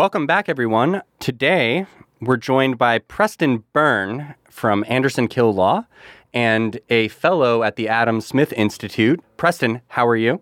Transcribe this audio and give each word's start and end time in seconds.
Welcome 0.00 0.26
back, 0.26 0.48
everyone. 0.48 1.02
Today, 1.18 1.84
we're 2.22 2.38
joined 2.38 2.78
by 2.78 3.00
Preston 3.00 3.64
Byrne 3.74 4.34
from 4.48 4.82
Anderson 4.88 5.28
Kill 5.28 5.52
Law 5.52 5.84
and 6.32 6.80
a 6.88 7.08
fellow 7.08 7.62
at 7.62 7.76
the 7.76 7.86
Adam 7.86 8.22
Smith 8.22 8.50
Institute. 8.54 9.20
Preston, 9.36 9.82
how 9.88 10.08
are 10.08 10.16
you? 10.16 10.40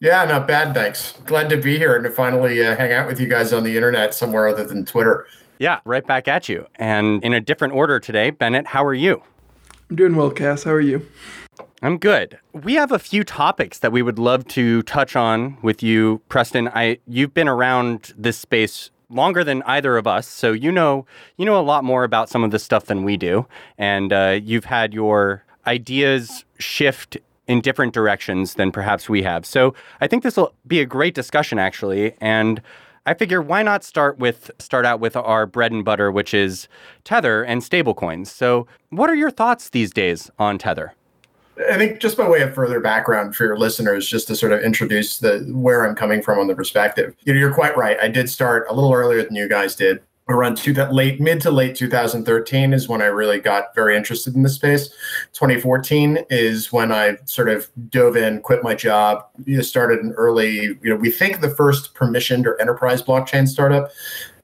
Yeah, 0.00 0.26
not 0.26 0.46
bad, 0.46 0.74
thanks. 0.74 1.14
Glad 1.24 1.48
to 1.48 1.56
be 1.56 1.78
here 1.78 1.94
and 1.94 2.04
to 2.04 2.10
finally 2.10 2.62
uh, 2.62 2.76
hang 2.76 2.92
out 2.92 3.06
with 3.06 3.18
you 3.18 3.26
guys 3.26 3.54
on 3.54 3.64
the 3.64 3.74
internet 3.74 4.12
somewhere 4.12 4.48
other 4.48 4.64
than 4.64 4.84
Twitter. 4.84 5.26
Yeah, 5.58 5.80
right 5.86 6.06
back 6.06 6.28
at 6.28 6.50
you. 6.50 6.66
And 6.74 7.24
in 7.24 7.32
a 7.32 7.40
different 7.40 7.72
order 7.72 8.00
today, 8.00 8.28
Bennett, 8.28 8.66
how 8.66 8.84
are 8.84 8.92
you? 8.92 9.22
I'm 9.88 9.96
doing 9.96 10.14
well, 10.14 10.30
Cass. 10.30 10.64
How 10.64 10.72
are 10.72 10.78
you? 10.78 11.06
I'm 11.82 11.96
good. 11.96 12.38
We 12.52 12.74
have 12.74 12.92
a 12.92 12.98
few 12.98 13.24
topics 13.24 13.78
that 13.78 13.90
we 13.90 14.02
would 14.02 14.18
love 14.18 14.46
to 14.48 14.82
touch 14.82 15.16
on 15.16 15.56
with 15.62 15.82
you, 15.82 16.20
Preston. 16.28 16.68
I 16.68 16.98
you've 17.06 17.32
been 17.32 17.48
around 17.48 18.12
this 18.18 18.36
space 18.36 18.90
longer 19.08 19.42
than 19.42 19.62
either 19.62 19.96
of 19.96 20.06
us, 20.06 20.28
so 20.28 20.52
you 20.52 20.70
know 20.70 21.06
you 21.38 21.46
know 21.46 21.58
a 21.58 21.62
lot 21.62 21.82
more 21.82 22.04
about 22.04 22.28
some 22.28 22.44
of 22.44 22.50
this 22.50 22.62
stuff 22.62 22.84
than 22.84 23.02
we 23.02 23.16
do, 23.16 23.46
and 23.78 24.12
uh, 24.12 24.38
you've 24.42 24.66
had 24.66 24.92
your 24.92 25.42
ideas 25.66 26.44
shift 26.58 27.16
in 27.46 27.62
different 27.62 27.94
directions 27.94 28.54
than 28.54 28.70
perhaps 28.70 29.08
we 29.08 29.22
have. 29.22 29.46
So 29.46 29.74
I 30.02 30.06
think 30.06 30.22
this 30.22 30.36
will 30.36 30.52
be 30.66 30.80
a 30.80 30.86
great 30.86 31.14
discussion, 31.14 31.58
actually, 31.58 32.14
and. 32.20 32.60
I 33.06 33.14
figure 33.14 33.40
why 33.40 33.62
not 33.62 33.82
start 33.82 34.18
with 34.18 34.50
start 34.58 34.84
out 34.84 35.00
with 35.00 35.16
our 35.16 35.46
bread 35.46 35.72
and 35.72 35.82
butter, 35.82 36.12
which 36.12 36.34
is 36.34 36.68
Tether 37.02 37.42
and 37.42 37.62
stablecoins. 37.62 38.26
So, 38.26 38.66
what 38.90 39.08
are 39.08 39.14
your 39.14 39.30
thoughts 39.30 39.70
these 39.70 39.90
days 39.90 40.30
on 40.38 40.58
Tether? 40.58 40.92
I 41.68 41.76
think 41.76 42.00
just 42.00 42.16
by 42.16 42.28
way 42.28 42.40
of 42.42 42.54
further 42.54 42.80
background 42.80 43.36
for 43.36 43.44
your 43.44 43.58
listeners, 43.58 44.08
just 44.08 44.28
to 44.28 44.36
sort 44.36 44.52
of 44.52 44.60
introduce 44.60 45.18
the 45.18 45.40
where 45.52 45.84
I'm 45.84 45.94
coming 45.94 46.22
from 46.22 46.38
on 46.38 46.46
the 46.46 46.54
perspective. 46.54 47.14
You 47.24 47.34
know, 47.34 47.40
you're 47.40 47.54
quite 47.54 47.76
right. 47.76 47.98
I 48.00 48.08
did 48.08 48.30
start 48.30 48.66
a 48.68 48.74
little 48.74 48.92
earlier 48.92 49.22
than 49.22 49.34
you 49.34 49.48
guys 49.48 49.74
did 49.74 50.00
around 50.30 50.64
late 50.92 51.20
mid 51.20 51.40
to 51.40 51.50
late 51.50 51.74
2013 51.74 52.72
is 52.72 52.88
when 52.88 53.02
I 53.02 53.06
really 53.06 53.40
got 53.40 53.74
very 53.74 53.96
interested 53.96 54.34
in 54.34 54.42
the 54.42 54.48
space. 54.48 54.88
2014 55.32 56.24
is 56.30 56.72
when 56.72 56.92
I 56.92 57.16
sort 57.24 57.48
of 57.48 57.68
dove 57.88 58.16
in, 58.16 58.40
quit 58.40 58.62
my 58.62 58.74
job, 58.74 59.24
you 59.44 59.56
know, 59.56 59.62
started 59.62 60.00
an 60.00 60.12
early, 60.12 60.62
you 60.62 60.78
know, 60.84 60.96
we 60.96 61.10
think 61.10 61.40
the 61.40 61.50
first 61.50 61.94
permissioned 61.94 62.46
or 62.46 62.60
enterprise 62.60 63.02
blockchain 63.02 63.48
startup 63.48 63.90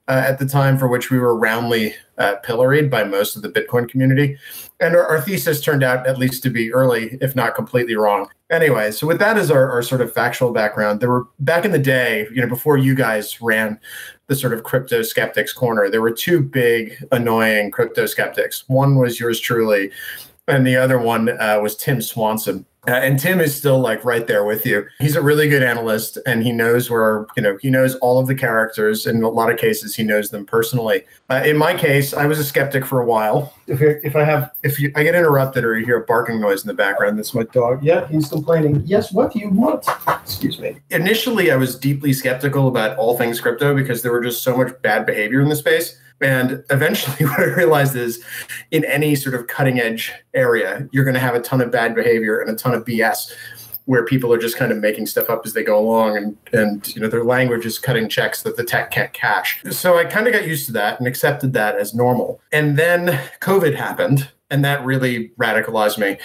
uh, 0.08 0.22
at 0.26 0.38
the 0.38 0.46
time 0.46 0.78
for 0.78 0.88
which 0.88 1.10
we 1.10 1.18
were 1.18 1.36
roundly 1.36 1.94
uh, 2.18 2.36
pilloried 2.36 2.90
by 2.90 3.04
most 3.04 3.36
of 3.36 3.42
the 3.42 3.48
Bitcoin 3.48 3.88
community. 3.88 4.38
And 4.80 4.94
our, 4.94 5.06
our, 5.06 5.20
thesis 5.20 5.60
turned 5.60 5.82
out 5.82 6.06
at 6.06 6.18
least 6.18 6.42
to 6.44 6.50
be 6.50 6.72
early, 6.72 7.18
if 7.20 7.34
not 7.34 7.54
completely 7.54 7.96
wrong. 7.96 8.28
Anyway, 8.50 8.90
so 8.92 9.06
with 9.06 9.18
that 9.18 9.36
as 9.36 9.50
our, 9.50 9.70
our 9.70 9.82
sort 9.82 10.00
of 10.00 10.12
factual 10.12 10.52
background, 10.52 11.00
there 11.00 11.10
were 11.10 11.26
back 11.40 11.64
in 11.64 11.72
the 11.72 11.78
day, 11.78 12.26
you 12.32 12.40
know, 12.40 12.48
before 12.48 12.76
you 12.76 12.94
guys 12.94 13.40
ran 13.42 13.78
the 14.28 14.36
sort 14.36 14.52
of 14.52 14.64
crypto 14.64 15.02
skeptics 15.02 15.52
corner, 15.52 15.90
there 15.90 16.02
were 16.02 16.12
two 16.12 16.40
big 16.40 16.96
annoying 17.12 17.70
crypto 17.70 18.06
skeptics. 18.06 18.64
One 18.68 18.96
was 18.96 19.18
yours 19.18 19.40
truly, 19.40 19.90
and 20.48 20.66
the 20.66 20.76
other 20.76 20.98
one 20.98 21.28
uh, 21.40 21.58
was 21.60 21.76
Tim 21.76 22.00
Swanson. 22.00 22.66
Uh, 22.88 22.92
and 22.92 23.18
Tim 23.18 23.40
is 23.40 23.56
still 23.56 23.80
like 23.80 24.04
right 24.04 24.28
there 24.28 24.44
with 24.44 24.64
you. 24.64 24.86
He's 25.00 25.16
a 25.16 25.22
really 25.22 25.48
good 25.48 25.62
analyst 25.62 26.18
and 26.24 26.44
he 26.44 26.52
knows 26.52 26.88
where, 26.88 27.26
you 27.36 27.42
know, 27.42 27.58
he 27.60 27.68
knows 27.68 27.96
all 27.96 28.20
of 28.20 28.28
the 28.28 28.34
characters. 28.34 29.06
In 29.06 29.24
a 29.24 29.28
lot 29.28 29.50
of 29.50 29.58
cases, 29.58 29.96
he 29.96 30.04
knows 30.04 30.30
them 30.30 30.46
personally. 30.46 31.02
Uh, 31.28 31.42
in 31.44 31.56
my 31.56 31.74
case, 31.74 32.14
I 32.14 32.26
was 32.26 32.38
a 32.38 32.44
skeptic 32.44 32.84
for 32.84 33.00
a 33.00 33.04
while. 33.04 33.52
If, 33.66 33.82
if 33.82 34.14
I 34.14 34.22
have, 34.22 34.52
if 34.62 34.78
you, 34.78 34.92
I 34.94 35.02
get 35.02 35.16
interrupted 35.16 35.64
or 35.64 35.76
you 35.76 35.84
hear 35.84 36.00
a 36.00 36.04
barking 36.04 36.40
noise 36.40 36.62
in 36.62 36.68
the 36.68 36.74
background, 36.74 37.18
that's 37.18 37.34
my 37.34 37.42
dog. 37.42 37.82
Yeah, 37.82 38.06
he's 38.06 38.28
complaining. 38.28 38.82
Yes, 38.86 39.12
what 39.12 39.32
do 39.32 39.40
you 39.40 39.48
want? 39.48 39.84
Excuse 40.22 40.60
me. 40.60 40.76
Initially, 40.90 41.50
I 41.50 41.56
was 41.56 41.76
deeply 41.76 42.12
skeptical 42.12 42.68
about 42.68 42.96
all 42.98 43.18
things 43.18 43.40
crypto 43.40 43.74
because 43.74 44.02
there 44.02 44.12
were 44.12 44.22
just 44.22 44.44
so 44.44 44.56
much 44.56 44.70
bad 44.82 45.06
behavior 45.06 45.40
in 45.40 45.48
the 45.48 45.56
space. 45.56 46.00
And 46.20 46.64
eventually, 46.70 47.26
what 47.28 47.40
I 47.40 47.44
realized 47.44 47.96
is 47.96 48.24
in 48.70 48.84
any 48.84 49.14
sort 49.14 49.34
of 49.34 49.46
cutting 49.46 49.80
edge 49.80 50.12
area, 50.34 50.88
you're 50.92 51.04
going 51.04 51.14
to 51.14 51.20
have 51.20 51.34
a 51.34 51.40
ton 51.40 51.60
of 51.60 51.70
bad 51.70 51.94
behavior 51.94 52.40
and 52.40 52.50
a 52.50 52.54
ton 52.54 52.74
of 52.74 52.84
BS 52.84 53.32
where 53.86 54.04
people 54.04 54.32
are 54.32 54.38
just 54.38 54.56
kind 54.56 54.72
of 54.72 54.78
making 54.78 55.06
stuff 55.06 55.30
up 55.30 55.46
as 55.46 55.52
they 55.52 55.62
go 55.62 55.78
along 55.78 56.16
and 56.16 56.36
and 56.52 56.94
you 56.94 57.00
know 57.00 57.08
their 57.08 57.24
language 57.24 57.64
is 57.64 57.78
cutting 57.78 58.08
checks 58.08 58.42
that 58.42 58.56
the 58.56 58.64
tech 58.64 58.90
can't 58.90 59.12
cash 59.12 59.62
so 59.70 59.96
i 59.96 60.04
kind 60.04 60.26
of 60.26 60.32
got 60.32 60.46
used 60.46 60.66
to 60.66 60.72
that 60.72 60.98
and 60.98 61.08
accepted 61.08 61.52
that 61.52 61.76
as 61.76 61.94
normal. 61.94 62.40
And 62.52 62.76
then 62.76 63.18
covid 63.40 63.74
happened 63.74 64.28
and 64.50 64.64
that 64.64 64.84
really 64.84 65.30
radicalized 65.38 65.98
me 65.98 66.18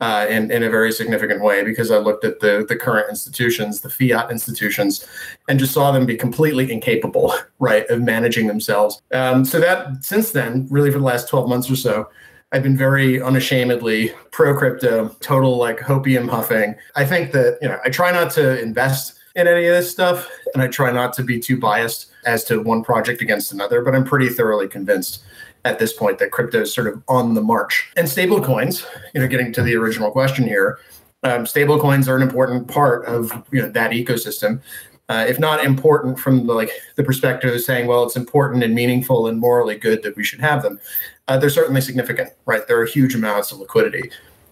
uh, 0.00 0.26
in, 0.28 0.50
in 0.50 0.62
a 0.62 0.70
very 0.70 0.92
significant 0.92 1.42
way 1.42 1.62
because 1.62 1.90
I 1.90 1.98
looked 1.98 2.24
at 2.24 2.40
the, 2.40 2.64
the 2.68 2.76
current 2.76 3.08
institutions, 3.10 3.80
the 3.80 3.90
fiat 3.90 4.30
institutions, 4.30 5.06
and 5.48 5.58
just 5.58 5.72
saw 5.72 5.92
them 5.92 6.06
be 6.06 6.16
completely 6.16 6.70
incapable, 6.72 7.34
right, 7.58 7.86
of 7.90 8.00
managing 8.00 8.46
themselves. 8.46 9.02
Um, 9.12 9.44
so 9.44 9.60
that 9.60 10.04
since 10.04 10.32
then, 10.32 10.66
really 10.70 10.90
for 10.90 10.98
the 10.98 11.04
last 11.04 11.28
12 11.28 11.48
months 11.48 11.70
or 11.70 11.76
so, 11.76 12.08
I've 12.52 12.64
been 12.64 12.76
very 12.76 13.22
unashamedly 13.22 14.12
pro 14.32 14.56
crypto, 14.56 15.08
total 15.20 15.56
like 15.56 15.78
hopium 15.78 16.28
huffing. 16.28 16.74
I 16.96 17.04
think 17.04 17.30
that, 17.32 17.58
you 17.62 17.68
know, 17.68 17.78
I 17.84 17.90
try 17.90 18.10
not 18.10 18.32
to 18.32 18.60
invest 18.60 19.20
in 19.36 19.46
any 19.46 19.66
of 19.66 19.74
this 19.74 19.90
stuff 19.90 20.28
and 20.54 20.62
I 20.62 20.66
try 20.66 20.90
not 20.90 21.12
to 21.14 21.22
be 21.22 21.38
too 21.38 21.58
biased 21.58 22.10
as 22.26 22.42
to 22.44 22.60
one 22.60 22.82
project 22.82 23.22
against 23.22 23.52
another, 23.52 23.82
but 23.82 23.94
I'm 23.94 24.04
pretty 24.04 24.28
thoroughly 24.28 24.66
convinced 24.66 25.22
at 25.64 25.78
this 25.78 25.92
point 25.92 26.18
that 26.18 26.30
crypto 26.30 26.62
is 26.62 26.72
sort 26.72 26.86
of 26.86 27.02
on 27.08 27.34
the 27.34 27.40
march. 27.40 27.90
And 27.96 28.08
stable 28.08 28.42
coins, 28.42 28.86
you 29.14 29.20
know, 29.20 29.28
getting 29.28 29.52
to 29.52 29.62
the 29.62 29.76
original 29.76 30.10
question 30.10 30.46
here, 30.46 30.78
um, 31.22 31.46
stable 31.46 31.78
coins 31.78 32.08
are 32.08 32.16
an 32.16 32.22
important 32.22 32.68
part 32.68 33.04
of 33.06 33.30
you 33.50 33.60
know 33.60 33.68
that 33.68 33.90
ecosystem. 33.90 34.60
Uh, 35.08 35.26
if 35.28 35.40
not 35.40 35.64
important 35.64 36.18
from 36.20 36.46
the, 36.46 36.54
like 36.54 36.70
the 36.94 37.02
perspective 37.02 37.52
of 37.52 37.60
saying, 37.60 37.88
well, 37.88 38.04
it's 38.04 38.14
important 38.14 38.62
and 38.62 38.76
meaningful 38.76 39.26
and 39.26 39.40
morally 39.40 39.76
good 39.76 40.04
that 40.04 40.14
we 40.16 40.22
should 40.22 40.38
have 40.38 40.62
them, 40.62 40.78
uh, 41.26 41.36
they're 41.36 41.50
certainly 41.50 41.80
significant, 41.80 42.30
right? 42.46 42.68
There 42.68 42.80
are 42.80 42.86
huge 42.86 43.16
amounts 43.16 43.50
of 43.50 43.58
liquidity, 43.58 44.08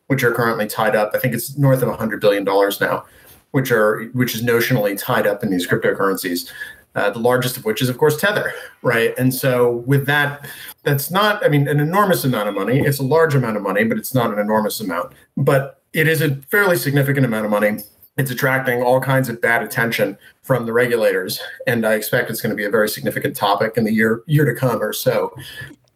which 0.08 0.24
are 0.24 0.34
currently 0.34 0.66
tied 0.66 0.96
up. 0.96 1.12
I 1.14 1.18
think 1.18 1.32
it's 1.32 1.56
north 1.56 1.80
of 1.80 1.88
100 1.88 2.20
billion 2.20 2.42
dollars 2.42 2.80
now, 2.80 3.04
which 3.52 3.70
are 3.70 4.06
which 4.14 4.34
is 4.34 4.42
notionally 4.42 4.98
tied 5.00 5.28
up 5.28 5.44
in 5.44 5.50
these 5.50 5.66
cryptocurrencies. 5.66 6.50
Uh, 6.94 7.10
the 7.10 7.18
largest 7.18 7.56
of 7.56 7.64
which 7.64 7.80
is, 7.80 7.88
of 7.88 7.96
course, 7.98 8.16
Tether, 8.20 8.52
right? 8.82 9.14
And 9.18 9.32
so, 9.32 9.84
with 9.86 10.06
that, 10.06 10.48
that's 10.82 11.10
not, 11.10 11.44
I 11.44 11.48
mean, 11.48 11.68
an 11.68 11.78
enormous 11.78 12.24
amount 12.24 12.48
of 12.48 12.54
money. 12.54 12.80
It's 12.80 12.98
a 12.98 13.04
large 13.04 13.34
amount 13.34 13.56
of 13.56 13.62
money, 13.62 13.84
but 13.84 13.98
it's 13.98 14.14
not 14.14 14.32
an 14.32 14.38
enormous 14.38 14.80
amount. 14.80 15.12
But 15.36 15.80
it 15.92 16.08
is 16.08 16.22
a 16.22 16.36
fairly 16.50 16.76
significant 16.76 17.24
amount 17.24 17.44
of 17.44 17.50
money. 17.50 17.78
It's 18.16 18.32
attracting 18.32 18.82
all 18.82 19.00
kinds 19.00 19.28
of 19.28 19.40
bad 19.40 19.62
attention 19.62 20.18
from 20.42 20.66
the 20.66 20.72
regulators, 20.72 21.40
and 21.68 21.86
I 21.86 21.94
expect 21.94 22.30
it's 22.30 22.40
going 22.40 22.50
to 22.50 22.56
be 22.56 22.64
a 22.64 22.70
very 22.70 22.88
significant 22.88 23.36
topic 23.36 23.76
in 23.76 23.84
the 23.84 23.92
year 23.92 24.22
year 24.26 24.44
to 24.44 24.54
come 24.54 24.82
or 24.82 24.92
so. 24.92 25.32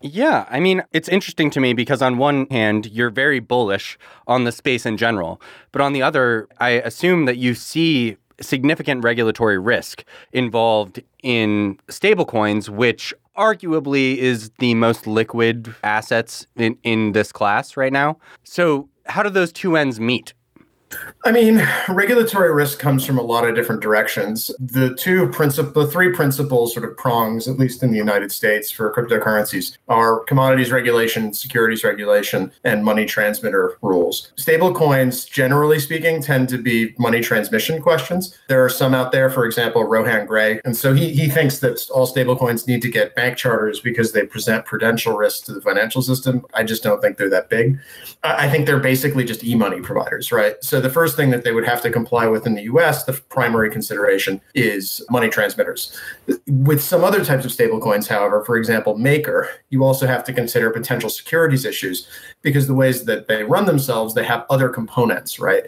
Yeah, 0.01 0.47
I 0.51 0.59
mean, 0.59 0.83
it's 0.93 1.09
interesting 1.09 1.51
to 1.51 1.61
me 1.61 1.75
because 1.75 2.03
on 2.03 2.19
one 2.19 2.47
hand, 2.51 2.87
you're 2.87 3.11
very 3.11 3.39
bullish 3.39 3.99
on 4.27 4.45
the 4.45 4.53
space 4.53 4.85
in 4.85 4.97
general, 4.97 5.41
but 5.71 5.81
on 5.81 5.93
the 5.93 6.03
other, 6.03 6.49
I 6.59 6.71
assume 6.71 7.25
that 7.27 7.39
you 7.39 7.55
see 7.55 8.17
significant 8.41 9.05
regulatory 9.05 9.59
risk 9.59 10.05
involved 10.33 11.03
in 11.23 11.79
stablecoins, 11.89 12.69
which 12.69 13.15
arguably 13.37 14.17
is 14.17 14.51
the 14.59 14.75
most 14.75 15.07
liquid 15.07 15.75
assets 15.83 16.47
in, 16.57 16.77
in 16.83 17.13
this 17.13 17.33
class 17.33 17.77
right 17.77 17.93
now. 17.93 18.19
So, 18.45 18.89
how 19.07 19.23
do 19.23 19.31
those 19.31 19.53
two 19.53 19.77
ends 19.77 19.99
meet? 19.99 20.35
I 21.25 21.31
mean, 21.31 21.65
regulatory 21.89 22.53
risk 22.53 22.81
comes 22.81 23.07
from 23.07 23.17
a 23.17 23.23
lot 23.23 23.47
of 23.47 23.55
different 23.55 23.81
directions. 23.81 24.51
The 24.59 24.95
two 24.97 25.29
principal, 25.29 25.85
the 25.85 25.91
three 25.91 26.13
principal 26.13 26.67
sort 26.67 26.89
of 26.89 26.97
prongs, 26.97 27.47
at 27.47 27.59
least 27.59 27.83
in 27.83 27.93
the 27.93 27.97
United 27.97 28.33
States, 28.33 28.73
for 28.73 28.93
cryptocurrencies 28.93 29.77
are 29.89 30.25
commodities 30.25 30.73
regulation, 30.73 31.33
securities 31.33 31.85
regulation, 31.85 32.51
and 32.65 32.85
money 32.85 33.07
transmitter 33.07 33.79
rules. 33.83 34.33
Stablecoins, 34.37 35.31
generally 35.31 35.79
speaking, 35.79 36.21
tend 36.21 36.49
to 36.49 36.59
be 36.59 36.93
money 36.99 37.21
transmission 37.21 37.81
questions. 37.81 38.37
There 38.49 38.65
are 38.65 38.69
some 38.69 38.93
out 38.93 39.13
there, 39.13 39.31
for 39.31 39.47
example, 39.47 39.85
Rohan 39.85 40.27
Grey, 40.27 40.61
and 40.65 40.77
so 40.77 40.93
he 40.93 41.11
he 41.13 41.29
thinks 41.29 41.61
that 41.61 41.89
all 41.91 42.07
stablecoins 42.07 42.67
need 42.67 42.83
to 42.83 42.91
get 42.91 43.15
bank 43.15 43.37
charters 43.37 43.79
because 43.79 44.13
they 44.13 44.27
present 44.27 44.65
prudential 44.67 45.17
risk 45.17 45.45
to 45.45 45.53
the 45.53 45.61
financial 45.61 46.03
system. 46.03 46.45
I 46.53 46.65
just 46.65 46.83
don't 46.83 47.01
think 47.01 47.17
they're 47.17 47.31
that 47.31 47.49
big. 47.49 47.79
I 48.25 48.51
think 48.51 48.67
they're 48.67 48.81
basically 48.81 49.25
just 49.25 49.45
e-money 49.45 49.81
providers, 49.81 50.33
right? 50.33 50.57
So 50.63 50.81
the 50.83 50.91
first 50.91 51.17
thing 51.17 51.31
that 51.31 51.45
they 51.45 51.53
would 51.53 51.65
have 51.65 51.81
to 51.83 51.91
comply 51.91 52.27
with 52.27 52.47
in 52.47 52.55
the 52.55 52.63
US, 52.63 53.05
the 53.05 53.13
primary 53.13 53.71
consideration 53.71 54.41
is 54.55 55.05
money 55.11 55.29
transmitters. 55.29 55.99
With 56.47 56.83
some 56.83 57.05
other 57.05 57.25
types 57.25 57.45
of 57.45 57.51
stablecoins, 57.51 58.09
however, 58.09 58.45
for 58.45 58.57
example, 58.57 58.99
Maker, 58.99 59.49
you 59.71 59.85
also 59.85 60.07
have 60.07 60.25
to 60.25 60.33
consider 60.33 60.71
potential 60.71 61.09
securities 61.09 61.65
issues 61.65 62.09
because 62.43 62.67
the 62.67 62.75
ways 62.75 63.05
that 63.05 63.29
they 63.29 63.45
run 63.45 63.67
themselves, 63.67 64.15
they 64.15 64.25
have 64.25 64.45
other 64.51 64.69
components, 64.69 65.39
right? 65.39 65.65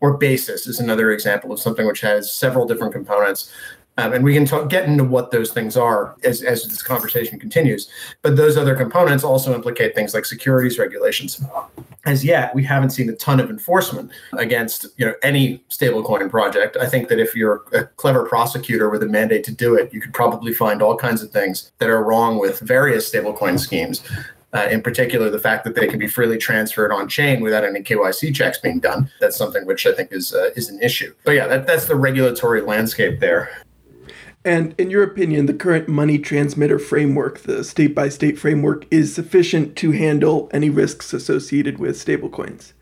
Or 0.00 0.16
Basis 0.16 0.66
is 0.66 0.80
another 0.80 1.10
example 1.10 1.52
of 1.52 1.60
something 1.60 1.86
which 1.86 2.00
has 2.02 2.32
several 2.32 2.66
different 2.66 2.92
components. 2.92 3.50
Um, 3.98 4.12
and 4.12 4.22
we 4.22 4.32
can 4.32 4.44
talk, 4.44 4.70
get 4.70 4.84
into 4.84 5.02
what 5.02 5.32
those 5.32 5.50
things 5.50 5.76
are 5.76 6.14
as, 6.22 6.42
as 6.42 6.62
this 6.62 6.82
conversation 6.82 7.36
continues. 7.40 7.90
But 8.22 8.36
those 8.36 8.56
other 8.56 8.76
components 8.76 9.24
also 9.24 9.52
implicate 9.52 9.92
things 9.92 10.14
like 10.14 10.24
securities 10.24 10.78
regulations. 10.78 11.44
As 12.06 12.24
yet, 12.24 12.54
we 12.54 12.62
haven't 12.62 12.90
seen 12.90 13.10
a 13.10 13.16
ton 13.16 13.40
of 13.40 13.50
enforcement 13.50 14.12
against 14.34 14.86
you 14.98 15.04
know 15.04 15.14
any 15.24 15.64
stablecoin 15.68 16.30
project. 16.30 16.76
I 16.80 16.86
think 16.86 17.08
that 17.08 17.18
if 17.18 17.34
you're 17.34 17.64
a 17.72 17.84
clever 17.84 18.24
prosecutor 18.24 18.88
with 18.88 19.02
a 19.02 19.08
mandate 19.08 19.42
to 19.44 19.52
do 19.52 19.74
it, 19.74 19.92
you 19.92 20.00
could 20.00 20.14
probably 20.14 20.54
find 20.54 20.80
all 20.80 20.96
kinds 20.96 21.20
of 21.20 21.32
things 21.32 21.72
that 21.78 21.90
are 21.90 22.04
wrong 22.04 22.38
with 22.38 22.60
various 22.60 23.10
stablecoin 23.10 23.58
schemes. 23.58 24.08
Uh, 24.54 24.66
in 24.70 24.80
particular, 24.80 25.28
the 25.28 25.38
fact 25.38 25.64
that 25.64 25.74
they 25.74 25.86
can 25.88 25.98
be 25.98 26.06
freely 26.06 26.38
transferred 26.38 26.90
on 26.90 27.06
chain 27.08 27.42
without 27.42 27.64
any 27.64 27.80
KYC 27.80 28.34
checks 28.34 28.58
being 28.58 28.78
done. 28.78 29.10
That's 29.20 29.36
something 29.36 29.66
which 29.66 29.86
I 29.86 29.92
think 29.92 30.12
is 30.12 30.32
uh, 30.32 30.50
is 30.54 30.68
an 30.70 30.80
issue. 30.80 31.12
But 31.24 31.32
yeah, 31.32 31.48
that, 31.48 31.66
that's 31.66 31.86
the 31.86 31.96
regulatory 31.96 32.62
landscape 32.62 33.18
there. 33.18 33.50
And 34.48 34.74
in 34.78 34.88
your 34.88 35.02
opinion, 35.02 35.44
the 35.44 35.52
current 35.52 35.88
money 35.88 36.18
transmitter 36.18 36.78
framework, 36.78 37.40
the 37.40 37.62
state 37.62 37.94
by 37.94 38.08
state 38.08 38.38
framework, 38.38 38.86
is 38.90 39.14
sufficient 39.14 39.76
to 39.76 39.90
handle 39.90 40.48
any 40.54 40.70
risks 40.70 41.12
associated 41.12 41.78
with 41.78 42.02
stablecoins? 42.02 42.72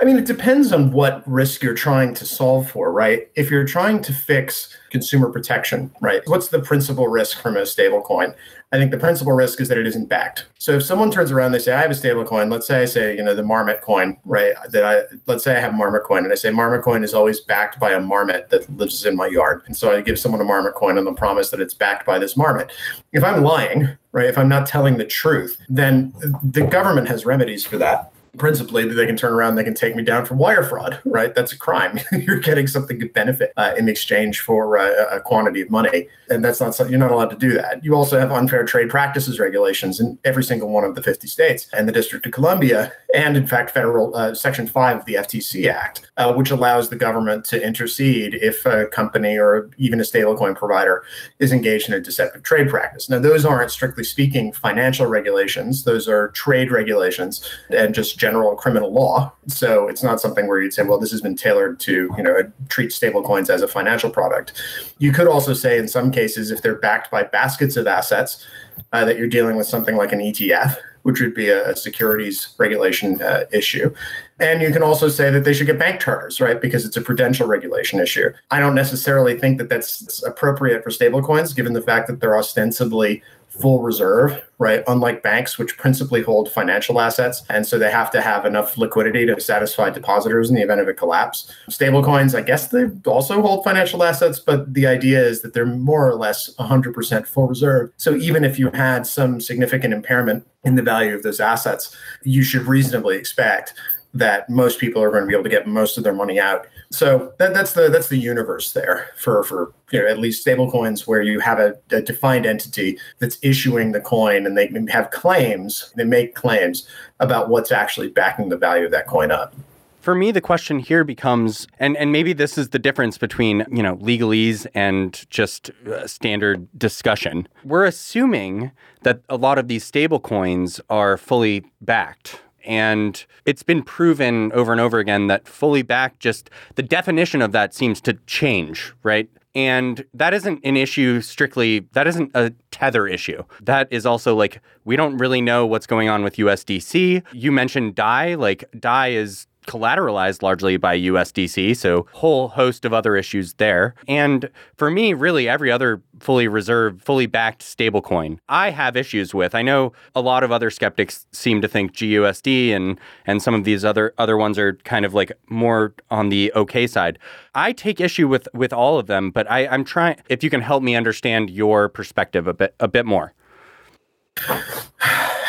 I 0.00 0.04
mean, 0.04 0.16
it 0.16 0.26
depends 0.26 0.72
on 0.72 0.92
what 0.92 1.28
risk 1.28 1.64
you're 1.64 1.74
trying 1.74 2.14
to 2.14 2.24
solve 2.24 2.70
for, 2.70 2.92
right? 2.92 3.28
If 3.34 3.50
you're 3.50 3.66
trying 3.66 4.00
to 4.02 4.12
fix 4.12 4.72
consumer 4.90 5.28
protection, 5.30 5.90
right? 6.00 6.22
What's 6.26 6.48
the 6.48 6.60
principal 6.60 7.08
risk 7.08 7.40
from 7.40 7.56
a 7.56 7.62
stablecoin? 7.62 8.36
I 8.72 8.78
think 8.78 8.92
the 8.92 8.98
principal 8.98 9.32
risk 9.32 9.60
is 9.60 9.68
that 9.68 9.78
it 9.78 9.86
isn't 9.86 10.08
backed. 10.08 10.46
So 10.58 10.76
if 10.76 10.84
someone 10.84 11.10
turns 11.10 11.32
around, 11.32 11.50
they 11.50 11.58
say, 11.58 11.72
I 11.72 11.80
have 11.80 11.90
a 11.90 11.94
stable 11.94 12.24
coin. 12.24 12.48
Let's 12.50 12.68
say 12.68 12.82
I 12.82 12.84
say, 12.84 13.16
you 13.16 13.22
know, 13.22 13.34
the 13.34 13.42
Marmot 13.42 13.80
coin, 13.80 14.16
right? 14.24 14.54
That 14.68 14.84
I 14.84 15.16
let's 15.26 15.42
say 15.42 15.56
I 15.56 15.60
have 15.60 15.74
Marmot 15.74 16.04
coin 16.04 16.22
and 16.22 16.32
I 16.32 16.36
say 16.36 16.50
Marmot 16.50 16.82
coin 16.82 17.02
is 17.02 17.12
always 17.12 17.40
backed 17.40 17.80
by 17.80 17.92
a 17.92 18.00
marmot 18.00 18.48
that 18.50 18.70
lives 18.76 19.04
in 19.04 19.16
my 19.16 19.26
yard. 19.26 19.62
And 19.66 19.76
so 19.76 19.92
I 19.92 20.00
give 20.02 20.20
someone 20.20 20.40
a 20.40 20.44
Marmot 20.44 20.74
coin 20.74 20.98
and 20.98 21.06
the 21.06 21.12
promise 21.12 21.50
that 21.50 21.60
it's 21.60 21.74
backed 21.74 22.06
by 22.06 22.20
this 22.20 22.36
marmot. 22.36 22.70
If 23.12 23.24
I'm 23.24 23.42
lying, 23.42 23.88
right, 24.12 24.26
if 24.26 24.38
I'm 24.38 24.48
not 24.48 24.66
telling 24.68 24.98
the 24.98 25.04
truth, 25.04 25.56
then 25.68 26.14
the 26.44 26.64
government 26.64 27.08
has 27.08 27.26
remedies 27.26 27.66
for 27.66 27.76
that 27.78 28.12
principally 28.38 28.86
that 28.86 28.94
they 28.94 29.06
can 29.06 29.16
turn 29.16 29.32
around 29.32 29.56
they 29.56 29.64
can 29.64 29.74
take 29.74 29.96
me 29.96 30.02
down 30.02 30.24
for 30.24 30.34
wire 30.34 30.62
fraud 30.62 31.00
right? 31.10 31.34
That's 31.34 31.52
a 31.52 31.58
crime. 31.58 31.98
You're 32.12 32.40
getting 32.40 32.66
something 32.66 32.98
to 33.00 33.08
benefit 33.08 33.52
uh, 33.56 33.74
in 33.76 33.88
exchange 33.88 34.40
for 34.40 34.78
uh, 34.78 35.16
a 35.16 35.20
quantity 35.20 35.60
of 35.60 35.70
money. 35.70 36.08
And 36.28 36.44
that's 36.44 36.60
not 36.60 36.74
something 36.74 36.92
you're 36.92 37.00
not 37.00 37.10
allowed 37.10 37.30
to 37.30 37.36
do 37.36 37.52
that. 37.54 37.84
You 37.84 37.94
also 37.94 38.18
have 38.18 38.30
unfair 38.30 38.64
trade 38.64 38.88
practices 38.88 39.38
regulations 39.38 40.00
in 40.00 40.18
every 40.24 40.44
single 40.44 40.68
one 40.68 40.84
of 40.84 40.94
the 40.94 41.02
50 41.02 41.26
states. 41.26 41.68
And 41.72 41.88
the 41.88 41.92
district 41.92 42.26
of 42.26 42.32
columbia 42.32 42.92
and 43.14 43.36
in 43.36 43.46
fact 43.46 43.70
federal 43.70 44.14
uh, 44.16 44.34
section 44.34 44.66
5 44.66 44.98
of 44.98 45.04
the 45.04 45.14
ftc 45.14 45.70
act 45.70 46.10
uh, 46.16 46.32
which 46.32 46.50
allows 46.50 46.88
the 46.88 46.96
government 46.96 47.44
to 47.44 47.64
intercede 47.64 48.34
if 48.34 48.64
a 48.66 48.86
company 48.86 49.38
or 49.38 49.70
even 49.78 50.00
a 50.00 50.02
stablecoin 50.02 50.56
provider 50.56 51.04
is 51.38 51.52
engaged 51.52 51.88
in 51.88 51.94
a 51.94 52.00
deceptive 52.00 52.42
trade 52.42 52.68
practice 52.68 53.08
now 53.08 53.18
those 53.18 53.44
aren't 53.44 53.70
strictly 53.70 54.04
speaking 54.04 54.52
financial 54.52 55.06
regulations 55.06 55.84
those 55.84 56.08
are 56.08 56.28
trade 56.28 56.70
regulations 56.70 57.48
and 57.70 57.94
just 57.94 58.18
general 58.18 58.54
criminal 58.56 58.92
law. 58.92 59.32
So 59.46 59.88
it's 59.88 60.02
not 60.02 60.20
something 60.20 60.46
where 60.46 60.60
you'd 60.60 60.74
say, 60.74 60.82
well, 60.82 60.98
this 60.98 61.10
has 61.10 61.20
been 61.20 61.36
tailored 61.36 61.80
to, 61.80 62.10
you 62.16 62.22
know, 62.22 62.50
treat 62.68 62.90
stablecoins 62.90 63.50
as 63.50 63.62
a 63.62 63.68
financial 63.68 64.10
product. 64.10 64.52
You 64.98 65.12
could 65.12 65.26
also 65.26 65.54
say 65.54 65.78
in 65.78 65.88
some 65.88 66.10
cases, 66.10 66.50
if 66.50 66.62
they're 66.62 66.76
backed 66.78 67.10
by 67.10 67.24
baskets 67.24 67.76
of 67.76 67.86
assets, 67.86 68.46
uh, 68.92 69.04
that 69.04 69.18
you're 69.18 69.28
dealing 69.28 69.56
with 69.56 69.66
something 69.66 69.96
like 69.96 70.12
an 70.12 70.20
ETF, 70.20 70.76
which 71.10 71.20
would 71.20 71.34
be 71.34 71.48
a, 71.48 71.74
securities 71.74 72.54
regulation 72.58 73.20
uh, 73.22 73.44
issue. 73.52 73.92
And 74.38 74.62
you 74.62 74.72
can 74.72 74.82
also 74.82 75.08
say 75.08 75.30
that 75.30 75.44
they 75.44 75.52
should 75.52 75.66
get 75.66 75.78
bank 75.78 76.00
charters, 76.00 76.40
right? 76.40 76.60
Because 76.60 76.84
it's 76.84 76.96
a 76.96 77.00
prudential 77.00 77.46
regulation 77.46 78.00
issue. 78.00 78.30
I 78.50 78.60
don't 78.60 78.74
necessarily 78.74 79.38
think 79.38 79.58
that 79.58 79.68
that's 79.68 80.22
appropriate 80.22 80.84
for 80.84 80.90
stablecoins, 80.90 81.54
given 81.54 81.72
the 81.72 81.82
fact 81.82 82.06
that 82.06 82.20
they're 82.20 82.38
ostensibly 82.38 83.22
full 83.60 83.82
reserve, 83.82 84.42
right? 84.58 84.82
Unlike 84.86 85.22
banks, 85.22 85.58
which 85.58 85.76
principally 85.76 86.22
hold 86.22 86.50
financial 86.50 87.00
assets. 87.00 87.42
And 87.48 87.66
so 87.66 87.78
they 87.78 87.90
have 87.90 88.10
to 88.12 88.20
have 88.20 88.44
enough 88.46 88.76
liquidity 88.76 89.26
to 89.26 89.40
satisfy 89.40 89.90
depositors 89.90 90.50
in 90.50 90.56
the 90.56 90.62
event 90.62 90.80
of 90.80 90.88
a 90.88 90.94
collapse. 90.94 91.52
Stablecoins, 91.68 92.36
I 92.36 92.42
guess 92.42 92.68
they 92.68 92.86
also 93.06 93.40
hold 93.40 93.64
financial 93.64 94.02
assets, 94.02 94.38
but 94.38 94.72
the 94.72 94.86
idea 94.86 95.22
is 95.22 95.42
that 95.42 95.54
they're 95.54 95.66
more 95.66 96.08
or 96.08 96.14
less 96.14 96.54
100% 96.56 97.26
full 97.26 97.46
reserve. 97.46 97.90
So 97.96 98.16
even 98.16 98.44
if 98.44 98.58
you 98.58 98.70
had 98.70 99.06
some 99.06 99.40
significant 99.40 99.94
impairment 99.94 100.46
in 100.64 100.74
the 100.74 100.82
value 100.82 101.14
of 101.14 101.22
those 101.22 101.40
assets, 101.40 101.96
you 102.22 102.42
should 102.42 102.62
reasonably 102.62 103.16
expect 103.16 103.74
that 104.14 104.50
most 104.50 104.80
people 104.80 105.02
are 105.02 105.10
going 105.10 105.22
to 105.22 105.26
be 105.26 105.34
able 105.34 105.44
to 105.44 105.50
get 105.50 105.66
most 105.66 105.96
of 105.96 106.04
their 106.04 106.12
money 106.12 106.40
out. 106.40 106.66
So 106.90 107.32
that, 107.38 107.54
that's 107.54 107.74
the 107.74 107.88
that's 107.88 108.08
the 108.08 108.16
universe 108.16 108.72
there 108.72 109.10
for 109.16 109.42
for 109.44 109.72
you 109.92 110.00
know 110.00 110.08
at 110.08 110.18
least 110.18 110.44
stablecoins 110.44 111.06
where 111.06 111.22
you 111.22 111.38
have 111.40 111.58
a, 111.60 111.76
a, 111.90 112.02
defined 112.02 112.46
entity 112.46 112.98
that's 113.20 113.38
issuing 113.42 113.92
the 113.92 114.00
coin 114.00 114.46
and 114.46 114.58
they 114.58 114.72
have 114.90 115.10
claims 115.10 115.92
they 115.96 116.04
make 116.04 116.34
claims 116.34 116.88
about 117.20 117.48
what's 117.48 117.70
actually 117.70 118.08
backing 118.08 118.48
the 118.48 118.56
value 118.56 118.86
of 118.86 118.90
that 118.90 119.06
coin 119.06 119.30
up. 119.30 119.54
For 120.00 120.14
me, 120.14 120.30
the 120.30 120.40
question 120.40 120.78
here 120.78 121.04
becomes, 121.04 121.66
and, 121.78 121.94
and 121.98 122.10
maybe 122.10 122.32
this 122.32 122.56
is 122.56 122.70
the 122.70 122.78
difference 122.78 123.18
between, 123.18 123.66
you 123.70 123.82
know, 123.82 123.96
legalese 123.96 124.66
and 124.72 125.26
just 125.28 125.70
uh, 125.86 126.06
standard 126.06 126.66
discussion. 126.78 127.46
We're 127.64 127.84
assuming 127.84 128.72
that 129.02 129.20
a 129.28 129.36
lot 129.36 129.58
of 129.58 129.68
these 129.68 129.84
stable 129.84 130.18
coins 130.18 130.80
are 130.88 131.18
fully 131.18 131.66
backed, 131.82 132.40
and 132.64 133.24
it's 133.44 133.62
been 133.62 133.82
proven 133.82 134.52
over 134.52 134.72
and 134.72 134.80
over 134.80 134.98
again 134.98 135.26
that 135.28 135.46
fully 135.46 135.82
backed, 135.82 136.20
just 136.20 136.50
the 136.74 136.82
definition 136.82 137.42
of 137.42 137.52
that 137.52 137.74
seems 137.74 138.00
to 138.02 138.14
change, 138.26 138.92
right? 139.02 139.28
And 139.54 140.04
that 140.14 140.32
isn't 140.32 140.60
an 140.64 140.76
issue 140.76 141.20
strictly, 141.20 141.80
that 141.92 142.06
isn't 142.06 142.30
a 142.34 142.52
tether 142.70 143.06
issue. 143.08 143.42
That 143.62 143.88
is 143.90 144.06
also 144.06 144.36
like, 144.36 144.60
we 144.84 144.94
don't 144.94 145.16
really 145.18 145.40
know 145.40 145.66
what's 145.66 145.86
going 145.86 146.08
on 146.08 146.22
with 146.22 146.36
USDC. 146.36 147.24
You 147.32 147.50
mentioned 147.52 147.96
DAI, 147.96 148.34
like, 148.34 148.64
DAI 148.78 149.08
is 149.08 149.46
collateralized 149.66 150.42
largely 150.42 150.76
by 150.76 150.98
USDC, 150.98 151.76
so 151.76 152.06
whole 152.12 152.48
host 152.48 152.84
of 152.84 152.92
other 152.92 153.16
issues 153.16 153.54
there. 153.54 153.94
And 154.08 154.50
for 154.76 154.90
me, 154.90 155.14
really 155.14 155.48
every 155.48 155.70
other 155.70 156.02
fully 156.18 156.48
reserved, 156.48 157.02
fully 157.02 157.26
backed 157.26 157.62
stablecoin, 157.62 158.38
I 158.48 158.70
have 158.70 158.96
issues 158.96 159.34
with. 159.34 159.54
I 159.54 159.62
know 159.62 159.92
a 160.14 160.20
lot 160.20 160.42
of 160.42 160.52
other 160.52 160.70
skeptics 160.70 161.26
seem 161.32 161.60
to 161.62 161.68
think 161.68 161.92
GUSD 161.92 162.74
and 162.74 162.98
and 163.26 163.42
some 163.42 163.54
of 163.54 163.64
these 163.64 163.84
other 163.84 164.14
other 164.18 164.36
ones 164.36 164.58
are 164.58 164.74
kind 164.84 165.04
of 165.04 165.14
like 165.14 165.32
more 165.48 165.94
on 166.10 166.28
the 166.28 166.52
okay 166.54 166.86
side. 166.86 167.18
I 167.54 167.72
take 167.72 168.00
issue 168.00 168.28
with 168.28 168.48
with 168.54 168.72
all 168.72 168.98
of 168.98 169.06
them, 169.06 169.30
but 169.30 169.50
I, 169.50 169.66
I'm 169.66 169.84
trying 169.84 170.16
if 170.28 170.42
you 170.42 170.50
can 170.50 170.60
help 170.60 170.82
me 170.82 170.94
understand 170.96 171.50
your 171.50 171.88
perspective 171.88 172.46
a 172.46 172.54
bit 172.54 172.74
a 172.80 172.88
bit 172.88 173.06
more 173.06 173.34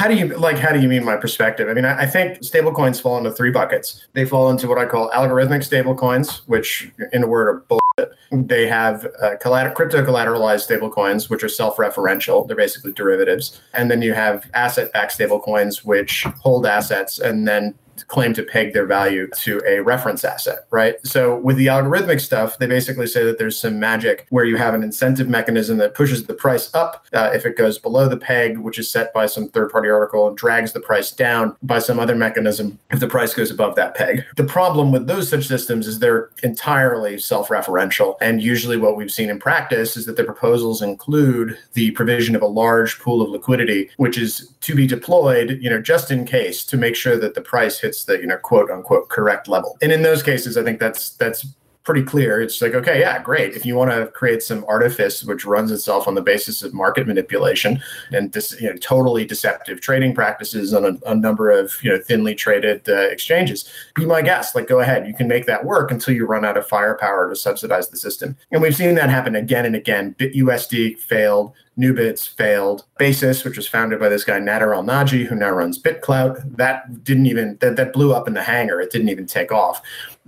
how 0.01 0.07
do 0.07 0.15
you 0.15 0.35
like 0.35 0.57
how 0.57 0.71
do 0.71 0.79
you 0.79 0.87
mean 0.87 1.05
my 1.05 1.15
perspective? 1.15 1.69
I 1.69 1.75
mean 1.75 1.85
i, 1.85 2.01
I 2.01 2.05
think 2.07 2.39
stablecoins 2.39 2.99
fall 2.99 3.19
into 3.19 3.31
three 3.31 3.51
buckets. 3.51 4.07
They 4.13 4.25
fall 4.25 4.49
into 4.49 4.67
what 4.67 4.79
i 4.79 4.85
call 4.85 5.11
algorithmic 5.11 5.61
stablecoins 5.61 6.41
which 6.47 6.91
in 7.13 7.21
a 7.21 7.27
word 7.27 7.47
are 7.47 7.59
bullshit. 7.69 8.17
They 8.31 8.65
have 8.65 9.05
uh, 9.21 9.35
crypto 9.37 10.03
collateralized 10.03 10.65
stablecoins 10.67 11.29
which 11.29 11.43
are 11.43 11.49
self-referential. 11.49 12.47
They're 12.47 12.55
basically 12.55 12.93
derivatives. 12.93 13.61
And 13.75 13.91
then 13.91 14.01
you 14.01 14.13
have 14.13 14.49
asset-backed 14.55 15.15
stablecoins 15.15 15.85
which 15.85 16.23
hold 16.39 16.65
assets 16.65 17.19
and 17.19 17.47
then 17.47 17.75
claim 18.07 18.33
to 18.33 18.43
peg 18.43 18.73
their 18.73 18.85
value 18.85 19.27
to 19.37 19.61
a 19.67 19.79
reference 19.81 20.23
asset, 20.23 20.65
right? 20.71 20.95
So 21.05 21.37
with 21.37 21.57
the 21.57 21.67
algorithmic 21.67 22.21
stuff, 22.21 22.57
they 22.57 22.67
basically 22.67 23.07
say 23.07 23.23
that 23.23 23.37
there's 23.37 23.57
some 23.57 23.79
magic 23.79 24.25
where 24.29 24.45
you 24.45 24.57
have 24.57 24.73
an 24.73 24.83
incentive 24.83 25.29
mechanism 25.29 25.77
that 25.77 25.93
pushes 25.93 26.25
the 26.25 26.33
price 26.33 26.73
up 26.73 27.05
uh, 27.13 27.31
if 27.33 27.45
it 27.45 27.57
goes 27.57 27.77
below 27.77 28.07
the 28.07 28.17
peg, 28.17 28.57
which 28.57 28.79
is 28.79 28.91
set 28.91 29.13
by 29.13 29.25
some 29.25 29.49
third 29.49 29.71
party 29.71 29.89
oracle, 29.89 30.27
and 30.27 30.37
drags 30.37 30.73
the 30.73 30.79
price 30.79 31.11
down 31.11 31.55
by 31.63 31.79
some 31.79 31.99
other 31.99 32.15
mechanism 32.15 32.79
if 32.91 32.99
the 32.99 33.07
price 33.07 33.33
goes 33.33 33.51
above 33.51 33.75
that 33.75 33.95
peg. 33.95 34.23
The 34.35 34.43
problem 34.43 34.91
with 34.91 35.07
those 35.07 35.29
such 35.29 35.47
systems 35.47 35.87
is 35.87 35.99
they're 35.99 36.29
entirely 36.43 37.17
self 37.19 37.49
referential. 37.49 38.15
And 38.21 38.41
usually 38.41 38.77
what 38.77 38.95
we've 38.95 39.11
seen 39.11 39.29
in 39.29 39.39
practice 39.39 39.97
is 39.97 40.05
that 40.05 40.17
the 40.17 40.23
proposals 40.23 40.81
include 40.81 41.57
the 41.73 41.91
provision 41.91 42.35
of 42.35 42.41
a 42.41 42.47
large 42.47 42.99
pool 42.99 43.21
of 43.21 43.29
liquidity, 43.29 43.89
which 43.97 44.17
is 44.17 44.53
to 44.61 44.75
be 44.75 44.87
deployed, 44.87 45.59
you 45.61 45.69
know, 45.69 45.81
just 45.81 46.11
in 46.11 46.25
case 46.25 46.63
to 46.65 46.77
make 46.77 46.95
sure 46.95 47.17
that 47.17 47.33
the 47.33 47.41
price 47.41 47.79
hits 47.79 47.90
the 48.05 48.19
you 48.19 48.27
know 48.27 48.37
quote 48.37 48.69
unquote 48.69 49.09
correct 49.09 49.47
level. 49.47 49.77
And 49.81 49.91
in 49.91 50.01
those 50.01 50.23
cases, 50.23 50.57
I 50.57 50.63
think 50.63 50.79
that's 50.79 51.11
that's 51.17 51.45
pretty 51.83 52.03
clear. 52.03 52.41
It's 52.41 52.61
like, 52.61 52.73
okay, 52.73 52.99
yeah, 52.99 53.21
great. 53.21 53.55
If 53.55 53.65
you 53.65 53.75
want 53.75 53.91
to 53.91 54.07
create 54.07 54.43
some 54.43 54.63
artifice 54.67 55.23
which 55.23 55.45
runs 55.45 55.71
itself 55.71 56.07
on 56.07 56.15
the 56.15 56.21
basis 56.21 56.61
of 56.61 56.73
market 56.73 57.07
manipulation 57.07 57.81
and 58.11 58.31
this, 58.31 58.59
you 58.61 58.69
know, 58.69 58.77
totally 58.77 59.25
deceptive 59.25 59.81
trading 59.81 60.13
practices 60.13 60.73
on 60.73 60.85
a, 60.85 61.09
a 61.09 61.15
number 61.15 61.49
of 61.49 61.73
you 61.83 61.89
know 61.89 61.99
thinly 61.99 62.35
traded 62.35 62.87
uh, 62.87 62.93
exchanges, 62.93 63.69
be 63.95 64.05
my 64.05 64.21
guest. 64.21 64.55
Like, 64.55 64.67
go 64.67 64.79
ahead. 64.79 65.07
You 65.07 65.13
can 65.13 65.27
make 65.27 65.45
that 65.47 65.65
work 65.65 65.91
until 65.91 66.13
you 66.13 66.25
run 66.25 66.45
out 66.45 66.57
of 66.57 66.67
firepower 66.67 67.29
to 67.29 67.35
subsidize 67.35 67.89
the 67.89 67.97
system. 67.97 68.37
And 68.51 68.61
we've 68.61 68.75
seen 68.75 68.95
that 68.95 69.09
happen 69.09 69.35
again 69.35 69.65
and 69.65 69.75
again. 69.75 70.15
BitUSD 70.19 70.99
failed. 70.99 71.53
Nubits 71.79 72.27
failed. 72.27 72.85
Basis, 72.97 73.43
which 73.43 73.57
was 73.57 73.67
founded 73.67 73.99
by 73.99 74.09
this 74.09 74.23
guy 74.23 74.39
Nader 74.39 74.75
Al-Naji, 74.75 75.25
who 75.25 75.35
now 75.35 75.49
runs 75.49 75.81
BitClout, 75.81 76.57
that 76.57 77.03
didn't 77.03 77.25
even 77.25 77.57
that, 77.61 77.75
that 77.77 77.93
blew 77.93 78.13
up 78.13 78.27
in 78.27 78.33
the 78.33 78.43
hangar. 78.43 78.81
It 78.81 78.91
didn't 78.91 79.09
even 79.09 79.25
take 79.25 79.51
off. 79.51 79.81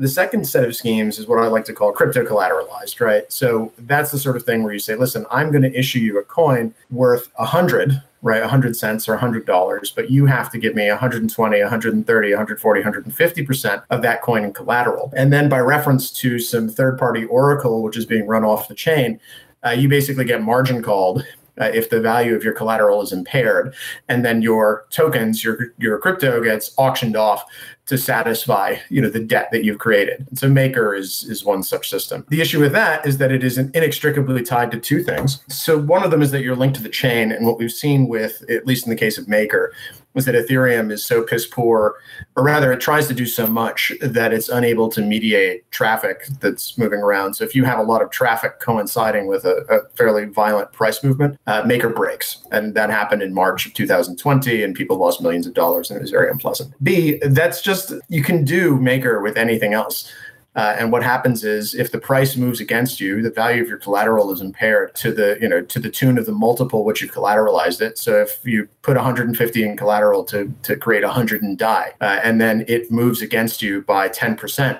The 0.03 0.09
second 0.09 0.45
set 0.45 0.65
of 0.65 0.75
schemes 0.75 1.17
is 1.17 1.27
what 1.27 1.39
I 1.39 1.47
like 1.47 1.63
to 1.63 1.73
call 1.73 1.93
crypto 1.93 2.25
collateralized, 2.25 2.99
right? 2.99 3.23
So 3.31 3.71
that's 3.77 4.11
the 4.11 4.19
sort 4.19 4.35
of 4.35 4.43
thing 4.43 4.61
where 4.61 4.73
you 4.73 4.79
say, 4.79 4.95
listen, 4.95 5.25
I'm 5.31 5.49
going 5.49 5.61
to 5.61 5.73
issue 5.73 5.99
you 5.99 6.19
a 6.19 6.23
coin 6.25 6.73
worth 6.91 7.31
a 7.37 7.45
hundred 7.45 8.03
right 8.21 8.41
100 8.41 8.75
cents 8.75 9.07
or 9.07 9.17
$100 9.17 9.95
but 9.95 10.09
you 10.09 10.25
have 10.25 10.49
to 10.51 10.57
give 10.57 10.75
me 10.75 10.89
120 10.89 11.61
130 11.61 12.29
140 12.31 12.81
150% 12.81 13.83
of 13.91 14.01
that 14.01 14.21
coin 14.21 14.43
in 14.45 14.53
collateral 14.53 15.11
and 15.15 15.31
then 15.31 15.49
by 15.49 15.59
reference 15.59 16.09
to 16.09 16.39
some 16.39 16.69
third 16.69 16.97
party 16.97 17.25
oracle 17.25 17.83
which 17.83 17.97
is 17.97 18.05
being 18.05 18.25
run 18.25 18.45
off 18.45 18.69
the 18.69 18.75
chain 18.75 19.19
uh, 19.65 19.71
you 19.71 19.89
basically 19.89 20.23
get 20.23 20.41
margin 20.41 20.81
called 20.81 21.25
uh, 21.59 21.71
if 21.73 21.89
the 21.89 22.01
value 22.01 22.35
of 22.35 22.43
your 22.43 22.53
collateral 22.53 23.01
is 23.01 23.11
impaired 23.11 23.73
and 24.07 24.25
then 24.25 24.41
your 24.41 24.85
tokens 24.89 25.43
your 25.43 25.73
your 25.77 25.97
crypto 25.99 26.43
gets 26.43 26.73
auctioned 26.77 27.15
off 27.15 27.43
to 27.85 27.97
satisfy 27.97 28.75
you 28.89 29.01
know 29.01 29.09
the 29.09 29.19
debt 29.19 29.49
that 29.51 29.63
you've 29.63 29.79
created. 29.79 30.25
So 30.37 30.49
maker 30.49 30.95
is 30.95 31.23
is 31.25 31.43
one 31.43 31.63
such 31.63 31.89
system. 31.89 32.25
The 32.29 32.41
issue 32.41 32.59
with 32.59 32.71
that 32.71 33.05
is 33.05 33.17
that 33.17 33.31
it 33.31 33.43
is 33.43 33.57
inextricably 33.57 34.43
tied 34.43 34.71
to 34.71 34.79
two 34.79 35.03
things. 35.03 35.43
So 35.49 35.77
one 35.77 36.03
of 36.03 36.11
them 36.11 36.21
is 36.21 36.31
that 36.31 36.43
you're 36.43 36.55
linked 36.55 36.77
to 36.77 36.83
the 36.83 36.89
chain 36.89 37.31
and 37.31 37.45
what 37.45 37.59
we've 37.59 37.71
seen 37.71 38.07
with 38.07 38.43
at 38.49 38.65
least 38.65 38.85
in 38.85 38.89
the 38.89 38.95
case 38.95 39.17
of 39.17 39.27
maker 39.27 39.73
was 40.13 40.25
that 40.25 40.35
Ethereum 40.35 40.91
is 40.91 41.05
so 41.05 41.23
piss 41.23 41.45
poor, 41.45 41.95
or 42.35 42.43
rather, 42.43 42.71
it 42.71 42.79
tries 42.79 43.07
to 43.07 43.13
do 43.13 43.25
so 43.25 43.47
much 43.47 43.91
that 44.01 44.33
it's 44.33 44.49
unable 44.49 44.89
to 44.89 45.01
mediate 45.01 45.69
traffic 45.71 46.27
that's 46.39 46.77
moving 46.77 46.99
around. 46.99 47.33
So 47.33 47.43
if 47.43 47.55
you 47.55 47.63
have 47.65 47.79
a 47.79 47.83
lot 47.83 48.01
of 48.01 48.11
traffic 48.11 48.59
coinciding 48.59 49.27
with 49.27 49.45
a, 49.45 49.65
a 49.69 49.95
fairly 49.95 50.25
violent 50.25 50.71
price 50.71 51.03
movement, 51.03 51.39
uh, 51.47 51.63
maker 51.63 51.89
breaks, 51.89 52.45
and 52.51 52.75
that 52.75 52.89
happened 52.89 53.21
in 53.21 53.33
March 53.33 53.65
of 53.65 53.73
2020, 53.73 54.63
and 54.63 54.75
people 54.75 54.97
lost 54.97 55.21
millions 55.21 55.47
of 55.47 55.53
dollars, 55.53 55.89
and 55.89 55.97
it 55.97 56.01
was 56.01 56.11
very 56.11 56.29
unpleasant. 56.29 56.73
B, 56.83 57.19
that's 57.23 57.61
just 57.61 57.93
you 58.09 58.23
can 58.23 58.43
do 58.43 58.77
maker 58.77 59.21
with 59.21 59.37
anything 59.37 59.73
else. 59.73 60.11
Uh, 60.55 60.75
and 60.77 60.91
what 60.91 61.03
happens 61.03 61.43
is 61.43 61.73
if 61.73 61.91
the 61.91 61.97
price 61.97 62.35
moves 62.35 62.59
against 62.59 62.99
you, 62.99 63.21
the 63.21 63.31
value 63.31 63.61
of 63.61 63.67
your 63.67 63.77
collateral 63.77 64.31
is 64.31 64.41
impaired 64.41 64.93
to 64.95 65.11
the, 65.11 65.37
you 65.41 65.47
know, 65.47 65.61
to 65.61 65.79
the 65.79 65.89
tune 65.89 66.17
of 66.17 66.25
the 66.25 66.31
multiple 66.31 66.83
which 66.85 67.01
you've 67.01 67.11
collateralized 67.11 67.81
it. 67.81 67.97
So 67.97 68.21
if 68.21 68.39
you 68.43 68.67
put 68.83 68.95
150 68.95 69.63
in 69.63 69.77
collateral 69.77 70.23
to, 70.25 70.53
to 70.63 70.75
create 70.75 71.03
100 71.03 71.41
and 71.41 71.57
DAI, 71.57 71.93
uh, 72.01 72.19
and 72.23 72.39
then 72.39 72.65
it 72.67 72.91
moves 72.91 73.21
against 73.21 73.61
you 73.61 73.81
by 73.81 74.09
10%, 74.09 74.79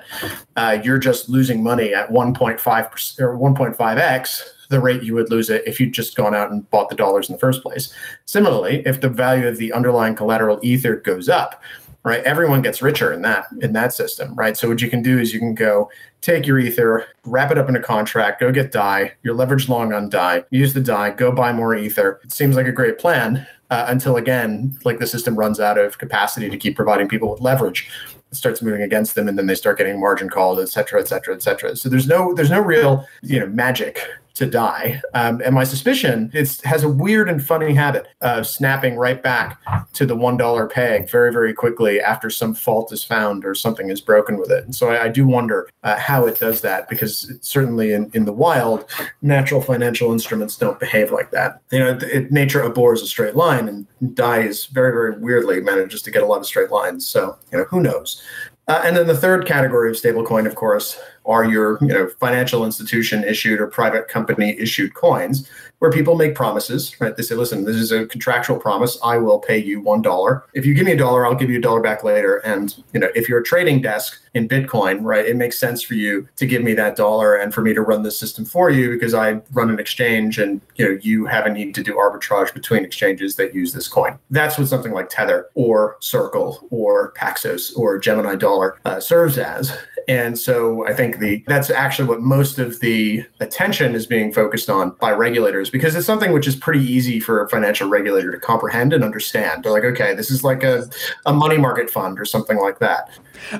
uh, 0.56 0.78
you're 0.82 0.98
just 0.98 1.28
losing 1.28 1.62
money 1.62 1.92
at 1.92 2.10
1.5% 2.10 3.20
or 3.20 3.36
1.5x 3.36 4.42
the 4.70 4.80
rate 4.80 5.02
you 5.02 5.14
would 5.14 5.30
lose 5.30 5.50
it 5.50 5.62
if 5.66 5.78
you'd 5.78 5.92
just 5.92 6.16
gone 6.16 6.34
out 6.34 6.50
and 6.50 6.68
bought 6.70 6.88
the 6.88 6.96
dollars 6.96 7.28
in 7.28 7.34
the 7.34 7.38
first 7.38 7.62
place. 7.62 7.92
Similarly, 8.24 8.82
if 8.86 9.00
the 9.00 9.08
value 9.08 9.46
of 9.46 9.58
the 9.58 9.72
underlying 9.72 10.14
collateral 10.14 10.58
ether 10.62 10.96
goes 10.96 11.28
up, 11.28 11.62
right? 12.04 12.22
Everyone 12.24 12.62
gets 12.62 12.82
richer 12.82 13.12
in 13.12 13.22
that 13.22 13.46
in 13.60 13.72
that 13.72 13.92
system 13.92 14.34
right? 14.34 14.56
So 14.56 14.68
what 14.68 14.80
you 14.82 14.90
can 14.90 15.02
do 15.02 15.18
is 15.18 15.32
you 15.32 15.40
can 15.40 15.54
go 15.54 15.90
take 16.20 16.46
your 16.46 16.58
ether 16.58 17.06
wrap 17.24 17.50
it 17.50 17.58
up 17.58 17.68
in 17.68 17.76
a 17.76 17.82
contract 17.82 18.40
go 18.40 18.50
get 18.52 18.72
dai 18.72 19.12
you're 19.22 19.34
leveraged 19.34 19.68
long 19.68 19.92
on 19.92 20.08
dai 20.08 20.44
use 20.50 20.72
the 20.72 20.80
dai 20.80 21.10
go 21.10 21.32
buy 21.32 21.52
more 21.52 21.74
ether. 21.74 22.20
It 22.24 22.32
seems 22.32 22.56
like 22.56 22.66
a 22.66 22.72
great 22.72 22.98
plan 22.98 23.46
uh, 23.70 23.86
until 23.88 24.16
again 24.16 24.78
like 24.84 24.98
the 24.98 25.06
system 25.06 25.36
runs 25.36 25.60
out 25.60 25.78
of 25.78 25.98
capacity 25.98 26.48
to 26.50 26.56
keep 26.56 26.76
providing 26.76 27.08
people 27.08 27.30
with 27.30 27.40
leverage. 27.40 27.88
It 28.30 28.36
starts 28.36 28.62
moving 28.62 28.82
against 28.82 29.14
them 29.14 29.28
and 29.28 29.38
then 29.38 29.46
they 29.46 29.54
start 29.54 29.78
getting 29.78 29.98
margin 30.00 30.28
called 30.28 30.60
et 30.60 30.68
cetera 30.68 31.00
et 31.00 31.08
cetera 31.08 31.34
et 31.34 31.42
cetera. 31.42 31.76
So 31.76 31.88
there's 31.88 32.06
no 32.06 32.34
there's 32.34 32.50
no 32.50 32.60
real 32.60 33.06
you 33.22 33.40
know 33.40 33.46
magic 33.46 33.98
to 34.34 34.46
DAI. 34.46 35.00
Um, 35.14 35.40
and 35.44 35.54
my 35.54 35.64
suspicion 35.64 36.30
it 36.34 36.60
has 36.64 36.82
a 36.82 36.88
weird 36.88 37.28
and 37.28 37.44
funny 37.44 37.72
habit 37.72 38.08
of 38.20 38.46
snapping 38.46 38.96
right 38.96 39.22
back 39.22 39.60
to 39.92 40.04
the 40.04 40.16
one 40.16 40.36
dollar 40.36 40.66
peg 40.66 41.08
very 41.08 41.32
very 41.32 41.54
quickly 41.54 42.00
after 42.00 42.30
some 42.30 42.54
fault 42.54 42.92
is 42.92 43.04
found 43.04 43.44
or 43.44 43.54
something 43.54 43.90
is 43.90 44.00
broken 44.00 44.36
with 44.36 44.50
it. 44.50 44.64
And 44.64 44.74
so 44.74 44.90
I, 44.90 45.04
I 45.04 45.08
do 45.08 45.26
wonder 45.26 45.68
uh, 45.82 45.96
how 45.98 46.26
it 46.26 46.38
does 46.38 46.60
that 46.62 46.88
because 46.88 47.32
certainly 47.40 47.92
in, 47.92 48.10
in 48.12 48.24
the 48.24 48.32
wild, 48.32 48.86
natural 49.22 49.60
financial 49.60 50.12
instruments 50.12 50.56
don't 50.56 50.80
behave 50.80 51.12
like 51.12 51.30
that. 51.30 51.60
You 51.70 51.78
know, 51.78 51.98
it, 52.02 52.32
nature 52.32 52.60
abhors 52.60 53.02
a 53.02 53.06
straight 53.06 53.36
line, 53.36 53.68
and 53.68 54.14
DAI 54.14 54.40
is 54.40 54.66
very 54.66 54.92
very 54.92 55.18
weirdly 55.18 55.60
manages 55.60 56.02
to 56.02 56.10
get 56.10 56.22
a 56.22 56.26
lot 56.26 56.40
of 56.40 56.46
straight 56.46 56.70
lines. 56.70 57.06
So 57.06 57.38
you 57.52 57.58
know 57.58 57.64
who 57.64 57.80
knows. 57.80 58.22
Uh, 58.66 58.80
and 58.82 58.96
then 58.96 59.06
the 59.06 59.16
third 59.16 59.46
category 59.46 59.90
of 59.90 59.96
stablecoin, 59.96 60.46
of 60.46 60.54
course, 60.54 60.98
are 61.26 61.44
your 61.44 61.78
you 61.80 61.88
know 61.88 62.08
financial 62.20 62.64
institution 62.64 63.24
issued 63.24 63.60
or 63.60 63.66
private 63.66 64.08
company 64.08 64.58
issued 64.58 64.94
coins 64.94 65.48
where 65.78 65.90
people 65.90 66.16
make 66.16 66.34
promises 66.34 66.94
right? 67.00 67.16
They 67.16 67.22
say 67.22 67.34
listen 67.34 67.64
this 67.64 67.76
is 67.76 67.92
a 67.92 68.06
contractual 68.06 68.58
promise. 68.58 68.98
I 69.02 69.18
will 69.18 69.38
pay 69.38 69.58
you 69.58 69.80
one 69.80 70.02
dollar. 70.02 70.44
If 70.54 70.64
you 70.64 70.74
give 70.74 70.86
me 70.86 70.92
a 70.92 70.96
dollar 70.96 71.26
i'll 71.26 71.34
give 71.34 71.50
you 71.50 71.58
a 71.58 71.62
dollar 71.62 71.80
back 71.80 72.04
later. 72.04 72.38
And 72.38 72.74
you 72.92 73.00
know 73.00 73.08
if 73.14 73.28
you're 73.28 73.40
a 73.40 73.44
trading 73.44 73.82
desk 73.82 74.20
in 74.34 74.48
bitcoin 74.48 74.98
right 75.02 75.24
it 75.24 75.36
makes 75.36 75.58
sense 75.58 75.82
for 75.82 75.94
you 75.94 76.28
to 76.36 76.46
give 76.46 76.62
me 76.62 76.74
that 76.74 76.96
dollar 76.96 77.36
and 77.36 77.54
for 77.54 77.60
me 77.62 77.72
to 77.72 77.82
run 77.82 78.02
this 78.02 78.18
system 78.18 78.44
for 78.44 78.68
you 78.68 78.90
because 78.90 79.14
i 79.14 79.40
run 79.52 79.70
an 79.70 79.78
exchange 79.78 80.38
and 80.38 80.60
you 80.74 80.84
know 80.84 80.98
you 81.02 81.24
have 81.24 81.46
a 81.46 81.50
need 81.50 81.74
to 81.74 81.82
do 81.82 81.94
arbitrage 81.94 82.52
between 82.52 82.84
exchanges 82.84 83.36
that 83.36 83.54
use 83.54 83.72
this 83.72 83.88
coin. 83.88 84.18
That's 84.30 84.58
what 84.58 84.68
something 84.68 84.92
like 84.92 85.08
tether 85.08 85.48
or 85.54 85.96
circle 86.00 86.66
or 86.70 87.12
paxos 87.12 87.76
or 87.76 87.98
gemini 87.98 88.34
dollar 88.34 88.78
uh, 88.84 89.00
serves 89.00 89.38
as 89.38 89.76
and 90.08 90.38
so 90.38 90.86
I 90.86 90.94
think 90.94 91.18
the 91.18 91.42
that's 91.46 91.70
actually 91.70 92.08
what 92.08 92.20
most 92.20 92.58
of 92.58 92.80
the 92.80 93.24
attention 93.40 93.94
is 93.94 94.06
being 94.06 94.32
focused 94.32 94.70
on 94.70 94.90
by 95.00 95.12
regulators 95.12 95.70
because 95.70 95.94
it's 95.94 96.06
something 96.06 96.32
which 96.32 96.46
is 96.46 96.56
pretty 96.56 96.84
easy 96.84 97.20
for 97.20 97.42
a 97.42 97.48
financial 97.48 97.88
regulator 97.88 98.30
to 98.30 98.38
comprehend 98.38 98.92
and 98.92 99.04
understand. 99.04 99.64
They're 99.64 99.72
like, 99.72 99.84
okay, 99.84 100.14
this 100.14 100.30
is 100.30 100.44
like 100.44 100.62
a, 100.62 100.88
a 101.26 101.32
money 101.32 101.58
market 101.58 101.90
fund 101.90 102.18
or 102.18 102.24
something 102.24 102.58
like 102.58 102.78
that. 102.78 103.10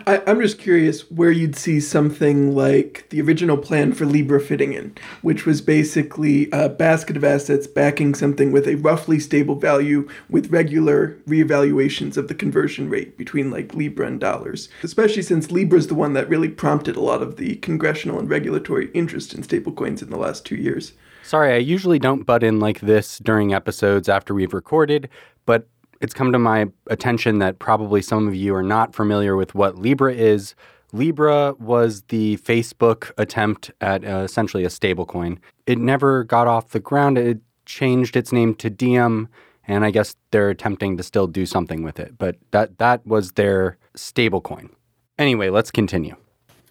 I, 0.06 0.22
am 0.26 0.40
just 0.40 0.58
curious 0.58 1.10
where 1.10 1.30
you'd 1.30 1.56
see 1.56 1.80
something 1.80 2.54
like 2.54 3.06
the 3.10 3.20
original 3.20 3.56
plan 3.56 3.92
for 3.92 4.06
Libra 4.06 4.40
fitting 4.40 4.72
in, 4.72 4.96
which 5.22 5.46
was 5.46 5.60
basically 5.60 6.48
a 6.52 6.68
basket 6.68 7.16
of 7.16 7.24
assets 7.24 7.66
backing 7.66 8.14
something 8.14 8.52
with 8.52 8.66
a 8.66 8.76
roughly 8.76 9.18
stable 9.18 9.56
value 9.56 10.08
with 10.28 10.50
regular 10.50 11.16
reevaluations 11.28 12.16
of 12.16 12.28
the 12.28 12.34
conversion 12.34 12.88
rate 12.88 13.16
between 13.16 13.50
like 13.50 13.74
Libra 13.74 14.06
and 14.06 14.20
dollars. 14.20 14.68
Especially 14.82 15.22
since 15.22 15.50
Libra 15.50 15.78
is 15.78 15.88
the 15.88 15.94
one 15.94 16.12
that 16.14 16.28
really 16.28 16.48
prompted 16.48 16.96
a 16.96 17.00
lot 17.00 17.22
of 17.22 17.36
the 17.36 17.56
congressional 17.56 18.18
and 18.18 18.28
regulatory 18.28 18.90
interest 18.94 19.34
in 19.34 19.42
stablecoins 19.42 20.02
in 20.02 20.10
the 20.10 20.16
last 20.16 20.44
two 20.44 20.56
years. 20.56 20.92
Sorry, 21.22 21.54
I 21.54 21.58
usually 21.58 21.98
don't 21.98 22.24
butt 22.24 22.42
in 22.42 22.60
like 22.60 22.80
this 22.80 23.18
during 23.18 23.54
episodes 23.54 24.10
after 24.10 24.34
we've 24.34 24.52
recorded, 24.52 25.08
but 25.46 25.66
it's 26.00 26.14
come 26.14 26.32
to 26.32 26.38
my 26.38 26.66
attention 26.88 27.38
that 27.38 27.58
probably 27.58 28.02
some 28.02 28.28
of 28.28 28.34
you 28.34 28.54
are 28.54 28.62
not 28.62 28.94
familiar 28.94 29.36
with 29.36 29.54
what 29.54 29.78
Libra 29.78 30.12
is. 30.12 30.54
Libra 30.92 31.54
was 31.58 32.02
the 32.02 32.36
Facebook 32.38 33.10
attempt 33.18 33.70
at 33.80 34.04
uh, 34.04 34.18
essentially 34.18 34.64
a 34.64 34.68
stablecoin. 34.68 35.38
It 35.66 35.78
never 35.78 36.24
got 36.24 36.46
off 36.46 36.70
the 36.70 36.80
ground. 36.80 37.18
It 37.18 37.38
changed 37.66 38.16
its 38.16 38.32
name 38.32 38.54
to 38.56 38.70
Diem, 38.70 39.28
and 39.66 39.84
I 39.84 39.90
guess 39.90 40.14
they're 40.30 40.50
attempting 40.50 40.96
to 40.96 41.02
still 41.02 41.26
do 41.26 41.46
something 41.46 41.82
with 41.82 41.98
it. 41.98 42.16
But 42.18 42.36
that 42.52 42.78
that 42.78 43.06
was 43.06 43.32
their 43.32 43.76
stablecoin. 43.96 44.70
Anyway, 45.18 45.48
let's 45.48 45.70
continue. 45.70 46.16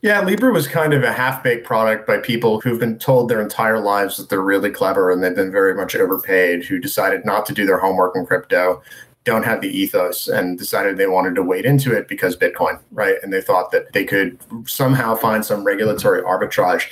Yeah, 0.03 0.22
Libra 0.22 0.51
was 0.51 0.68
kind 0.68 0.94
of 0.94 1.01
a 1.03 1.13
half 1.13 1.42
baked 1.44 1.65
product 1.65 2.06
by 2.06 2.18
people 2.18 2.60
who've 2.60 2.80
been 2.80 3.00
told 3.00 3.30
their 3.30 3.42
entire 3.42 3.80
lives 3.80 4.18
that 4.18 4.27
they're 4.27 4.42
really 4.42 4.70
clever 4.70 5.10
and 5.10 5.24
they've 5.24 5.34
been 5.34 5.50
very 5.51 5.74
much 5.74 5.96
overpaid, 5.96 6.65
who 6.65 6.77
decided 6.77 7.25
not 7.25 7.46
to 7.46 7.53
do 7.53 7.65
their 7.65 7.80
homework 7.80 8.13
in 8.18 8.25
crypto, 8.25 8.82
don't 9.25 9.44
have 9.44 9.62
the 9.62 9.70
ethos, 9.70 10.27
and 10.27 10.58
decided 10.58 10.98
they 10.98 11.08
wanted 11.08 11.36
to 11.36 11.44
wade 11.44 11.65
into 11.65 11.94
it 11.94 12.08
because 12.08 12.36
Bitcoin, 12.36 12.80
right? 12.92 13.15
And 13.24 13.32
they 13.32 13.42
thought 13.42 13.72
that 13.72 13.94
they 13.94 14.03
could 14.03 14.39
somehow 14.65 15.15
find 15.15 15.46
some 15.46 15.63
regulatory 15.63 16.22
arbitrage 16.22 16.92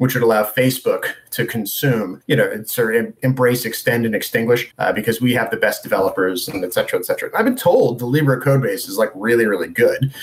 which 0.00 0.14
would 0.14 0.22
allow 0.22 0.42
Facebook 0.42 1.12
to 1.30 1.44
consume, 1.44 2.22
you 2.26 2.34
know, 2.34 2.62
sort 2.64 2.96
of 2.96 3.12
embrace, 3.20 3.66
extend, 3.66 4.06
and 4.06 4.14
extinguish 4.14 4.72
uh, 4.78 4.90
because 4.90 5.20
we 5.20 5.34
have 5.34 5.50
the 5.50 5.58
best 5.58 5.82
developers 5.82 6.48
and 6.48 6.64
et 6.64 6.72
cetera, 6.72 6.98
et 6.98 7.04
cetera. 7.04 7.30
I've 7.36 7.44
been 7.44 7.54
told 7.54 7.98
the 7.98 8.06
Libra 8.06 8.40
code 8.40 8.62
base 8.62 8.88
is 8.88 8.96
like 8.96 9.10
really, 9.14 9.44
really 9.44 9.68
good 9.68 10.14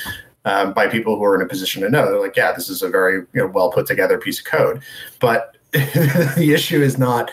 um, 0.45 0.73
by 0.73 0.87
people 0.87 1.15
who 1.15 1.23
are 1.25 1.35
in 1.35 1.43
a 1.43 1.47
position 1.47 1.83
to 1.83 1.91
know. 1.91 2.09
They're 2.09 2.19
like, 2.19 2.35
yeah, 2.35 2.53
this 2.53 2.69
is 2.69 2.81
a 2.81 2.89
very 2.89 3.17
you 3.33 3.41
know, 3.41 3.45
well 3.45 3.69
put 3.69 3.85
together 3.85 4.17
piece 4.17 4.39
of 4.39 4.45
code. 4.45 4.81
But 5.19 5.55
the 5.71 6.51
issue 6.55 6.81
is 6.81 6.97
not 6.97 7.29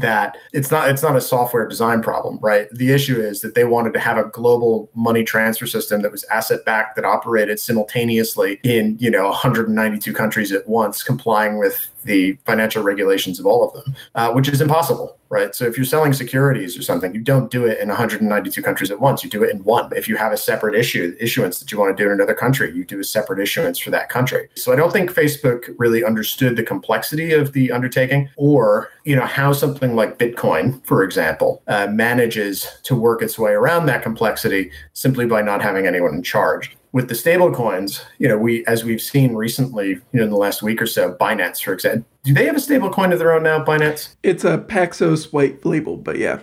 that 0.00 0.36
it's 0.52 0.70
not 0.70 0.88
it's 0.88 1.02
not 1.02 1.16
a 1.16 1.20
software 1.20 1.66
design 1.66 2.02
problem 2.02 2.38
right? 2.40 2.68
The 2.70 2.92
issue 2.92 3.20
is 3.20 3.40
that 3.40 3.54
they 3.54 3.64
wanted 3.64 3.92
to 3.94 4.00
have 4.00 4.18
a 4.18 4.24
global 4.24 4.90
money 4.94 5.24
transfer 5.24 5.66
system 5.66 6.02
that 6.02 6.12
was 6.12 6.24
asset 6.24 6.64
backed 6.64 6.96
that 6.96 7.04
operated 7.04 7.58
simultaneously 7.60 8.60
in 8.62 8.96
you 8.98 9.10
know 9.10 9.26
192 9.26 10.12
countries 10.12 10.52
at 10.52 10.68
once 10.68 11.02
complying 11.02 11.58
with 11.58 11.88
the 12.04 12.38
financial 12.46 12.82
regulations 12.82 13.40
of 13.40 13.46
all 13.46 13.66
of 13.66 13.72
them 13.74 13.94
uh, 14.14 14.32
which 14.32 14.48
is 14.48 14.60
impossible 14.60 15.16
right? 15.28 15.54
So 15.54 15.64
if 15.64 15.76
you're 15.76 15.86
selling 15.86 16.12
securities 16.12 16.78
or 16.78 16.82
something, 16.82 17.14
you 17.14 17.20
don't 17.20 17.50
do 17.50 17.66
it 17.66 17.78
in 17.78 17.88
192 17.88 18.62
countries 18.62 18.90
at 18.90 19.00
once. 19.00 19.24
You 19.24 19.30
do 19.30 19.42
it 19.42 19.50
in 19.50 19.62
one. 19.64 19.90
If 19.96 20.08
you 20.08 20.16
have 20.16 20.32
a 20.32 20.36
separate 20.36 20.74
issue 20.74 21.16
issuance 21.20 21.58
that 21.58 21.72
you 21.72 21.78
want 21.78 21.96
to 21.96 22.02
do 22.02 22.08
in 22.08 22.14
another 22.14 22.34
country, 22.34 22.72
you 22.74 22.84
do 22.84 23.00
a 23.00 23.04
separate 23.04 23.40
issuance 23.40 23.78
for 23.78 23.90
that 23.90 24.08
country. 24.08 24.48
So 24.54 24.72
I 24.72 24.76
don't 24.76 24.92
think 24.92 25.12
Facebook 25.12 25.74
really 25.78 26.04
understood 26.04 26.56
the 26.56 26.62
complexity 26.62 27.32
of 27.32 27.52
the 27.52 27.72
undertaking, 27.72 28.28
or 28.36 28.90
you 29.04 29.16
know 29.16 29.26
how 29.26 29.52
something 29.52 29.94
like 29.94 30.18
Bitcoin, 30.18 30.84
for 30.86 31.02
example, 31.02 31.62
uh, 31.66 31.86
manages 31.88 32.66
to 32.84 32.94
work 32.94 33.22
its 33.22 33.38
way 33.38 33.52
around 33.52 33.86
that 33.86 34.02
complexity 34.02 34.70
simply 34.92 35.26
by 35.26 35.42
not 35.42 35.62
having 35.62 35.86
anyone 35.86 36.14
in 36.14 36.22
charge 36.22 36.76
with 36.96 37.10
the 37.10 37.14
stable 37.14 37.52
coins, 37.52 38.00
you 38.16 38.26
know, 38.26 38.38
we 38.38 38.64
as 38.64 38.82
we've 38.82 39.02
seen 39.02 39.34
recently, 39.34 39.88
you 39.88 40.02
know, 40.14 40.24
in 40.24 40.30
the 40.30 40.36
last 40.36 40.62
week 40.62 40.80
or 40.80 40.86
so, 40.86 41.12
Binance, 41.12 41.62
for 41.62 41.74
example, 41.74 42.08
do 42.24 42.32
they 42.32 42.46
have 42.46 42.56
a 42.56 42.60
stable 42.60 42.88
coin 42.88 43.12
of 43.12 43.18
their 43.18 43.34
own 43.34 43.42
now, 43.42 43.62
Binance? 43.62 44.14
It's 44.22 44.44
a 44.44 44.56
Paxos 44.56 45.30
white 45.30 45.62
label, 45.66 45.98
but 45.98 46.16
yeah. 46.16 46.38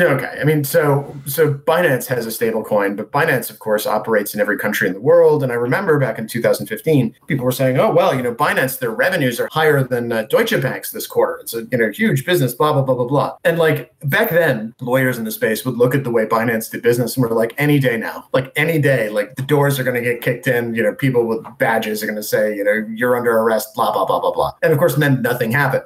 Okay. 0.00 0.38
I 0.40 0.42
mean, 0.42 0.64
so 0.64 1.14
so 1.24 1.54
Binance 1.54 2.06
has 2.06 2.26
a 2.26 2.32
stable 2.32 2.64
coin, 2.64 2.96
but 2.96 3.12
Binance, 3.12 3.48
of 3.48 3.60
course, 3.60 3.86
operates 3.86 4.34
in 4.34 4.40
every 4.40 4.58
country 4.58 4.88
in 4.88 4.94
the 4.94 5.00
world. 5.00 5.44
And 5.44 5.52
I 5.52 5.54
remember 5.54 6.00
back 6.00 6.18
in 6.18 6.26
2015, 6.26 7.14
people 7.28 7.44
were 7.44 7.52
saying, 7.52 7.78
"Oh, 7.78 7.92
well, 7.92 8.12
you 8.12 8.20
know, 8.20 8.34
Binance, 8.34 8.80
their 8.80 8.90
revenues 8.90 9.38
are 9.38 9.48
higher 9.52 9.84
than 9.84 10.10
uh, 10.10 10.22
Deutsche 10.24 10.60
Bank's 10.60 10.90
this 10.90 11.06
quarter. 11.06 11.38
It's 11.38 11.54
a 11.54 11.62
you 11.70 11.78
know 11.78 11.90
huge 11.90 12.26
business." 12.26 12.54
Blah 12.54 12.72
blah 12.72 12.82
blah 12.82 12.96
blah 12.96 13.06
blah. 13.06 13.36
And 13.44 13.56
like 13.56 13.94
back 14.00 14.30
then, 14.30 14.74
lawyers 14.80 15.16
in 15.16 15.24
the 15.24 15.30
space 15.30 15.64
would 15.64 15.76
look 15.76 15.94
at 15.94 16.02
the 16.02 16.10
way 16.10 16.26
Binance 16.26 16.72
did 16.72 16.82
business 16.82 17.16
and 17.16 17.22
were 17.22 17.32
like, 17.32 17.54
"Any 17.56 17.78
day 17.78 17.96
now, 17.96 18.26
like 18.32 18.52
any 18.56 18.80
day, 18.80 19.10
like 19.10 19.36
the 19.36 19.42
doors 19.42 19.78
are 19.78 19.84
going 19.84 20.02
to 20.02 20.02
get 20.02 20.22
kicked 20.22 20.48
in. 20.48 20.74
You 20.74 20.82
know, 20.82 20.94
people 20.94 21.24
with 21.24 21.44
badges 21.58 22.02
are 22.02 22.06
going 22.06 22.16
to 22.16 22.22
say, 22.22 22.56
you 22.56 22.64
know, 22.64 22.84
you're 22.92 23.16
under 23.16 23.30
arrest." 23.30 23.74
Blah 23.76 23.92
blah 23.92 24.04
blah 24.04 24.18
blah 24.18 24.32
blah. 24.32 24.52
And 24.60 24.72
of 24.72 24.78
course, 24.80 24.96
then 24.96 25.22
nothing 25.22 25.52
happened. 25.52 25.84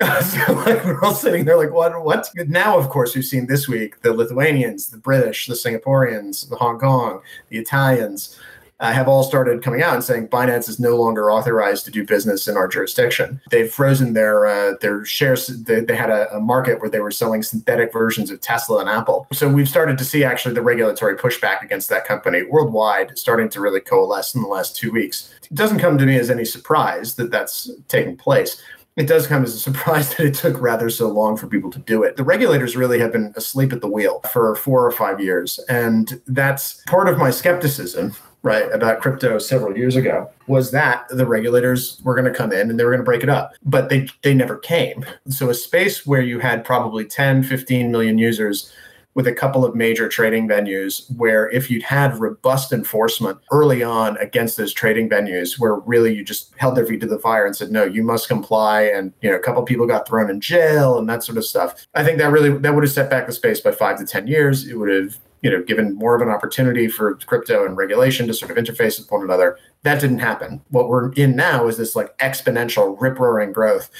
so 0.22 0.52
like 0.52 0.84
we're 0.84 1.02
all 1.02 1.14
sitting 1.14 1.44
there 1.44 1.56
like, 1.56 1.72
"What? 1.72 2.04
What?" 2.04 2.30
Now, 2.46 2.78
of 2.78 2.88
course, 2.88 3.16
we've 3.16 3.24
seen 3.24 3.48
this 3.48 3.66
week, 3.66 4.00
the 4.02 4.12
Lithuanians, 4.12 4.90
the 4.90 4.98
British, 4.98 5.48
the 5.48 5.54
Singaporeans, 5.54 6.48
the 6.48 6.54
Hong 6.54 6.78
Kong, 6.78 7.20
the 7.48 7.58
Italians 7.58 8.38
uh, 8.80 8.92
have 8.92 9.08
all 9.08 9.24
started 9.24 9.62
coming 9.62 9.82
out 9.82 9.94
and 9.94 10.04
saying 10.04 10.28
Binance 10.28 10.68
is 10.68 10.78
no 10.78 10.94
longer 10.94 11.32
authorized 11.32 11.84
to 11.84 11.90
do 11.90 12.04
business 12.04 12.46
in 12.46 12.56
our 12.56 12.68
jurisdiction. 12.68 13.40
They've 13.50 13.70
frozen 13.70 14.12
their 14.12 14.46
uh, 14.46 14.74
their 14.80 15.04
shares. 15.04 15.48
They, 15.48 15.80
they 15.80 15.96
had 15.96 16.10
a, 16.10 16.32
a, 16.32 16.40
market 16.40 16.80
where 16.80 16.88
they 16.88 17.00
were 17.00 17.10
selling 17.10 17.42
synthetic 17.42 17.92
versions 17.92 18.30
of 18.30 18.40
Tesla 18.40 18.78
and 18.78 18.88
Apple. 18.88 19.26
So 19.32 19.48
we've 19.48 19.68
started 19.68 19.98
to 19.98 20.04
see 20.04 20.22
actually 20.22 20.54
the 20.54 20.62
regulatory 20.62 21.16
pushback 21.16 21.62
against 21.62 21.88
that 21.88 22.04
company 22.04 22.44
worldwide 22.44 23.18
starting 23.18 23.48
to 23.50 23.60
really 23.60 23.80
coalesce 23.80 24.34
in 24.34 24.42
the 24.42 24.48
last 24.48 24.76
two 24.76 24.92
weeks. 24.92 25.34
It 25.50 25.56
doesn't 25.56 25.80
come 25.80 25.98
to 25.98 26.06
me 26.06 26.16
as 26.16 26.30
any 26.30 26.44
surprise 26.44 27.16
that 27.16 27.32
that's 27.32 27.70
taking 27.88 28.16
place 28.16 28.62
it 28.98 29.06
does 29.06 29.28
come 29.28 29.44
as 29.44 29.54
a 29.54 29.58
surprise 29.60 30.14
that 30.16 30.26
it 30.26 30.34
took 30.34 30.60
rather 30.60 30.90
so 30.90 31.08
long 31.08 31.36
for 31.36 31.46
people 31.46 31.70
to 31.70 31.78
do 31.78 32.02
it. 32.02 32.16
The 32.16 32.24
regulators 32.24 32.76
really 32.76 32.98
have 32.98 33.12
been 33.12 33.32
asleep 33.36 33.72
at 33.72 33.80
the 33.80 33.88
wheel 33.88 34.20
for 34.32 34.54
four 34.56 34.84
or 34.84 34.90
five 34.90 35.20
years. 35.20 35.58
And 35.68 36.20
that's 36.26 36.82
part 36.86 37.08
of 37.08 37.16
my 37.16 37.30
skepticism, 37.30 38.12
right, 38.42 38.70
about 38.72 39.00
crypto 39.00 39.38
several 39.38 39.76
years 39.76 39.94
ago 39.94 40.28
was 40.48 40.72
that 40.72 41.06
the 41.10 41.26
regulators 41.26 42.00
were 42.02 42.14
going 42.14 42.30
to 42.30 42.36
come 42.36 42.52
in 42.52 42.70
and 42.70 42.78
they 42.78 42.84
were 42.84 42.90
going 42.90 43.00
to 43.00 43.04
break 43.04 43.22
it 43.22 43.28
up. 43.28 43.54
But 43.64 43.88
they, 43.88 44.08
they 44.22 44.34
never 44.34 44.56
came. 44.56 45.06
So 45.28 45.48
a 45.48 45.54
space 45.54 46.04
where 46.04 46.22
you 46.22 46.40
had 46.40 46.64
probably 46.64 47.04
10, 47.04 47.44
15 47.44 47.92
million 47.92 48.18
users 48.18 48.72
with 49.18 49.26
a 49.26 49.32
couple 49.32 49.64
of 49.64 49.74
major 49.74 50.08
trading 50.08 50.46
venues 50.46 51.12
where 51.16 51.50
if 51.50 51.68
you'd 51.68 51.82
had 51.82 52.16
robust 52.20 52.72
enforcement 52.72 53.36
early 53.50 53.82
on 53.82 54.16
against 54.18 54.56
those 54.56 54.72
trading 54.72 55.10
venues 55.10 55.58
where 55.58 55.74
really 55.80 56.14
you 56.14 56.22
just 56.22 56.54
held 56.56 56.76
their 56.76 56.86
feet 56.86 57.00
to 57.00 57.06
the 57.06 57.18
fire 57.18 57.44
and 57.44 57.56
said 57.56 57.72
no 57.72 57.82
you 57.82 58.04
must 58.04 58.28
comply 58.28 58.82
and 58.82 59.12
you 59.20 59.28
know 59.28 59.34
a 59.34 59.40
couple 59.40 59.60
people 59.64 59.88
got 59.88 60.06
thrown 60.06 60.30
in 60.30 60.40
jail 60.40 60.98
and 60.98 61.08
that 61.08 61.24
sort 61.24 61.36
of 61.36 61.44
stuff 61.44 61.84
i 61.96 62.04
think 62.04 62.16
that 62.18 62.30
really 62.30 62.56
that 62.58 62.72
would 62.74 62.84
have 62.84 62.92
set 62.92 63.10
back 63.10 63.26
the 63.26 63.32
space 63.32 63.60
by 63.60 63.72
five 63.72 63.98
to 63.98 64.06
ten 64.06 64.26
years. 64.26 64.66
It 64.68 64.76
would 64.78 64.88
have 64.88 65.16
you 65.42 65.50
know 65.50 65.62
given 65.62 65.94
more 65.94 66.14
of 66.14 66.22
an 66.22 66.28
opportunity 66.28 66.88
for 66.88 67.14
crypto 67.14 67.64
and 67.64 67.76
regulation 67.76 68.26
to 68.26 68.34
sort 68.34 68.50
of 68.50 68.56
interface 68.56 68.98
with 68.98 69.10
one 69.10 69.22
another. 69.22 69.58
That 69.82 70.00
didn't 70.00 70.18
happen. 70.18 70.60
What 70.70 70.88
we're 70.88 71.12
in 71.12 71.36
now 71.36 71.68
is 71.68 71.76
this 71.76 71.94
like 71.94 72.16
exponential 72.18 73.00
rip 73.00 73.18
roaring 73.18 73.52
growth 73.52 73.90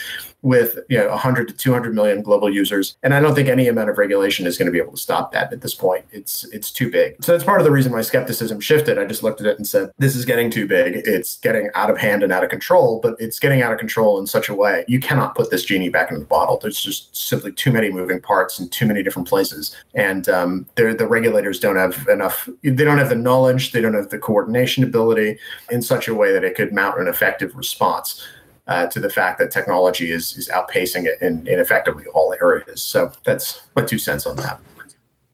with 0.42 0.78
you 0.88 0.98
know 0.98 1.08
100 1.08 1.48
to 1.48 1.54
200 1.54 1.94
million 1.94 2.22
global 2.22 2.50
users. 2.50 2.96
And 3.02 3.14
i 3.14 3.20
don't 3.20 3.34
think 3.34 3.48
any 3.48 3.68
amount 3.68 3.90
of 3.90 3.98
regulation 3.98 4.46
is 4.46 4.56
going 4.56 4.66
to 4.66 4.72
be 4.72 4.78
able 4.78 4.92
to 4.92 4.98
stop 4.98 5.32
that 5.32 5.52
at 5.52 5.60
this 5.60 5.74
point. 5.74 6.04
It's 6.12 6.44
it's 6.52 6.70
too 6.70 6.90
big. 6.90 7.22
So 7.24 7.32
that's 7.32 7.44
part 7.44 7.60
of 7.60 7.64
the 7.64 7.70
reason 7.70 7.92
my 7.92 8.02
skepticism 8.02 8.60
shifted. 8.60 8.98
I 8.98 9.04
just 9.04 9.22
looked 9.22 9.40
at 9.40 9.46
it 9.46 9.58
and 9.58 9.66
said 9.66 9.90
this 9.98 10.16
is 10.16 10.24
getting 10.24 10.50
too 10.50 10.66
big. 10.66 11.02
It's 11.04 11.38
getting 11.38 11.70
out 11.74 11.90
of 11.90 11.98
hand 11.98 12.22
and 12.22 12.32
out 12.32 12.44
of 12.44 12.50
control 12.50 13.00
but 13.02 13.16
it's 13.18 13.38
getting 13.38 13.62
out 13.62 13.72
of 13.72 13.78
control 13.78 14.18
in 14.18 14.26
such 14.26 14.48
a 14.48 14.54
way 14.54 14.84
you 14.88 15.00
cannot 15.00 15.34
put 15.34 15.50
this 15.50 15.64
genie 15.64 15.88
back 15.88 16.10
in 16.10 16.18
the 16.18 16.24
bottle. 16.24 16.58
There's 16.60 16.80
just 16.80 17.14
simply 17.16 17.52
too 17.52 17.72
many 17.72 17.90
moving 17.90 18.20
parts 18.20 18.58
in 18.60 18.68
too 18.68 18.86
many 18.86 19.02
different 19.02 19.28
places. 19.28 19.76
And 19.94 20.28
um, 20.28 20.66
the 20.76 21.06
regulators 21.08 21.60
don't 21.60 21.76
have 21.76 22.06
enough 22.08 22.48
they 22.62 22.84
don't 22.84 22.98
have 22.98 23.08
the 23.08 23.14
knowledge 23.14 23.72
they 23.72 23.80
don't 23.80 23.94
have 23.94 24.10
the 24.10 24.18
coordination 24.18 24.84
ability 24.84 25.38
in 25.70 25.82
such 25.82 26.08
a 26.08 26.14
way 26.14 26.32
that 26.32 26.44
it 26.44 26.54
could 26.54 26.72
mount 26.72 27.00
an 27.00 27.08
effective 27.08 27.54
response 27.56 28.24
uh, 28.68 28.86
to 28.86 29.00
the 29.00 29.10
fact 29.10 29.38
that 29.38 29.50
technology 29.50 30.12
is 30.12 30.36
is 30.36 30.48
outpacing 30.48 31.04
it 31.04 31.20
in, 31.20 31.46
in 31.46 31.58
effectively 31.58 32.06
all 32.14 32.34
areas. 32.40 32.82
So 32.82 33.12
that's 33.24 33.62
my 33.74 33.82
two 33.82 33.98
cents 33.98 34.26
on 34.26 34.36
that. 34.36 34.60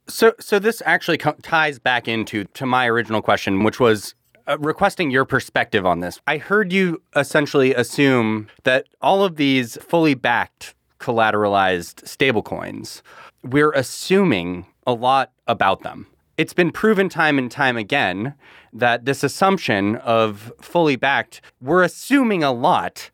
So 0.08 0.34
so 0.38 0.58
this 0.58 0.82
actually 0.86 1.18
co- 1.18 1.36
ties 1.42 1.78
back 1.78 2.08
into 2.08 2.44
to 2.44 2.66
my 2.66 2.86
original 2.88 3.22
question, 3.22 3.64
which 3.64 3.80
was 3.80 4.14
uh, 4.46 4.58
requesting 4.58 5.10
your 5.10 5.24
perspective 5.24 5.84
on 5.84 6.00
this. 6.00 6.20
I 6.26 6.38
heard 6.38 6.72
you 6.72 7.02
essentially 7.16 7.74
assume 7.74 8.48
that 8.64 8.86
all 9.00 9.24
of 9.24 9.36
these 9.36 9.76
fully 9.82 10.14
backed 10.14 10.74
collateralized 11.00 12.04
stablecoins, 12.04 13.02
we're 13.42 13.72
assuming 13.72 14.66
a 14.86 14.92
lot 14.92 15.32
about 15.46 15.82
them. 15.82 16.06
It's 16.36 16.52
been 16.52 16.72
proven 16.72 17.08
time 17.08 17.38
and 17.38 17.50
time 17.50 17.76
again 17.76 18.34
that 18.72 19.04
this 19.04 19.22
assumption 19.22 19.96
of 19.96 20.52
fully 20.60 20.96
backed, 20.96 21.40
we're 21.60 21.82
assuming 21.82 22.42
a 22.42 22.52
lot 22.52 23.10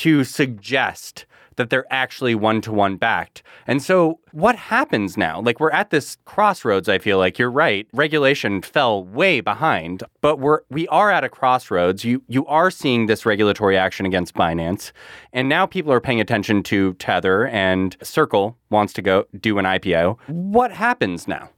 to 0.00 0.24
suggest 0.24 1.26
that 1.56 1.68
they're 1.68 1.92
actually 1.92 2.34
one 2.34 2.62
to 2.62 2.72
one 2.72 2.96
backed. 2.96 3.42
And 3.66 3.82
so, 3.82 4.18
what 4.32 4.56
happens 4.56 5.18
now? 5.18 5.42
Like, 5.42 5.60
we're 5.60 5.70
at 5.72 5.90
this 5.90 6.16
crossroads, 6.24 6.88
I 6.88 6.96
feel 6.96 7.18
like 7.18 7.38
you're 7.38 7.50
right. 7.50 7.86
Regulation 7.92 8.62
fell 8.62 9.04
way 9.04 9.42
behind, 9.42 10.02
but 10.22 10.38
we're, 10.38 10.60
we 10.70 10.88
are 10.88 11.10
at 11.10 11.22
a 11.22 11.28
crossroads. 11.28 12.02
You, 12.02 12.22
you 12.28 12.46
are 12.46 12.70
seeing 12.70 13.06
this 13.06 13.26
regulatory 13.26 13.76
action 13.76 14.06
against 14.06 14.34
Binance. 14.34 14.92
And 15.34 15.50
now 15.50 15.66
people 15.66 15.92
are 15.92 16.00
paying 16.00 16.20
attention 16.20 16.62
to 16.62 16.94
Tether, 16.94 17.46
and 17.48 17.94
Circle 18.02 18.56
wants 18.70 18.94
to 18.94 19.02
go 19.02 19.26
do 19.38 19.58
an 19.58 19.66
IPO. 19.66 20.16
What 20.28 20.72
happens 20.72 21.28
now? 21.28 21.50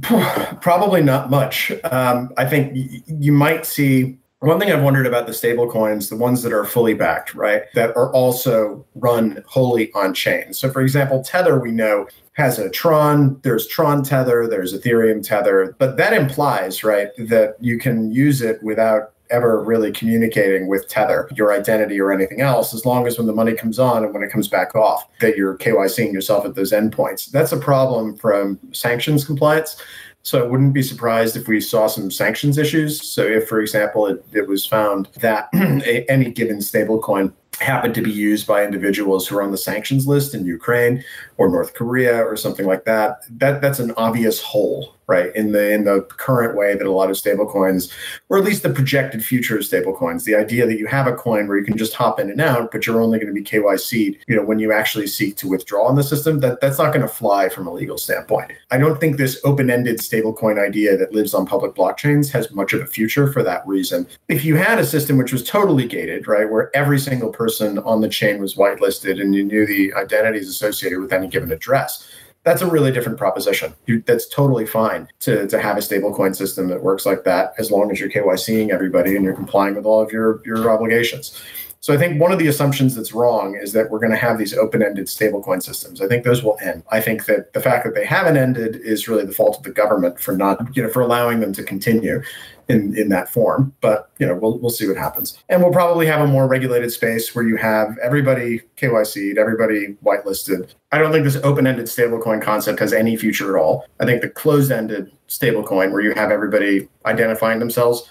Probably 0.00 1.02
not 1.02 1.28
much. 1.28 1.70
Um, 1.84 2.30
I 2.38 2.46
think 2.46 2.72
y- 2.74 3.02
you 3.06 3.32
might 3.32 3.66
see 3.66 4.16
one 4.48 4.58
thing 4.58 4.72
I've 4.72 4.82
wondered 4.82 5.06
about 5.06 5.26
the 5.26 5.32
stable 5.32 5.70
coins, 5.70 6.08
the 6.08 6.16
ones 6.16 6.42
that 6.42 6.52
are 6.52 6.64
fully 6.64 6.94
backed, 6.94 7.34
right, 7.34 7.62
that 7.74 7.96
are 7.96 8.12
also 8.12 8.84
run 8.96 9.42
wholly 9.46 9.92
on 9.92 10.14
chain. 10.14 10.52
So, 10.52 10.70
for 10.70 10.82
example, 10.82 11.22
Tether, 11.22 11.60
we 11.60 11.70
know 11.70 12.08
has 12.34 12.58
a 12.58 12.70
Tron, 12.70 13.38
there's 13.42 13.66
Tron 13.68 14.02
Tether, 14.02 14.48
there's 14.48 14.72
Ethereum 14.72 15.22
Tether, 15.26 15.76
but 15.78 15.96
that 15.96 16.12
implies, 16.12 16.82
right, 16.82 17.08
that 17.18 17.56
you 17.60 17.78
can 17.78 18.10
use 18.10 18.40
it 18.40 18.62
without 18.62 19.12
ever 19.30 19.62
really 19.62 19.90
communicating 19.92 20.66
with 20.66 20.88
Tether, 20.88 21.28
your 21.34 21.52
identity 21.52 22.00
or 22.00 22.12
anything 22.12 22.40
else, 22.40 22.74
as 22.74 22.84
long 22.84 23.06
as 23.06 23.18
when 23.18 23.26
the 23.26 23.32
money 23.32 23.54
comes 23.54 23.78
on 23.78 24.04
and 24.04 24.12
when 24.12 24.22
it 24.22 24.30
comes 24.30 24.46
back 24.46 24.74
off, 24.74 25.08
that 25.20 25.36
you're 25.36 25.56
KYCing 25.56 26.12
yourself 26.12 26.44
at 26.44 26.54
those 26.54 26.72
endpoints. 26.72 27.30
That's 27.30 27.52
a 27.52 27.56
problem 27.56 28.16
from 28.16 28.58
sanctions 28.72 29.24
compliance. 29.24 29.82
So 30.22 30.42
I 30.42 30.46
wouldn't 30.46 30.72
be 30.72 30.82
surprised 30.82 31.36
if 31.36 31.48
we 31.48 31.60
saw 31.60 31.88
some 31.88 32.10
sanctions 32.10 32.56
issues. 32.56 33.04
So 33.06 33.22
if, 33.22 33.48
for 33.48 33.60
example, 33.60 34.06
it, 34.06 34.24
it 34.32 34.46
was 34.46 34.64
found 34.64 35.08
that 35.20 35.48
any 36.08 36.30
given 36.30 36.58
stablecoin 36.58 37.32
happened 37.60 37.94
to 37.94 38.02
be 38.02 38.10
used 38.10 38.46
by 38.46 38.64
individuals 38.64 39.26
who 39.26 39.36
are 39.36 39.42
on 39.42 39.50
the 39.50 39.58
sanctions 39.58 40.06
list 40.06 40.34
in 40.34 40.46
Ukraine 40.46 41.04
or 41.36 41.48
North 41.48 41.74
Korea 41.74 42.24
or 42.24 42.36
something 42.36 42.66
like 42.66 42.84
that, 42.84 43.18
that 43.38 43.60
that's 43.60 43.78
an 43.78 43.92
obvious 43.96 44.40
hole 44.40 44.94
right? 45.06 45.34
In 45.34 45.52
the 45.52 45.72
in 45.72 45.84
the 45.84 46.02
current 46.02 46.56
way 46.56 46.74
that 46.74 46.86
a 46.86 46.92
lot 46.92 47.10
of 47.10 47.16
stablecoins, 47.16 47.92
or 48.28 48.38
at 48.38 48.44
least 48.44 48.62
the 48.62 48.70
projected 48.70 49.24
future 49.24 49.56
of 49.56 49.62
stablecoins, 49.62 50.24
the 50.24 50.34
idea 50.34 50.66
that 50.66 50.78
you 50.78 50.86
have 50.86 51.06
a 51.06 51.14
coin 51.14 51.48
where 51.48 51.58
you 51.58 51.64
can 51.64 51.76
just 51.76 51.94
hop 51.94 52.20
in 52.20 52.30
and 52.30 52.40
out, 52.40 52.70
but 52.70 52.86
you're 52.86 53.00
only 53.00 53.18
going 53.18 53.32
to 53.32 53.40
be 53.40 53.44
KYC'd, 53.44 54.24
you 54.26 54.36
know, 54.36 54.44
when 54.44 54.58
you 54.58 54.72
actually 54.72 55.06
seek 55.06 55.36
to 55.36 55.48
withdraw 55.48 55.88
in 55.90 55.96
the 55.96 56.02
system, 56.02 56.40
that 56.40 56.60
that's 56.60 56.78
not 56.78 56.92
going 56.92 57.02
to 57.02 57.08
fly 57.08 57.48
from 57.48 57.66
a 57.66 57.72
legal 57.72 57.98
standpoint. 57.98 58.52
I 58.70 58.78
don't 58.78 59.00
think 59.00 59.16
this 59.16 59.40
open-ended 59.44 59.98
stablecoin 59.98 60.58
idea 60.58 60.96
that 60.96 61.12
lives 61.12 61.34
on 61.34 61.46
public 61.46 61.74
blockchains 61.74 62.30
has 62.32 62.50
much 62.52 62.72
of 62.72 62.80
a 62.80 62.86
future 62.86 63.32
for 63.32 63.42
that 63.42 63.66
reason. 63.66 64.06
If 64.28 64.44
you 64.44 64.56
had 64.56 64.78
a 64.78 64.86
system 64.86 65.16
which 65.16 65.32
was 65.32 65.44
totally 65.44 65.86
gated, 65.86 66.28
right, 66.28 66.50
where 66.50 66.74
every 66.74 66.98
single 66.98 67.30
person 67.30 67.78
on 67.80 68.00
the 68.00 68.08
chain 68.08 68.40
was 68.40 68.54
whitelisted 68.54 69.20
and 69.20 69.34
you 69.34 69.44
knew 69.44 69.66
the 69.66 69.92
identities 69.94 70.48
associated 70.48 71.00
with 71.00 71.12
any 71.12 71.28
given 71.28 71.52
address, 71.52 72.08
that's 72.44 72.62
a 72.62 72.66
really 72.66 72.90
different 72.90 73.18
proposition. 73.18 73.74
That's 74.06 74.28
totally 74.28 74.66
fine 74.66 75.08
to, 75.20 75.46
to 75.46 75.60
have 75.60 75.76
a 75.76 75.80
stablecoin 75.80 76.34
system 76.34 76.68
that 76.68 76.82
works 76.82 77.06
like 77.06 77.24
that 77.24 77.54
as 77.58 77.70
long 77.70 77.90
as 77.90 78.00
you're 78.00 78.10
KYCing 78.10 78.70
everybody 78.70 79.14
and 79.14 79.24
you're 79.24 79.34
complying 79.34 79.76
with 79.76 79.84
all 79.84 80.00
of 80.00 80.10
your, 80.10 80.40
your 80.44 80.68
obligations. 80.68 81.40
So 81.82 81.92
I 81.92 81.96
think 81.96 82.20
one 82.20 82.30
of 82.30 82.38
the 82.38 82.46
assumptions 82.46 82.94
that's 82.94 83.12
wrong 83.12 83.56
is 83.56 83.72
that 83.72 83.90
we're 83.90 83.98
going 83.98 84.12
to 84.12 84.16
have 84.16 84.38
these 84.38 84.54
open-ended 84.54 85.06
stablecoin 85.08 85.60
systems. 85.60 86.00
I 86.00 86.06
think 86.06 86.22
those 86.22 86.40
will 86.40 86.56
end. 86.62 86.84
I 86.92 87.00
think 87.00 87.24
that 87.24 87.52
the 87.54 87.60
fact 87.60 87.84
that 87.84 87.96
they 87.96 88.06
haven't 88.06 88.36
ended 88.36 88.76
is 88.76 89.08
really 89.08 89.26
the 89.26 89.32
fault 89.32 89.56
of 89.56 89.64
the 89.64 89.70
government 89.70 90.20
for 90.20 90.36
not, 90.36 90.76
you 90.76 90.82
know, 90.84 90.88
for 90.88 91.02
allowing 91.02 91.40
them 91.40 91.52
to 91.54 91.64
continue 91.64 92.22
in, 92.68 92.96
in 92.96 93.08
that 93.08 93.32
form. 93.32 93.74
But 93.80 94.08
you 94.20 94.26
know, 94.28 94.36
we'll 94.36 94.58
we'll 94.58 94.70
see 94.70 94.86
what 94.86 94.96
happens. 94.96 95.42
And 95.48 95.60
we'll 95.60 95.72
probably 95.72 96.06
have 96.06 96.20
a 96.20 96.26
more 96.28 96.46
regulated 96.46 96.92
space 96.92 97.34
where 97.34 97.44
you 97.44 97.56
have 97.56 97.98
everybody 97.98 98.60
KYC'd, 98.76 99.36
everybody 99.36 99.96
whitelisted. 100.04 100.74
I 100.92 100.98
don't 100.98 101.10
think 101.10 101.24
this 101.24 101.34
open-ended 101.34 101.86
stablecoin 101.86 102.40
concept 102.40 102.78
has 102.78 102.92
any 102.92 103.16
future 103.16 103.56
at 103.56 103.60
all. 103.60 103.86
I 103.98 104.04
think 104.04 104.22
the 104.22 104.30
closed-ended 104.30 105.10
stablecoin 105.28 105.90
where 105.90 106.00
you 106.00 106.14
have 106.14 106.30
everybody 106.30 106.88
identifying 107.06 107.58
themselves 107.58 108.08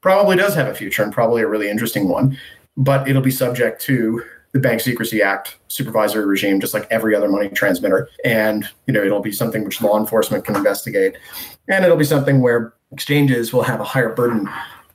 probably 0.00 0.36
does 0.36 0.54
have 0.54 0.68
a 0.68 0.74
future 0.74 1.02
and 1.02 1.12
probably 1.12 1.42
a 1.42 1.46
really 1.46 1.68
interesting 1.68 2.08
one. 2.08 2.38
But 2.80 3.08
it'll 3.08 3.22
be 3.22 3.30
subject 3.30 3.80
to 3.82 4.24
the 4.52 4.58
Bank 4.58 4.80
Secrecy 4.80 5.22
Act 5.22 5.58
supervisory 5.68 6.26
regime, 6.26 6.60
just 6.60 6.74
like 6.74 6.88
every 6.90 7.14
other 7.14 7.28
money 7.28 7.48
transmitter. 7.48 8.08
And 8.24 8.68
you 8.86 8.92
know, 8.92 9.02
it'll 9.02 9.20
be 9.20 9.32
something 9.32 9.64
which 9.64 9.80
law 9.80 9.98
enforcement 9.98 10.44
can 10.44 10.56
investigate, 10.56 11.16
and 11.68 11.84
it'll 11.84 11.96
be 11.96 12.04
something 12.04 12.40
where 12.40 12.72
exchanges 12.90 13.52
will 13.52 13.62
have 13.62 13.80
a 13.80 13.84
higher 13.84 14.12
burden 14.12 14.48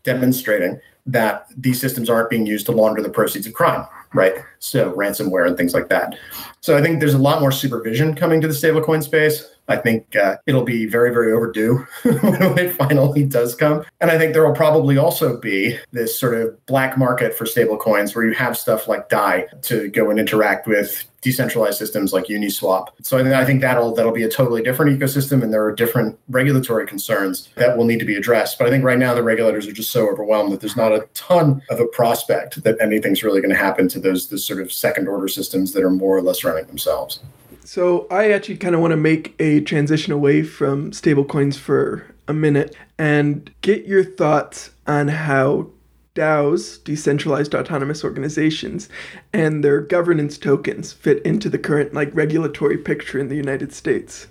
demonstrating 0.04 0.80
that 1.06 1.48
these 1.56 1.80
systems 1.80 2.10
aren't 2.10 2.30
being 2.30 2.45
used 2.45 2.65
to 2.65 2.71
launder 2.71 3.02
the 3.02 3.10
proceeds 3.10 3.45
of 3.45 3.54
crime, 3.54 3.86
right? 4.13 4.34
So 4.60 4.91
ransomware 4.93 5.48
and 5.48 5.56
things 5.56 5.74
like 5.74 5.88
that. 5.89 6.17
So 6.62 6.76
I 6.76 6.82
think 6.82 7.00
there's 7.00 7.13
a 7.13 7.19
lot 7.19 7.39
more 7.39 7.52
supervision 7.52 8.15
coming 8.15 8.41
to 8.41 8.48
the 8.48 8.54
stablecoin 8.54 9.04
space. 9.04 9.55
I 9.67 9.78
think 9.78 10.15
uh, 10.15 10.38
it'll 10.45 10.63
be 10.63 10.86
very, 10.86 11.12
very 11.12 11.32
overdue 11.32 11.86
when 12.04 12.60
it 12.60 12.73
finally 12.73 13.25
does 13.25 13.56
come. 13.56 13.84
And 13.99 14.12
I 14.12 14.17
think 14.17 14.34
there 14.34 14.45
will 14.45 14.56
probably 14.56 14.97
also 14.97 15.38
be 15.38 15.78
this 15.91 16.17
sort 16.17 16.36
of 16.36 16.65
black 16.67 16.97
market 16.97 17.34
for 17.34 17.45
stablecoins 17.45 18.15
where 18.15 18.25
you 18.25 18.34
have 18.36 18.58
stuff 18.58 18.88
like 18.88 19.10
DAI 19.10 19.47
to 19.63 19.89
go 19.89 20.10
and 20.10 20.19
interact 20.19 20.67
with 20.67 21.06
decentralized 21.25 21.80
systems 21.80 22.13
like 22.13 22.25
Uniswap. 22.25 22.89
So 23.01 23.17
I 23.17 23.45
think 23.45 23.62
that'll 23.62 23.95
that'll 23.95 24.12
be 24.12 24.21
a 24.21 24.30
totally 24.30 24.62
different 24.62 24.97
ecosystem, 24.97 25.41
and 25.41 25.51
there 25.51 25.65
are 25.65 25.73
different 25.73 26.19
regulatory 26.30 26.86
concerns 26.86 27.49
that 27.56 27.75
will 27.75 27.86
need 27.86 27.97
to 27.97 28.06
be 28.06 28.15
addressed. 28.15 28.60
But 28.60 28.67
I 28.67 28.69
think 28.69 28.84
right 28.84 28.99
now 28.99 29.15
the 29.15 29.23
regulators 29.23 29.67
are 29.67 29.71
just 29.71 29.89
so 29.89 30.08
overwhelmed 30.08 30.51
that 30.51 30.62
there's 30.62 30.78
not 30.78 30.91
a 30.91 31.08
ton 31.15 31.63
of 31.71 31.80
a 31.80 31.88
prospect 31.88 32.63
that 32.63 32.80
anything's 32.80 33.23
really 33.23 33.41
going 33.41 33.49
to 33.49 33.58
happen 33.58 33.88
to 33.89 33.99
those 33.99 34.30
those 34.30 34.45
sort 34.45 34.62
of 34.62 34.71
second 34.71 35.08
order 35.08 35.28
systems 35.28 35.71
that 35.71 35.84
are 35.84 35.89
more 35.89 36.15
or 36.15 36.21
less 36.21 36.43
running 36.43 36.67
themselves. 36.67 37.19
So 37.65 38.06
I 38.12 38.32
actually 38.32 38.58
kind 38.58 38.75
of 38.75 38.82
want 38.82 38.91
to 38.91 38.97
make 38.97 39.34
a 39.39 39.60
transition 39.62 40.13
away 40.13 40.43
from 40.43 40.91
stablecoins 40.91 41.58
for 41.58 42.06
a 42.28 42.34
minute 42.34 42.75
and 42.99 43.49
get 43.62 43.86
your 43.86 44.04
thoughts 44.04 44.69
on 44.86 45.08
how 45.08 45.71
DAOs, 46.13 46.82
decentralized 46.84 47.56
autonomous 47.56 48.04
organizations, 48.04 48.88
and 49.34 49.63
their 49.63 49.82
governance 49.82 50.38
tokens 50.38 50.93
fit 50.93 51.25
into 51.25 51.49
the 51.49 51.58
current 51.58 51.93
like 51.93 52.15
regulatory 52.15 52.78
picture 52.78 53.19
in 53.19 53.30
the 53.30 53.36
United 53.36 53.73
States. 53.73 54.28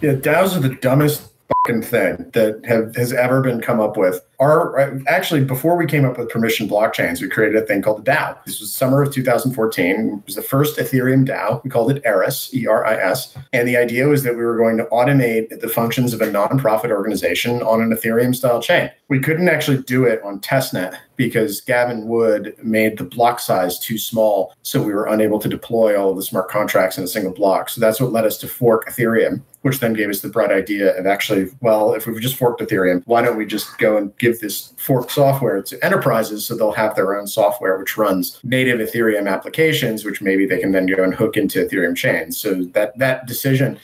Yeah, 0.00 0.14
DAOs 0.14 0.56
are 0.56 0.60
the 0.60 0.74
dumbest 0.74 1.30
fucking 1.48 1.82
thing 1.82 2.30
that 2.32 2.60
have 2.64 2.94
has 2.96 3.12
ever 3.12 3.40
been 3.40 3.60
come 3.60 3.80
up 3.80 3.96
with 3.96 4.24
our 4.40 5.02
actually 5.08 5.44
before 5.44 5.76
we 5.76 5.86
came 5.86 6.04
up 6.04 6.18
with 6.18 6.28
permission 6.28 6.68
blockchains, 6.68 7.20
we 7.20 7.28
created 7.28 7.60
a 7.60 7.66
thing 7.66 7.82
called 7.82 8.04
the 8.04 8.10
DAO. 8.10 8.36
This 8.44 8.60
was 8.60 8.72
summer 8.72 9.02
of 9.02 9.12
2014. 9.12 10.18
It 10.18 10.26
was 10.26 10.34
the 10.36 10.42
first 10.42 10.78
Ethereum 10.78 11.26
DAO. 11.26 11.62
We 11.64 11.70
called 11.70 11.90
it 11.90 12.02
Eris, 12.04 12.54
E-R-I-S. 12.54 13.36
And 13.52 13.66
the 13.66 13.76
idea 13.76 14.06
was 14.06 14.22
that 14.22 14.36
we 14.36 14.44
were 14.44 14.56
going 14.56 14.76
to 14.76 14.84
automate 14.84 15.60
the 15.60 15.68
functions 15.68 16.14
of 16.14 16.20
a 16.20 16.26
nonprofit 16.26 16.90
organization 16.90 17.62
on 17.62 17.80
an 17.80 17.90
Ethereum 17.90 18.34
style 18.34 18.62
chain. 18.62 18.90
We 19.08 19.20
couldn't 19.20 19.48
actually 19.48 19.82
do 19.82 20.04
it 20.04 20.22
on 20.22 20.40
testnet 20.40 20.96
because 21.16 21.60
Gavin 21.60 22.06
Wood 22.06 22.54
made 22.62 22.96
the 22.96 23.04
block 23.04 23.40
size 23.40 23.78
too 23.78 23.98
small. 23.98 24.54
So 24.62 24.80
we 24.80 24.94
were 24.94 25.06
unable 25.06 25.40
to 25.40 25.48
deploy 25.48 26.00
all 26.00 26.10
of 26.10 26.16
the 26.16 26.22
smart 26.22 26.48
contracts 26.48 26.96
in 26.96 27.04
a 27.04 27.08
single 27.08 27.32
block. 27.32 27.68
So 27.68 27.80
that's 27.80 28.00
what 28.00 28.12
led 28.12 28.24
us 28.24 28.38
to 28.38 28.48
fork 28.48 28.88
Ethereum, 28.88 29.42
which 29.62 29.80
then 29.80 29.92
gave 29.92 30.08
us 30.08 30.20
the 30.20 30.28
bright 30.28 30.52
idea 30.52 30.96
of 30.96 31.06
actually, 31.06 31.50
well, 31.60 31.94
if 31.94 32.06
we've 32.06 32.20
just 32.20 32.36
forked 32.36 32.60
Ethereum, 32.60 33.02
why 33.06 33.22
don't 33.22 33.36
we 33.36 33.44
just 33.44 33.76
go 33.78 33.96
and 33.96 34.16
give 34.18 34.38
this 34.40 34.72
fork 34.76 35.10
software 35.10 35.62
to 35.62 35.84
enterprises 35.84 36.46
so 36.46 36.56
they'll 36.56 36.72
have 36.72 36.94
their 36.94 37.18
own 37.18 37.26
software 37.26 37.78
which 37.78 37.96
runs 37.96 38.40
native 38.44 38.78
Ethereum 38.80 39.30
applications, 39.30 40.04
which 40.04 40.22
maybe 40.22 40.46
they 40.46 40.58
can 40.58 40.72
then 40.72 40.86
go 40.86 41.02
and 41.02 41.14
hook 41.14 41.36
into 41.36 41.64
Ethereum 41.64 41.96
chains. 41.96 42.38
So 42.38 42.64
that 42.72 42.96
that 42.98 43.26
decision 43.26 43.78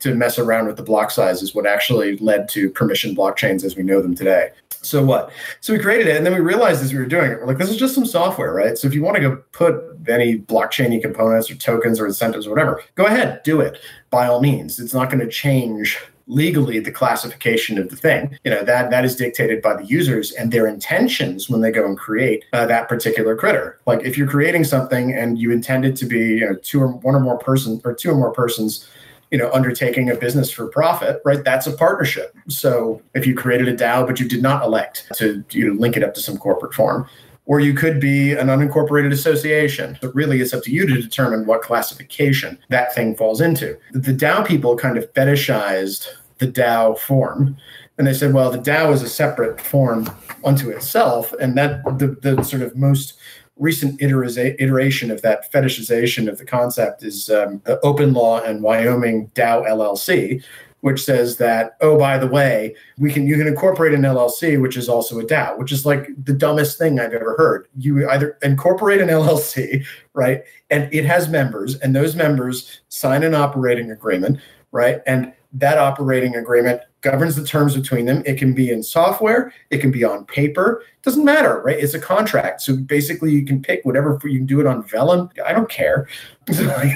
to 0.00 0.14
mess 0.14 0.38
around 0.38 0.66
with 0.66 0.76
the 0.76 0.82
block 0.82 1.12
size 1.12 1.42
is 1.42 1.54
what 1.54 1.66
actually 1.66 2.16
led 2.16 2.48
to 2.48 2.70
permission 2.70 3.14
blockchains 3.14 3.62
as 3.62 3.76
we 3.76 3.84
know 3.84 4.02
them 4.02 4.16
today. 4.16 4.50
So 4.82 5.04
what? 5.04 5.30
So 5.60 5.72
we 5.72 5.78
created 5.78 6.08
it, 6.08 6.16
and 6.16 6.26
then 6.26 6.34
we 6.34 6.40
realized 6.40 6.82
as 6.82 6.92
we 6.92 6.98
were 6.98 7.06
doing 7.06 7.30
it, 7.30 7.38
we're 7.38 7.46
like, 7.46 7.58
this 7.58 7.70
is 7.70 7.76
just 7.76 7.94
some 7.94 8.04
software, 8.04 8.52
right? 8.52 8.76
So 8.76 8.88
if 8.88 8.94
you 8.94 9.02
want 9.02 9.16
to 9.16 9.22
go 9.22 9.36
put 9.52 9.80
any 10.08 10.38
blockchainy 10.38 11.00
components 11.00 11.50
or 11.50 11.54
tokens 11.54 12.00
or 12.00 12.06
incentives 12.06 12.46
or 12.46 12.50
whatever, 12.50 12.82
go 12.96 13.06
ahead, 13.06 13.42
do 13.44 13.60
it 13.60 13.78
by 14.10 14.26
all 14.26 14.40
means. 14.40 14.80
It's 14.80 14.92
not 14.92 15.08
going 15.08 15.20
to 15.20 15.30
change 15.30 15.98
legally 16.26 16.78
the 16.78 16.90
classification 16.90 17.78
of 17.78 17.90
the 17.90 17.96
thing 17.96 18.38
you 18.44 18.50
know 18.50 18.62
that 18.62 18.90
that 18.90 19.04
is 19.04 19.16
dictated 19.16 19.60
by 19.60 19.74
the 19.74 19.84
users 19.84 20.30
and 20.32 20.52
their 20.52 20.68
intentions 20.68 21.50
when 21.50 21.60
they 21.60 21.70
go 21.70 21.84
and 21.84 21.98
create 21.98 22.44
uh, 22.52 22.64
that 22.64 22.88
particular 22.88 23.34
critter 23.34 23.80
like 23.86 24.00
if 24.04 24.16
you're 24.16 24.28
creating 24.28 24.62
something 24.62 25.12
and 25.12 25.38
you 25.38 25.50
intend 25.50 25.84
it 25.84 25.96
to 25.96 26.06
be 26.06 26.18
you 26.18 26.40
know 26.40 26.54
two 26.62 26.80
or 26.80 26.88
one 26.88 27.16
or 27.16 27.20
more 27.20 27.38
person 27.38 27.80
or 27.84 27.92
two 27.92 28.10
or 28.10 28.14
more 28.14 28.32
persons 28.32 28.88
you 29.32 29.38
know 29.38 29.50
undertaking 29.50 30.10
a 30.10 30.14
business 30.14 30.52
for 30.52 30.68
profit 30.68 31.20
right 31.24 31.42
that's 31.42 31.66
a 31.66 31.72
partnership 31.72 32.36
so 32.48 33.02
if 33.14 33.26
you 33.26 33.34
created 33.34 33.66
a 33.66 33.74
dao 33.74 34.06
but 34.06 34.20
you 34.20 34.28
did 34.28 34.42
not 34.42 34.62
elect 34.64 35.10
to 35.16 35.42
you 35.50 35.66
know, 35.66 35.80
link 35.80 35.96
it 35.96 36.04
up 36.04 36.14
to 36.14 36.20
some 36.20 36.38
corporate 36.38 36.72
form 36.72 37.08
or 37.46 37.60
you 37.60 37.74
could 37.74 38.00
be 38.00 38.32
an 38.32 38.46
unincorporated 38.46 39.12
association. 39.12 39.98
But 40.00 40.14
really, 40.14 40.40
it's 40.40 40.54
up 40.54 40.62
to 40.64 40.70
you 40.70 40.86
to 40.86 41.02
determine 41.02 41.46
what 41.46 41.62
classification 41.62 42.58
that 42.68 42.94
thing 42.94 43.16
falls 43.16 43.40
into. 43.40 43.76
The 43.92 44.14
DAO 44.14 44.46
people 44.46 44.76
kind 44.76 44.96
of 44.96 45.12
fetishized 45.12 46.06
the 46.38 46.46
DAO 46.46 46.98
form. 46.98 47.56
And 47.98 48.06
they 48.06 48.14
said, 48.14 48.32
well, 48.32 48.50
the 48.50 48.58
DAO 48.58 48.92
is 48.92 49.02
a 49.02 49.08
separate 49.08 49.60
form 49.60 50.10
unto 50.44 50.70
itself. 50.70 51.32
And 51.34 51.56
that 51.56 51.84
the, 51.98 52.16
the 52.20 52.42
sort 52.42 52.62
of 52.62 52.76
most 52.76 53.18
recent 53.56 54.00
iteration 54.00 55.10
of 55.10 55.22
that 55.22 55.52
fetishization 55.52 56.28
of 56.28 56.38
the 56.38 56.44
concept 56.44 57.02
is 57.02 57.30
um, 57.30 57.62
Open 57.82 58.12
Law 58.12 58.40
and 58.42 58.62
Wyoming 58.62 59.28
DAO 59.34 59.66
LLC, 59.66 60.42
which 60.82 61.04
says 61.04 61.36
that 61.36 61.76
oh 61.80 61.96
by 61.96 62.18
the 62.18 62.26
way 62.26 62.74
we 62.98 63.10
can 63.10 63.26
you 63.26 63.36
can 63.36 63.46
incorporate 63.46 63.94
an 63.94 64.02
llc 64.02 64.60
which 64.60 64.76
is 64.76 64.88
also 64.88 65.20
a 65.20 65.24
dao 65.24 65.56
which 65.56 65.70
is 65.70 65.86
like 65.86 66.08
the 66.24 66.32
dumbest 66.32 66.76
thing 66.76 67.00
i've 67.00 67.12
ever 67.12 67.36
heard. 67.36 67.66
You 67.78 68.08
either 68.10 68.36
incorporate 68.42 69.00
an 69.00 69.08
llc 69.08 69.84
right 70.12 70.42
and 70.70 70.92
it 70.92 71.04
has 71.04 71.28
members 71.28 71.76
and 71.76 71.96
those 71.96 72.14
members 72.14 72.80
sign 72.88 73.22
an 73.22 73.34
operating 73.34 73.90
agreement 73.92 74.40
right 74.72 75.00
and 75.06 75.32
that 75.52 75.78
operating 75.78 76.34
agreement 76.36 76.80
governs 77.02 77.36
the 77.36 77.44
terms 77.44 77.74
between 77.76 78.06
them. 78.06 78.22
It 78.24 78.38
can 78.38 78.54
be 78.54 78.70
in 78.70 78.82
software 78.82 79.52
it 79.70 79.78
can 79.78 79.90
be 79.90 80.04
on 80.04 80.24
paper 80.24 80.82
it 80.96 81.02
doesn't 81.02 81.24
matter 81.24 81.60
right? 81.62 81.78
It's 81.78 81.94
a 81.94 82.00
contract. 82.00 82.62
So 82.62 82.76
basically 82.76 83.32
you 83.32 83.44
can 83.44 83.60
pick 83.62 83.84
whatever 83.84 84.18
you 84.24 84.38
can 84.38 84.46
do 84.46 84.60
it 84.60 84.66
on 84.66 84.82
vellum. 84.82 85.30
I 85.44 85.52
don't 85.52 85.68
care. 85.68 86.08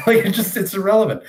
Like, 0.06 0.24
it 0.24 0.30
just 0.32 0.56
it's 0.56 0.74
irrelevant. 0.74 1.22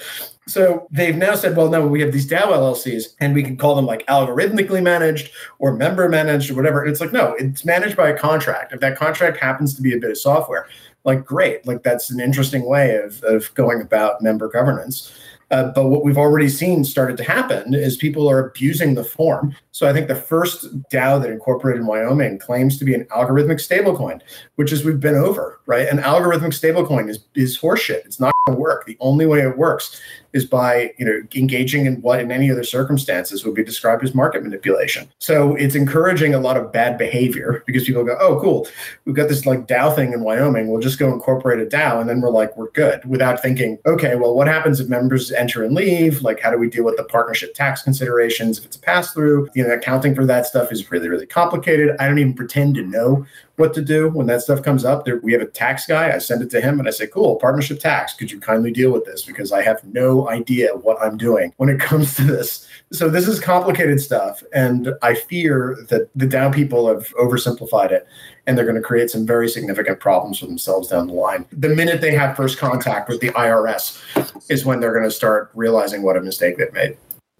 So 0.47 0.87
they've 0.91 1.15
now 1.15 1.35
said, 1.35 1.57
well, 1.57 1.69
no, 1.69 1.85
we 1.85 1.99
have 2.01 2.13
these 2.13 2.27
DAO 2.27 2.47
LLCs 2.47 3.15
and 3.19 3.35
we 3.35 3.43
can 3.43 3.57
call 3.57 3.75
them 3.75 3.85
like 3.85 4.05
algorithmically 4.07 4.81
managed 4.81 5.31
or 5.59 5.73
member 5.73 6.07
managed 6.07 6.49
or 6.49 6.55
whatever. 6.55 6.81
And 6.81 6.89
it's 6.89 7.01
like, 7.01 7.11
no, 7.11 7.35
it's 7.37 7.65
managed 7.65 7.97
by 7.97 8.09
a 8.09 8.17
contract. 8.17 8.71
If 8.71 8.79
that 8.79 8.97
contract 8.97 9.37
happens 9.37 9.75
to 9.75 9.81
be 9.81 9.93
a 9.93 9.99
bit 9.99 10.09
of 10.09 10.17
software, 10.17 10.67
like 11.03 11.25
great, 11.25 11.67
like 11.67 11.83
that's 11.83 12.09
an 12.09 12.19
interesting 12.19 12.65
way 12.65 12.95
of, 12.95 13.21
of 13.23 13.53
going 13.55 13.81
about 13.81 14.21
member 14.21 14.47
governance. 14.47 15.13
Uh, 15.49 15.71
but 15.71 15.87
what 15.87 16.03
we've 16.03 16.17
already 16.17 16.49
seen 16.49 16.83
started 16.83 17.15
to 17.17 17.23
happen 17.23 17.73
is 17.73 17.95
people 17.95 18.29
are 18.29 18.47
abusing 18.47 18.95
the 18.95 19.03
form. 19.03 19.55
So 19.71 19.87
I 19.87 19.93
think 19.93 20.07
the 20.07 20.15
first 20.15 20.65
DAO 20.89 21.21
that 21.21 21.31
incorporated 21.31 21.81
in 21.81 21.87
Wyoming 21.87 22.39
claims 22.39 22.77
to 22.79 22.85
be 22.85 22.93
an 22.93 23.05
algorithmic 23.05 23.59
stablecoin, 23.59 24.21
which 24.55 24.73
is 24.73 24.83
we've 24.83 24.99
been 24.99 25.15
over, 25.15 25.61
right? 25.65 25.87
An 25.87 25.99
algorithmic 25.99 26.53
stablecoin 26.53 27.09
is 27.09 27.19
is 27.35 27.57
horseshit. 27.57 28.05
It's 28.05 28.19
not 28.19 28.33
going 28.45 28.57
to 28.57 28.61
work. 28.61 28.85
The 28.85 28.97
only 28.99 29.25
way 29.25 29.41
it 29.41 29.57
works 29.57 30.01
is 30.37 30.45
by 30.45 30.93
you 30.97 31.05
know 31.05 31.21
engaging 31.35 31.85
in 31.85 32.01
what 32.01 32.21
in 32.21 32.31
any 32.31 32.49
other 32.49 32.63
circumstances 32.63 33.43
would 33.43 33.55
be 33.55 33.63
described 33.63 34.03
as 34.03 34.15
market 34.15 34.43
manipulation. 34.43 35.09
So 35.19 35.55
it's 35.55 35.75
encouraging 35.75 36.33
a 36.33 36.39
lot 36.39 36.55
of 36.55 36.71
bad 36.71 36.97
behavior 36.97 37.63
because 37.65 37.83
people 37.83 38.05
go, 38.05 38.15
oh, 38.19 38.39
cool, 38.39 38.67
we've 39.03 39.15
got 39.15 39.27
this 39.27 39.45
like 39.45 39.67
DAO 39.67 39.93
thing 39.93 40.13
in 40.13 40.21
Wyoming. 40.21 40.69
We'll 40.69 40.81
just 40.81 40.99
go 40.99 41.11
incorporate 41.11 41.59
a 41.59 41.65
DAO, 41.65 41.99
and 41.99 42.09
then 42.09 42.21
we're 42.21 42.29
like, 42.29 42.55
we're 42.55 42.71
good, 42.71 43.03
without 43.05 43.41
thinking, 43.41 43.79
okay, 43.85 44.15
well, 44.15 44.35
what 44.35 44.47
happens 44.47 44.79
if 44.79 44.87
members 44.87 45.31
enter 45.31 45.63
and 45.63 45.75
leave? 45.75 46.21
Like, 46.21 46.39
how 46.39 46.51
do 46.51 46.57
we 46.57 46.69
deal 46.69 46.85
with 46.85 46.97
the 46.97 47.03
partnership 47.03 47.53
tax 47.55 47.81
considerations 47.81 48.59
if 48.59 48.65
it's 48.65 48.77
a 48.77 48.79
pass 48.79 49.13
through? 49.13 49.49
You 49.55 49.67
know, 49.67 49.73
accounting 49.73 50.15
for 50.15 50.25
that 50.25 50.45
stuff 50.45 50.71
is 50.71 50.89
really 50.91 51.09
really 51.09 51.25
complicated. 51.25 51.95
I 51.99 52.07
don't 52.07 52.19
even 52.19 52.33
pretend 52.33 52.75
to 52.75 52.83
know 52.83 53.25
what 53.57 53.73
to 53.73 53.81
do 53.81 54.09
when 54.09 54.27
that 54.27 54.41
stuff 54.41 54.61
comes 54.61 54.85
up. 54.85 55.03
There, 55.03 55.17
we 55.17 55.33
have 55.33 55.41
a 55.41 55.47
tax 55.47 55.85
guy. 55.85 56.13
I 56.13 56.19
send 56.19 56.41
it 56.43 56.49
to 56.51 56.61
him 56.61 56.79
and 56.79 56.87
I 56.87 56.91
say, 56.91 57.07
cool, 57.07 57.35
partnership 57.37 57.79
tax. 57.79 58.13
Could 58.13 58.31
you 58.31 58.39
kindly 58.39 58.71
deal 58.71 58.91
with 58.91 59.05
this? 59.05 59.23
Because 59.23 59.51
I 59.51 59.63
have 59.63 59.83
no 59.83 60.29
idea 60.29 60.69
what 60.75 61.01
I'm 61.01 61.17
doing 61.17 61.53
when 61.57 61.69
it 61.69 61.79
comes 61.87 62.15
to 62.15 62.23
this. 62.23 62.67
So 62.91 63.09
this 63.09 63.27
is 63.27 63.39
complicated 63.39 63.99
stuff. 63.99 64.43
And 64.53 64.93
I 65.01 65.15
fear 65.15 65.77
that 65.89 66.09
the 66.15 66.27
DAO 66.27 66.53
people 66.53 66.87
have 66.87 67.07
oversimplified 67.15 67.91
it 67.91 68.07
and 68.45 68.57
they're 68.57 68.65
going 68.65 68.75
to 68.75 68.81
create 68.81 69.09
some 69.09 69.25
very 69.25 69.49
significant 69.49 69.99
problems 69.99 70.39
for 70.39 70.45
themselves 70.45 70.89
down 70.89 71.07
the 71.07 71.13
line. 71.13 71.45
The 71.51 71.69
minute 71.69 71.99
they 71.99 72.13
have 72.13 72.37
first 72.37 72.59
contact 72.59 73.09
with 73.09 73.19
the 73.19 73.29
IRS 73.29 74.01
is 74.49 74.65
when 74.65 74.79
they're 74.79 74.93
going 74.93 75.03
to 75.03 75.11
start 75.11 75.51
realizing 75.55 76.03
what 76.03 76.15
a 76.15 76.21
mistake 76.21 76.57
they've 76.57 76.71
made. 76.73 76.95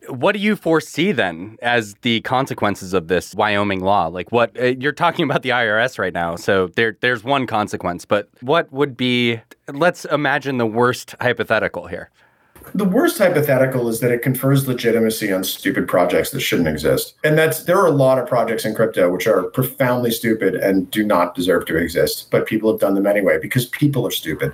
What 0.10 0.34
do 0.34 0.40
you 0.40 0.56
foresee 0.56 1.12
then 1.12 1.58
as 1.62 1.96
the 2.02 2.22
consequences 2.22 2.94
of 2.94 3.08
this 3.08 3.36
Wyoming 3.36 3.82
law? 3.82 4.08
Like 4.08 4.32
what 4.32 4.58
uh, 4.60 4.66
you're 4.80 4.92
talking 4.92 5.26
about 5.26 5.44
the 5.44 5.50
IRS 5.50 6.00
right 6.00 6.14
now. 6.14 6.36
So 6.36 6.68
there 6.76 6.98
there's 7.02 7.24
one 7.24 7.48
consequence, 7.48 8.06
but 8.06 8.30
what 8.42 8.72
would 8.72 8.96
be 8.96 9.42
let's 9.72 10.06
imagine 10.06 10.58
the 10.58 10.66
worst 10.66 11.16
hypothetical 11.20 11.88
here. 11.88 12.10
The 12.74 12.86
worst 12.86 13.18
hypothetical 13.18 13.88
is 13.88 14.02
that 14.02 14.12
it 14.12 14.22
confers 14.22 14.68
legitimacy 14.68 15.32
on 15.32 15.44
stupid 15.44 15.88
projects 15.88 16.32
that 16.32 16.42
shouldn't 16.42 16.68
exist. 16.68 17.16
And 17.24 17.38
that's 17.38 17.64
there 17.64 17.78
are 17.78 17.88
a 17.88 17.92
lot 17.92 18.20
of 18.20 18.28
projects 18.28 18.66
in 18.66 18.76
crypto 18.76 19.10
which 19.10 19.28
are 19.28 19.44
profoundly 19.44 20.12
stupid 20.12 20.56
and 20.56 20.90
do 20.92 21.06
not 21.06 21.36
deserve 21.36 21.66
to 21.68 21.78
exist, 21.78 22.30
but 22.30 22.46
people 22.46 22.72
have 22.72 22.80
done 22.80 22.96
them 22.96 23.08
anyway 23.08 23.40
because 23.42 23.68
people 23.68 24.06
are 24.06 24.12
stupid 24.12 24.54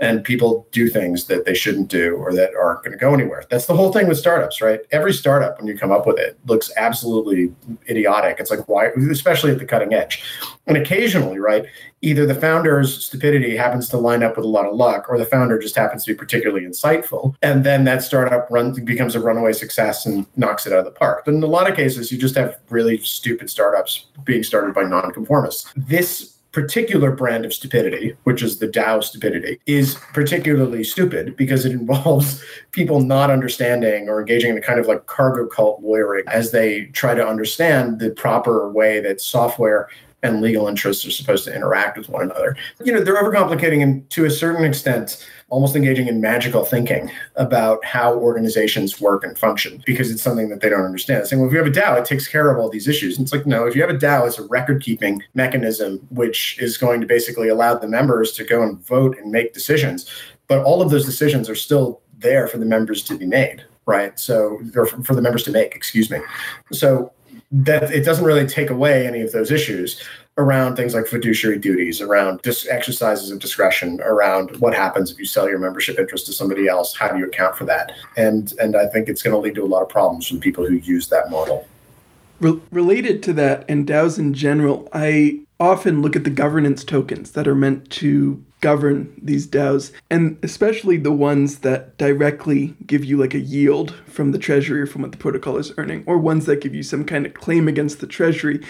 and 0.00 0.24
people 0.24 0.66
do 0.72 0.88
things 0.88 1.26
that 1.26 1.44
they 1.44 1.54
shouldn't 1.54 1.88
do 1.88 2.16
or 2.16 2.34
that 2.34 2.50
aren't 2.54 2.82
going 2.82 2.92
to 2.92 2.98
go 2.98 3.14
anywhere. 3.14 3.44
That's 3.50 3.66
the 3.66 3.74
whole 3.74 3.92
thing 3.92 4.08
with 4.08 4.18
startups, 4.18 4.60
right? 4.60 4.80
Every 4.90 5.12
startup, 5.12 5.58
when 5.58 5.66
you 5.66 5.78
come 5.78 5.92
up 5.92 6.06
with 6.06 6.18
it, 6.18 6.38
looks 6.46 6.70
absolutely 6.76 7.54
idiotic. 7.88 8.38
It's 8.38 8.50
like, 8.50 8.68
why, 8.68 8.88
especially 9.10 9.52
at 9.52 9.58
the 9.58 9.64
cutting 9.64 9.94
edge. 9.94 10.22
And 10.66 10.76
occasionally, 10.76 11.38
right, 11.38 11.64
either 12.02 12.26
the 12.26 12.34
founder's 12.34 13.04
stupidity 13.04 13.56
happens 13.56 13.88
to 13.88 13.96
line 13.96 14.22
up 14.22 14.36
with 14.36 14.44
a 14.44 14.48
lot 14.48 14.66
of 14.66 14.74
luck 14.74 15.06
or 15.08 15.18
the 15.18 15.24
founder 15.24 15.58
just 15.58 15.76
happens 15.76 16.04
to 16.04 16.12
be 16.12 16.18
particularly 16.18 16.66
insightful. 16.66 17.34
And 17.42 17.64
then 17.64 17.84
that 17.84 18.02
startup 18.02 18.48
runs, 18.50 18.78
becomes 18.80 19.14
a 19.14 19.20
runaway 19.20 19.52
success 19.52 20.06
and 20.06 20.26
knocks 20.36 20.66
it 20.66 20.72
out 20.72 20.80
of 20.80 20.84
the 20.84 20.90
park. 20.90 21.24
But 21.24 21.34
in 21.34 21.42
a 21.42 21.46
lot 21.46 21.70
of 21.70 21.76
cases, 21.76 22.12
you 22.12 22.18
just 22.18 22.36
have 22.36 22.58
really 22.68 22.98
stupid 22.98 23.48
startups 23.48 24.06
being 24.24 24.42
started 24.42 24.74
by 24.74 24.84
nonconformists. 24.84 25.72
This 25.76 26.35
particular 26.56 27.12
brand 27.12 27.44
of 27.44 27.52
stupidity, 27.52 28.16
which 28.24 28.42
is 28.42 28.60
the 28.60 28.66
DAO 28.66 29.04
stupidity, 29.04 29.60
is 29.66 29.96
particularly 30.14 30.82
stupid 30.82 31.36
because 31.36 31.66
it 31.66 31.72
involves 31.80 32.42
people 32.72 33.02
not 33.02 33.30
understanding 33.30 34.08
or 34.08 34.20
engaging 34.20 34.52
in 34.52 34.56
a 34.56 34.60
kind 34.62 34.80
of 34.80 34.86
like 34.86 35.04
cargo 35.04 35.46
cult 35.46 35.82
lawyering 35.82 36.24
as 36.28 36.52
they 36.52 36.86
try 36.86 37.14
to 37.14 37.28
understand 37.28 37.98
the 37.98 38.08
proper 38.08 38.72
way 38.72 39.00
that 39.00 39.20
software 39.20 39.90
and 40.22 40.40
legal 40.40 40.66
interests 40.66 41.04
are 41.04 41.10
supposed 41.10 41.44
to 41.44 41.54
interact 41.54 41.98
with 41.98 42.08
one 42.08 42.22
another. 42.22 42.56
You 42.82 42.94
know, 42.94 43.02
they're 43.02 43.22
overcomplicating 43.22 43.82
and 43.82 44.08
to 44.08 44.24
a 44.24 44.30
certain 44.30 44.64
extent 44.64 45.28
almost 45.48 45.76
engaging 45.76 46.08
in 46.08 46.20
magical 46.20 46.64
thinking 46.64 47.10
about 47.36 47.84
how 47.84 48.14
organizations 48.14 49.00
work 49.00 49.22
and 49.22 49.38
function 49.38 49.80
because 49.86 50.10
it's 50.10 50.22
something 50.22 50.48
that 50.48 50.60
they 50.60 50.68
don't 50.68 50.84
understand. 50.84 51.26
Saying, 51.26 51.40
well, 51.40 51.48
if 51.48 51.52
you 51.52 51.58
have 51.62 51.68
a 51.68 51.70
DAO, 51.70 52.00
it 52.00 52.04
takes 52.04 52.26
care 52.26 52.50
of 52.50 52.58
all 52.58 52.68
these 52.68 52.88
issues. 52.88 53.16
And 53.16 53.24
it's 53.24 53.32
like, 53.32 53.46
no, 53.46 53.64
if 53.64 53.76
you 53.76 53.82
have 53.82 53.90
a 53.90 53.98
DAO, 53.98 54.26
it's 54.26 54.38
a 54.38 54.46
record 54.48 54.82
keeping 54.82 55.22
mechanism, 55.34 55.98
which 56.10 56.58
is 56.58 56.76
going 56.76 57.00
to 57.00 57.06
basically 57.06 57.48
allow 57.48 57.74
the 57.74 57.86
members 57.86 58.32
to 58.32 58.44
go 58.44 58.62
and 58.62 58.84
vote 58.86 59.16
and 59.18 59.30
make 59.30 59.54
decisions. 59.54 60.10
But 60.48 60.64
all 60.64 60.82
of 60.82 60.90
those 60.90 61.04
decisions 61.04 61.48
are 61.48 61.54
still 61.54 62.00
there 62.18 62.48
for 62.48 62.58
the 62.58 62.64
members 62.64 63.04
to 63.04 63.16
be 63.16 63.26
made, 63.26 63.64
right? 63.86 64.18
So, 64.18 64.60
or 64.74 64.86
for 64.86 65.14
the 65.14 65.22
members 65.22 65.44
to 65.44 65.52
make, 65.52 65.76
excuse 65.76 66.10
me. 66.10 66.18
So 66.72 67.12
that 67.52 67.90
it 67.92 68.04
doesn't 68.04 68.24
really 68.24 68.46
take 68.46 68.70
away 68.70 69.06
any 69.06 69.20
of 69.20 69.32
those 69.32 69.50
issues 69.50 70.02
around 70.38 70.76
things 70.76 70.94
like 70.94 71.06
fiduciary 71.06 71.58
duties, 71.58 72.00
around 72.00 72.42
dis- 72.42 72.66
exercises 72.68 73.30
of 73.30 73.38
discretion, 73.38 74.00
around 74.02 74.54
what 74.56 74.74
happens 74.74 75.10
if 75.10 75.18
you 75.18 75.24
sell 75.24 75.48
your 75.48 75.58
membership 75.58 75.98
interest 75.98 76.26
to 76.26 76.32
somebody 76.32 76.68
else. 76.68 76.94
How 76.94 77.08
do 77.08 77.18
you 77.18 77.26
account 77.26 77.56
for 77.56 77.64
that? 77.64 77.92
And 78.16 78.52
and 78.60 78.76
I 78.76 78.86
think 78.86 79.08
it's 79.08 79.22
going 79.22 79.32
to 79.32 79.38
lead 79.38 79.54
to 79.54 79.64
a 79.64 79.66
lot 79.66 79.82
of 79.82 79.88
problems 79.88 80.26
from 80.26 80.40
people 80.40 80.66
who 80.66 80.74
use 80.74 81.08
that 81.08 81.30
model. 81.30 81.66
Re- 82.40 82.60
related 82.70 83.22
to 83.24 83.32
that 83.34 83.64
and 83.68 83.86
DAOs 83.86 84.18
in 84.18 84.34
general, 84.34 84.88
I 84.92 85.45
often 85.58 86.02
look 86.02 86.16
at 86.16 86.24
the 86.24 86.30
governance 86.30 86.84
tokens 86.84 87.32
that 87.32 87.48
are 87.48 87.54
meant 87.54 87.90
to 87.90 88.44
govern 88.60 89.18
these 89.22 89.46
DAOs, 89.46 89.92
and 90.10 90.38
especially 90.42 90.96
the 90.96 91.12
ones 91.12 91.58
that 91.58 91.96
directly 91.98 92.74
give 92.86 93.04
you 93.04 93.16
like 93.16 93.34
a 93.34 93.38
yield 93.38 93.94
from 94.06 94.32
the 94.32 94.38
treasury 94.38 94.80
or 94.80 94.86
from 94.86 95.02
what 95.02 95.12
the 95.12 95.18
protocol 95.18 95.56
is 95.56 95.72
earning, 95.78 96.02
or 96.06 96.18
ones 96.18 96.46
that 96.46 96.60
give 96.60 96.74
you 96.74 96.82
some 96.82 97.04
kind 97.04 97.26
of 97.26 97.34
claim 97.34 97.68
against 97.68 98.00
the 98.00 98.06
treasury 98.06 98.62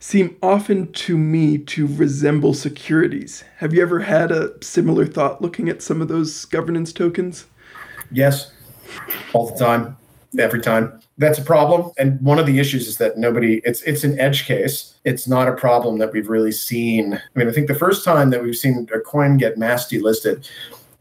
seem 0.00 0.36
often 0.42 0.90
to 0.92 1.16
me 1.16 1.56
to 1.56 1.86
resemble 1.86 2.54
securities. 2.54 3.44
Have 3.58 3.72
you 3.72 3.82
ever 3.82 4.00
had 4.00 4.32
a 4.32 4.52
similar 4.62 5.06
thought 5.06 5.40
looking 5.40 5.68
at 5.68 5.80
some 5.80 6.02
of 6.02 6.08
those 6.08 6.44
governance 6.46 6.92
tokens? 6.92 7.46
Yes, 8.10 8.52
all 9.32 9.50
the 9.50 9.58
time, 9.58 9.96
every 10.36 10.60
time. 10.60 11.00
That's 11.22 11.38
a 11.38 11.42
problem. 11.42 11.92
And 11.98 12.20
one 12.20 12.40
of 12.40 12.46
the 12.46 12.58
issues 12.58 12.88
is 12.88 12.96
that 12.98 13.16
nobody 13.16 13.62
it's 13.64 13.80
it's 13.82 14.02
an 14.02 14.18
edge 14.18 14.44
case. 14.44 14.94
It's 15.04 15.28
not 15.28 15.48
a 15.48 15.52
problem 15.52 15.98
that 15.98 16.12
we've 16.12 16.28
really 16.28 16.50
seen. 16.50 17.14
I 17.14 17.38
mean, 17.38 17.48
I 17.48 17.52
think 17.52 17.68
the 17.68 17.76
first 17.76 18.04
time 18.04 18.30
that 18.30 18.42
we've 18.42 18.56
seen 18.56 18.88
a 18.92 18.98
coin 18.98 19.36
get 19.36 19.56
mass 19.56 19.88
delisted 19.88 20.48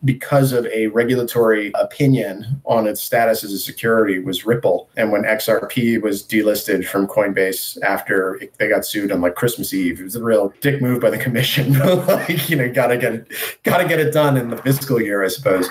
because 0.04 0.52
of 0.52 0.66
a 0.68 0.88
regulatory 0.88 1.72
opinion 1.76 2.62
on 2.66 2.88
its 2.88 3.02
status 3.02 3.44
as 3.44 3.52
a 3.54 3.60
security 3.60 4.20
was 4.20 4.46
Ripple. 4.46 4.90
And 4.98 5.12
when 5.12 5.24
XRP 5.24 6.02
was 6.02 6.24
delisted 6.24 6.86
from 6.86 7.08
Coinbase 7.08 7.82
after 7.84 8.40
they 8.58 8.68
got 8.68 8.86
sued 8.86 9.12
on 9.12 9.22
like 9.22 9.36
Christmas 9.36 9.74
Eve, 9.74 10.00
it 10.00 10.04
was 10.04 10.16
a 10.16 10.24
real 10.24 10.54
dick 10.62 10.82
move 10.82 11.02
by 11.02 11.10
the 11.10 11.18
commission. 11.18 11.74
like, 12.08 12.50
you 12.50 12.56
know, 12.56 12.72
gotta 12.72 12.98
get 12.98 13.14
it, 13.14 13.32
gotta 13.64 13.88
get 13.88 14.00
it 14.00 14.14
done 14.14 14.38
in 14.38 14.50
the 14.50 14.58
fiscal 14.58 15.02
year, 15.02 15.24
I 15.24 15.28
suppose. 15.28 15.68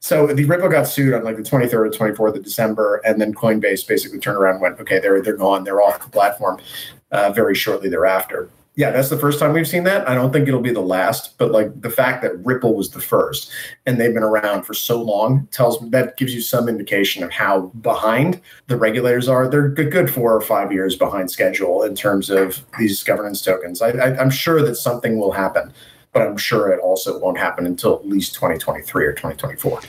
So 0.00 0.28
the 0.28 0.44
Ripple 0.44 0.68
got 0.68 0.86
sued 0.86 1.14
on 1.14 1.24
like 1.24 1.36
the 1.36 1.42
23rd 1.42 1.72
or 1.72 1.90
24th 1.90 2.36
of 2.36 2.44
December, 2.44 3.00
and 3.04 3.20
then 3.20 3.34
Coinbase 3.34 3.86
basically 3.86 4.20
turned 4.20 4.38
around 4.38 4.54
and 4.54 4.62
went, 4.62 4.80
okay, 4.80 5.00
they're 5.00 5.20
they're 5.20 5.36
gone, 5.36 5.64
they're 5.64 5.82
off 5.82 6.02
the 6.02 6.10
platform 6.10 6.60
uh, 7.10 7.32
very 7.32 7.54
shortly 7.54 7.88
thereafter 7.88 8.48
yeah, 8.78 8.92
that's 8.92 9.08
the 9.08 9.18
first 9.18 9.40
time 9.40 9.54
we've 9.54 9.66
seen 9.66 9.82
that. 9.84 10.08
I 10.08 10.14
don't 10.14 10.32
think 10.32 10.46
it'll 10.46 10.60
be 10.60 10.72
the 10.72 10.80
last, 10.80 11.36
but 11.36 11.50
like 11.50 11.80
the 11.80 11.90
fact 11.90 12.22
that 12.22 12.38
Ripple 12.46 12.76
was 12.76 12.92
the 12.92 13.00
first 13.00 13.50
and 13.86 14.00
they've 14.00 14.14
been 14.14 14.22
around 14.22 14.62
for 14.62 14.72
so 14.72 15.02
long 15.02 15.48
tells 15.50 15.80
that 15.90 16.16
gives 16.16 16.32
you 16.32 16.40
some 16.40 16.68
indication 16.68 17.24
of 17.24 17.32
how 17.32 17.72
behind 17.82 18.40
the 18.68 18.76
regulators 18.76 19.26
are. 19.26 19.48
They're 19.48 19.68
good, 19.68 19.90
good 19.90 20.08
four 20.08 20.32
or 20.32 20.40
five 20.40 20.70
years 20.70 20.94
behind 20.94 21.28
schedule 21.28 21.82
in 21.82 21.96
terms 21.96 22.30
of 22.30 22.64
these 22.78 23.02
governance 23.02 23.42
tokens. 23.42 23.82
I, 23.82 23.88
I, 23.88 24.16
I'm 24.16 24.30
sure 24.30 24.62
that 24.62 24.76
something 24.76 25.18
will 25.18 25.32
happen, 25.32 25.72
but 26.12 26.22
I'm 26.22 26.36
sure 26.36 26.70
it 26.70 26.80
also 26.80 27.18
won't 27.18 27.38
happen 27.38 27.66
until 27.66 27.94
at 27.94 28.06
least 28.06 28.34
2023 28.34 29.04
or 29.04 29.12
2024. 29.12 29.80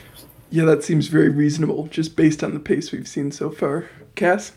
Yeah, 0.52 0.66
that 0.66 0.84
seems 0.84 1.08
very 1.08 1.30
reasonable 1.30 1.88
just 1.88 2.16
based 2.16 2.44
on 2.44 2.54
the 2.54 2.60
pace 2.60 2.92
we've 2.92 3.08
seen 3.08 3.32
so 3.32 3.52
far. 3.52 3.90
Cass? 4.16 4.54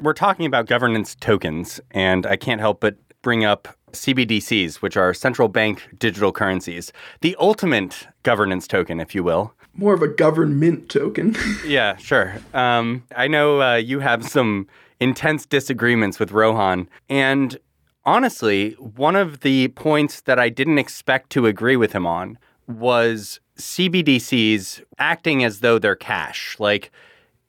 We're 0.00 0.12
talking 0.12 0.44
about 0.44 0.66
governance 0.66 1.14
tokens, 1.14 1.80
and 1.92 2.26
I 2.26 2.36
can't 2.36 2.60
help 2.60 2.80
but 2.80 2.96
bring 3.22 3.44
up 3.44 3.68
CBDCs, 3.92 4.76
which 4.76 4.96
are 4.96 5.14
central 5.14 5.48
bank 5.48 5.88
digital 5.98 6.32
currencies, 6.32 6.92
the 7.22 7.36
ultimate 7.40 8.06
governance 8.22 8.66
token, 8.66 9.00
if 9.00 9.14
you 9.14 9.24
will. 9.24 9.54
More 9.74 9.94
of 9.94 10.02
a 10.02 10.08
government 10.08 10.88
token. 10.88 11.36
yeah, 11.66 11.96
sure. 11.96 12.36
Um, 12.54 13.04
I 13.14 13.28
know 13.28 13.62
uh, 13.62 13.76
you 13.76 14.00
have 14.00 14.24
some 14.28 14.66
intense 15.00 15.46
disagreements 15.46 16.18
with 16.18 16.32
Rohan. 16.32 16.88
And 17.08 17.58
honestly, 18.06 18.72
one 18.72 19.16
of 19.16 19.40
the 19.40 19.68
points 19.68 20.22
that 20.22 20.38
I 20.38 20.48
didn't 20.48 20.78
expect 20.78 21.30
to 21.30 21.46
agree 21.46 21.76
with 21.76 21.92
him 21.92 22.06
on 22.06 22.38
was 22.66 23.40
CBDCs 23.58 24.82
acting 24.98 25.44
as 25.44 25.60
though 25.60 25.78
they're 25.78 25.96
cash. 25.96 26.56
Like, 26.58 26.90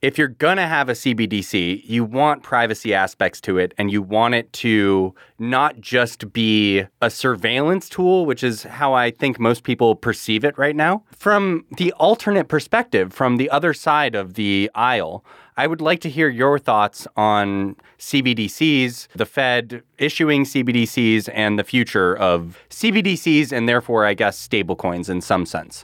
if 0.02 0.18
you're 0.18 0.28
going 0.28 0.58
to 0.58 0.68
have 0.68 0.90
a 0.90 0.94
CBDC, 0.94 1.82
you 1.84 2.04
want 2.04 2.44
privacy 2.44 2.94
aspects 2.94 3.42
to 3.42 3.58
it 3.58 3.74
and 3.80 3.92
you 3.92 4.02
want 4.02 4.36
it 4.36 4.54
to 4.54 5.16
not 5.40 5.82
just 5.82 6.32
be 6.32 6.86
a 7.02 7.10
surveillance 7.10 7.90
tool, 7.90 8.28
which 8.28 8.44
is 8.44 8.64
how 8.64 8.94
I 8.94 9.10
think 9.10 9.40
most 9.40 9.64
people 9.64 9.96
perceive 9.96 10.44
it 10.44 10.56
right 10.56 10.76
now. 10.76 11.04
From 11.12 11.66
the 11.78 11.94
alternate 11.94 12.48
perspective, 12.48 13.12
from 13.12 13.38
the 13.38 13.50
other 13.50 13.74
side 13.74 14.14
of 14.14 14.36
the 14.36 14.70
aisle, 14.76 15.26
I 15.58 15.66
would 15.66 15.82
like 15.82 16.02
to 16.02 16.10
hear 16.10 16.30
your 16.30 16.60
thoughts 16.60 17.08
on 17.18 17.76
CBDCs, 17.98 19.08
the 19.16 19.26
Fed 19.26 19.82
issuing 19.98 20.44
CBDCs, 20.44 21.30
and 21.34 21.58
the 21.58 21.64
future 21.64 22.16
of 22.16 22.60
CBDCs 22.70 23.52
and 23.52 23.68
therefore, 23.68 24.06
I 24.06 24.14
guess, 24.14 24.48
stablecoins 24.48 25.10
in 25.10 25.20
some 25.20 25.48
sense. 25.48 25.84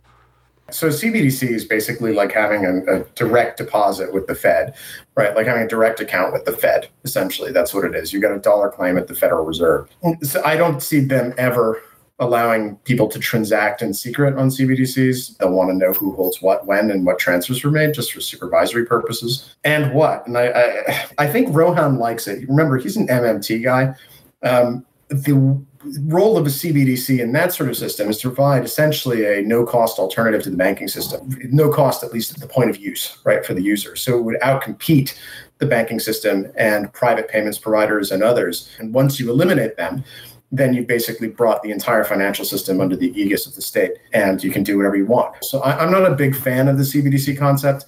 So 0.70 0.90
CBDC 0.90 1.50
is 1.50 1.66
basically 1.66 2.14
like 2.14 2.32
having 2.32 2.66
a, 2.66 3.00
a, 3.00 3.04
direct 3.16 3.58
deposit 3.58 4.14
with 4.14 4.28
the 4.28 4.36
Fed, 4.36 4.76
right? 5.16 5.36
Like 5.36 5.46
having 5.46 5.64
a 5.64 5.68
direct 5.68 6.00
account 6.00 6.34
with 6.34 6.46
the 6.46 6.54
Fed. 6.54 6.88
Essentially, 7.04 7.52
that's 7.52 7.74
what 7.74 7.84
it 7.84 7.96
is. 7.96 8.14
You 8.14 8.22
got 8.22 8.32
a 8.32 8.40
dollar 8.40 8.70
claim 8.70 8.98
at 8.98 9.08
the 9.08 9.16
Federal 9.16 9.44
Reserve. 9.44 9.90
So 10.22 10.42
I 10.46 10.56
don't 10.56 10.82
see 10.82 11.02
them 11.02 11.34
ever 11.38 11.82
allowing 12.24 12.78
people 12.78 13.08
to 13.08 13.20
transact 13.20 13.82
in 13.82 13.94
secret 13.94 14.36
on 14.38 14.50
CBDCs. 14.50 15.38
They'll 15.38 15.52
want 15.52 15.70
to 15.70 15.76
know 15.76 15.94
who 15.94 16.16
holds 16.16 16.42
what, 16.42 16.66
when, 16.66 16.90
and 16.90 17.06
what 17.06 17.20
transfers 17.20 17.64
were 17.64 17.72
made, 17.72 17.94
just 17.94 18.14
for 18.14 18.22
supervisory 18.22 18.86
purposes. 18.86 19.56
And 19.64 19.94
what? 19.94 20.26
And 20.26 20.38
I, 20.38 20.48
I, 20.48 21.06
I 21.20 21.28
think 21.28 21.56
Rohan 21.56 22.00
likes 22.00 22.28
it. 22.28 22.48
Remember, 22.48 22.78
he's 22.78 22.98
an 22.98 23.08
MMT 23.08 23.64
guy. 23.64 23.96
Um, 24.42 24.86
the 25.10 25.64
role 26.04 26.38
of 26.38 26.46
a 26.46 26.50
CBDC 26.50 27.20
in 27.20 27.34
that 27.34 27.54
sort 27.54 27.70
of 27.70 27.78
system 27.78 28.10
is 28.10 28.18
to 28.20 28.30
provide 28.30 28.64
essentially 28.64 29.26
a 29.26 29.42
no 29.42 29.66
cost 29.66 30.00
alternative 30.00 30.42
to 30.44 30.50
the 30.50 30.58
banking 30.58 30.88
system. 30.88 31.30
No 31.52 31.70
cost, 31.70 32.04
at 32.04 32.14
least 32.14 32.32
at 32.32 32.40
the 32.40 32.48
point 32.48 32.70
of 32.70 32.78
use, 32.78 33.18
right, 33.24 33.46
for 33.46 33.54
the 33.54 33.62
user. 33.62 33.96
So 33.96 34.18
it 34.18 34.22
would 34.22 34.40
outcompete 34.40 35.18
the 35.60 35.66
banking 35.66 36.00
system 36.00 36.52
and 36.58 36.92
private 36.94 37.28
payments 37.28 37.58
providers 37.58 38.12
and 38.12 38.24
others. 38.24 38.70
And 38.80 38.94
once 38.94 39.20
you 39.20 39.30
eliminate 39.30 39.78
them, 39.78 40.04
then 40.54 40.76
you've 40.76 40.88
basically 40.88 41.28
brought 41.28 41.64
the 41.64 41.72
entire 41.72 42.04
financial 42.04 42.46
system 42.46 42.80
under 42.80 42.96
the 42.96 43.12
aegis 43.20 43.48
of 43.48 43.56
the 43.56 43.62
state 43.62 43.94
and 44.14 44.44
you 44.44 44.52
can 44.52 44.62
do 44.62 44.78
whatever 44.78 44.96
you 44.96 45.06
want. 45.06 45.44
So 45.44 45.60
I, 45.62 45.84
am 45.84 45.92
not 45.92 46.06
a 46.10 46.14
big 46.14 46.36
fan 46.36 46.68
of 46.68 46.78
the 46.78 46.84
CBDC 46.84 47.40
concept. 47.40 47.86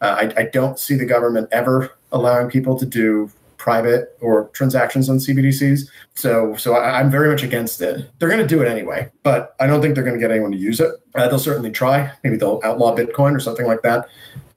Uh, 0.00 0.16
I, 0.22 0.40
I 0.40 0.44
don't 0.46 0.78
see 0.78 0.94
the 0.94 1.04
government 1.04 1.48
ever 1.52 1.92
allowing 2.12 2.48
people 2.48 2.78
to 2.78 2.86
do 2.86 3.30
private 3.58 4.16
or 4.22 4.48
transactions 4.48 5.10
on 5.10 5.18
CBDCs. 5.18 5.90
So, 6.14 6.56
so 6.56 6.74
I, 6.74 7.00
am 7.00 7.10
very 7.10 7.28
much 7.28 7.42
against 7.42 7.82
it. 7.82 8.10
They're 8.18 8.30
going 8.30 8.40
to 8.40 8.46
do 8.46 8.62
it 8.62 8.68
anyway, 8.68 9.10
but 9.22 9.54
I 9.60 9.66
don't 9.66 9.82
think 9.82 9.94
they're 9.94 10.04
going 10.04 10.16
to 10.16 10.20
get 10.20 10.30
anyone 10.30 10.52
to 10.52 10.58
use 10.58 10.80
it. 10.80 10.92
Uh, 11.14 11.28
they'll 11.28 11.38
certainly 11.38 11.70
try. 11.70 12.10
Maybe 12.24 12.36
they'll 12.36 12.60
outlaw 12.64 12.96
Bitcoin 12.96 13.36
or 13.36 13.40
something 13.40 13.66
like 13.66 13.82
that. 13.82 14.08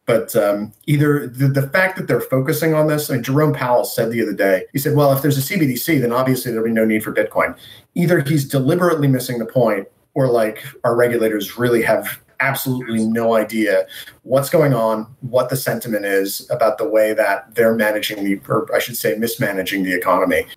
But 0.10 0.36
um, 0.36 0.74
either 0.88 1.28
the, 1.28 1.48
the 1.48 1.69
fact 1.69 1.95
that 1.98 2.08
they're 2.08 2.19
focusing 2.19 2.74
on 2.74 2.88
this, 2.88 3.12
I 3.12 3.13
mean, 3.13 3.22
Jerome 3.22 3.54
Powell 3.54 3.86
said 3.86 4.12
the 4.12 4.24
other 4.24 4.34
day, 4.34 4.65
he 4.74 4.80
said, 4.80 4.95
well, 4.95 5.13
if 5.13 5.22
there's 5.22 5.38
a 5.38 5.54
CBDC, 5.54 6.02
then 6.02 6.12
obviously 6.12 6.52
there'll 6.52 6.65
be 6.65 6.74
no 6.74 6.84
need 6.84 7.04
for 7.04 7.13
Bitcoin. 7.13 7.56
Either 7.93 8.19
he's 8.22 8.43
deliberately 8.43 9.08
missing 9.08 9.38
the 9.38 9.45
point, 9.45 9.88
or 10.15 10.26
like 10.26 10.65
our 10.84 10.95
regulators 10.95 11.60
really 11.60 11.84
have 11.84 12.19
absolutely 12.39 13.06
no 13.06 13.36
idea 13.36 13.86
what's 14.24 14.50
going 14.50 14.74
on, 14.74 15.06
what 15.22 15.52
the 15.52 15.56
sentiment 15.56 16.06
is 16.06 16.50
about 16.50 16.80
the 16.80 16.89
way 16.89 17.13
that 17.13 17.54
they're 17.54 17.76
managing 17.76 18.24
the, 18.24 18.41
or 18.48 18.67
I 18.74 18.80
should 18.80 18.98
say, 18.98 19.13
mismanaging 19.15 19.84
the 19.84 19.93
economy. 19.93 20.48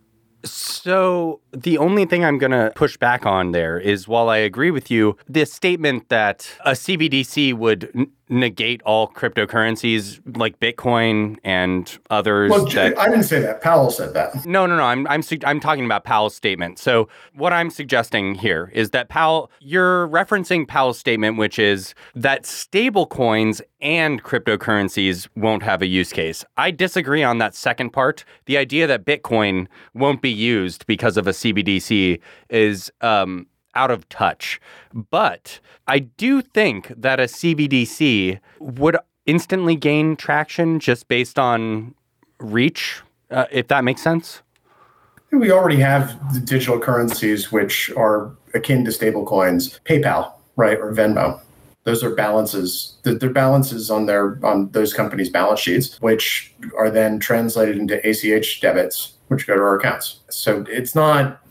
So, 0.45 1.41
the 1.53 1.79
only 1.79 2.05
thing 2.05 2.25
I'm 2.25 2.39
going 2.39 2.51
to 2.51 2.73
push 2.75 2.97
back 2.97 3.25
on 3.25 3.53
there 3.53 3.79
is 3.79 4.09
while 4.09 4.29
I 4.29 4.39
agree 4.39 4.73
with 4.73 4.91
you, 4.91 5.17
this 5.29 5.53
statement 5.53 6.09
that 6.09 6.51
a 6.65 6.73
CBDC 6.73 7.55
would 7.55 8.09
negate 8.33 8.81
all 8.83 9.09
cryptocurrencies 9.09 10.21
like 10.39 10.59
Bitcoin 10.59 11.37
and 11.45 11.99
others. 12.09 12.51
Well, 12.51 12.65
that, 12.65 12.99
I 12.99 13.09
didn't 13.09 13.25
say 13.25 13.41
that. 13.41 13.61
Powell 13.61 13.91
said 13.91 14.15
that. 14.15 14.47
No, 14.47 14.67
no, 14.67 14.77
no. 14.77 14.85
I'm 14.85 15.07
I'm 15.07 15.23
I'm 15.45 15.61
talking 15.61 15.85
about 15.85 16.05
Powell's 16.05 16.35
statement. 16.35 16.79
So 16.79 17.09
what 17.35 17.53
I'm 17.53 17.69
suggesting 17.69 18.35
here 18.35 18.71
is 18.75 18.91
that 18.91 19.11
Powell, 19.11 19.51
you're 19.61 20.09
referencing 20.09 20.67
Powell's 20.67 20.99
statement, 20.99 21.37
which 21.37 21.59
is 21.59 21.95
that 22.15 22.47
stable 22.47 23.07
coins 23.07 23.61
and 23.83 24.23
cryptocurrencies 24.23 25.29
won't 25.37 25.63
have 25.63 25.83
a 25.83 25.87
use 25.87 26.13
case. 26.13 26.43
I 26.57 26.71
disagree 26.71 27.23
on 27.23 27.39
that 27.39 27.55
second 27.55 27.91
part. 27.91 28.25
The 28.47 28.57
idea 28.57 28.87
that 28.87 29.05
Bitcoin 29.05 29.67
won't 29.93 30.23
be 30.23 30.31
used 30.31 30.87
because 30.87 31.19
of 31.19 31.27
a 31.27 31.33
CBDC 31.33 32.19
is 32.49 32.91
um, 33.03 33.47
out 33.75 33.91
of 33.91 34.09
touch. 34.09 34.61
But 34.93 35.61
I 35.87 36.01
do 36.01 36.43
think 36.43 36.93
that 36.97 37.21
a 37.21 37.25
CBDC 37.25 38.41
would 38.61 38.97
instantly 39.27 39.77
gain 39.77 40.17
traction 40.17 40.81
just 40.81 41.09
based 41.09 41.39
on 41.39 41.95
reach, 42.39 43.03
uh, 43.31 43.47
if 43.51 43.69
that 43.69 43.85
makes 43.85 44.03
sense. 44.03 44.43
We 45.31 45.51
already 45.51 45.81
have 45.81 46.45
digital 46.45 46.79
currencies 46.79 47.51
which 47.51 47.91
are 47.97 48.33
akin 48.53 48.85
to 48.85 48.91
stablecoins, 48.91 49.81
PayPal, 49.85 50.33
right, 50.57 50.79
or 50.79 50.93
Venmo. 50.93 51.41
Those 51.85 52.05
are 52.05 52.15
balances. 52.15 52.99
They're 53.03 53.31
balances 53.31 53.91
on 53.91 54.07
their 54.07 54.39
on 54.45 54.71
those 54.71 54.95
companies' 54.95 55.31
balance 55.31 55.59
sheets, 55.59 56.01
which 56.01 56.55
are 56.79 56.91
then 56.91 57.19
translated 57.19 57.77
into 57.77 57.99
ACH 58.07 58.61
debits, 58.61 59.15
which 59.29 59.47
go 59.47 59.57
to 59.57 59.61
our 59.61 59.79
accounts. 59.79 60.21
So 60.29 60.65
it's 60.69 60.95
not 60.95 61.42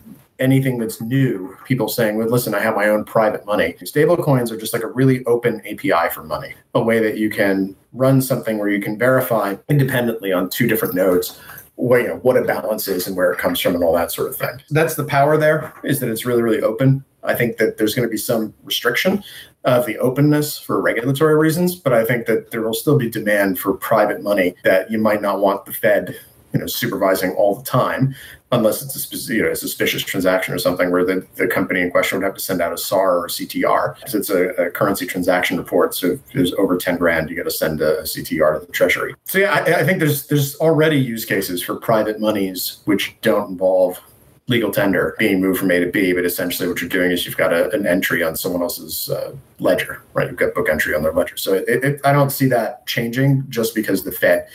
anything 0.42 0.80
that's 0.80 1.00
new, 1.00 1.56
people 1.66 1.88
saying, 1.88 2.18
well, 2.18 2.28
listen, 2.28 2.54
I 2.54 2.60
have 2.60 2.76
my 2.76 2.88
own 2.88 3.06
private 3.06 3.46
money. 3.46 3.76
Stable 3.86 4.18
coins 4.18 4.52
are 4.52 4.58
just 4.58 4.74
like 4.74 4.84
a 4.84 4.88
really 4.88 5.24
open 5.26 5.62
API 5.66 6.10
for 6.12 6.24
money, 6.24 6.56
a 6.74 6.82
way 6.82 7.00
that 7.00 7.18
you 7.18 7.30
can 7.30 7.76
run 7.94 8.22
something 8.22 8.58
where 8.58 8.70
you 8.70 8.82
can 8.82 8.98
verify 8.98 9.56
independently 9.70 10.34
on 10.34 10.50
two 10.50 10.68
different 10.68 10.96
nodes 10.96 11.40
what, 11.76 12.02
you 12.02 12.08
know, 12.10 12.18
what 12.18 12.38
a 12.38 12.44
balance 12.44 12.88
is 12.88 13.08
and 13.08 13.16
where 13.16 13.32
it 13.32 13.40
comes 13.40 13.60
from 13.60 13.74
and 13.74 13.84
all 13.84 13.94
that 13.94 14.12
sort 14.12 14.30
of 14.30 14.36
thing. 14.36 14.62
That's 14.70 14.96
the 14.96 15.04
power 15.04 15.38
there, 15.38 15.74
is 15.84 16.00
that 16.00 16.10
it's 16.10 16.26
really, 16.26 16.42
really 16.42 16.62
open. 16.62 17.04
I 17.24 17.34
think 17.34 17.58
that 17.58 17.78
there's 17.78 17.96
going 17.96 18.08
to 18.08 18.12
be 18.12 18.18
some 18.18 18.54
restriction 18.64 19.24
of 19.64 19.86
the 19.86 19.98
openness 19.98 20.60
for 20.60 20.82
regulatory 20.82 21.38
reasons, 21.38 21.76
but 21.76 21.94
I 21.94 22.04
think 22.04 22.26
that 22.28 22.52
there 22.52 22.62
will 22.62 22.74
still 22.74 22.98
be 22.98 23.10
demand 23.10 23.58
for 23.58 23.74
private 23.74 24.22
money 24.22 24.56
that 24.64 24.92
you 24.92 25.00
might 25.00 25.22
not 25.22 25.40
want 25.40 25.66
the 25.66 25.72
Fed 25.72 26.16
you 26.54 26.60
know 26.60 26.68
supervising 26.68 27.32
all 27.32 27.56
the 27.56 27.64
time 27.64 28.16
unless 28.52 28.82
it's 28.82 29.30
a, 29.30 29.34
you 29.34 29.44
know, 29.44 29.52
a 29.52 29.56
suspicious 29.56 30.04
transaction 30.04 30.54
or 30.54 30.60
something 30.60 30.92
where 30.92 31.06
the, 31.06 31.26
the 31.36 31.48
company 31.48 31.82
in 31.82 31.90
question 31.90 32.18
would 32.18 32.26
have 32.26 32.34
to 32.34 32.42
send 32.42 32.62
out 32.62 32.74
a 32.74 32.78
SAR 32.78 33.20
or 33.20 33.26
a 33.26 33.30
CTR 33.30 33.96
because 33.96 34.16
it's 34.16 34.30
a, 34.30 34.50
a, 34.56 34.70
currency 34.70 35.06
transaction 35.06 35.58
report. 35.58 35.96
So 35.96 36.08
if 36.12 36.20
there's 36.34 36.54
over 36.54 36.78
10 36.78 36.98
grand, 36.98 37.30
you 37.30 37.36
got 37.36 37.44
to 37.44 37.52
send 37.52 37.82
a, 37.82 38.02
CTR 38.02 38.60
to 38.60 38.66
the 38.66 38.72
treasury. 38.72 39.16
So 39.26 39.40
yeah, 39.40 39.54
I, 39.54 39.80
I 39.80 39.84
think 39.84 40.00
there's 40.00 40.28
there's 40.28 40.56
already 40.56 40.98
use 40.98 41.24
cases 41.24 41.62
for 41.62 41.76
private 41.76 42.20
monies 42.20 42.80
which 42.86 43.16
don't 43.22 43.52
involve 43.52 44.00
legal 44.48 44.72
tender 44.72 45.16
being 45.18 45.40
moved 45.40 45.60
from 45.60 45.72
A 45.72 45.80
to 45.80 45.90
B, 45.90 46.14
but 46.14 46.26
essentially 46.26 46.68
what 46.68 46.82
you're 46.82 46.90
doing 46.90 47.12
is 47.12 47.26
you've 47.26 47.38
got 47.38 47.54
a, 47.54 47.70
an 47.72 47.88
entry 47.88 48.22
on 48.24 48.36
someone 48.36 48.62
else's 48.62 49.10
uh, 49.10 49.34
ledger, 49.60 50.02
right? 50.14 50.28
You've 50.28 50.38
got 50.38 50.54
book 50.54 50.68
entry 50.68 50.94
on 50.94 51.04
their 51.04 51.14
ledger. 51.14 51.38
So 51.38 51.54
it, 51.54 51.84
it, 51.84 52.02
I 52.04 52.12
don't 52.12 52.32
see 52.32 52.48
that 52.48 52.86
changing 52.86 53.46
just 53.50 53.74
because 53.74 54.04
the 54.04 54.12
Fed 54.12 54.48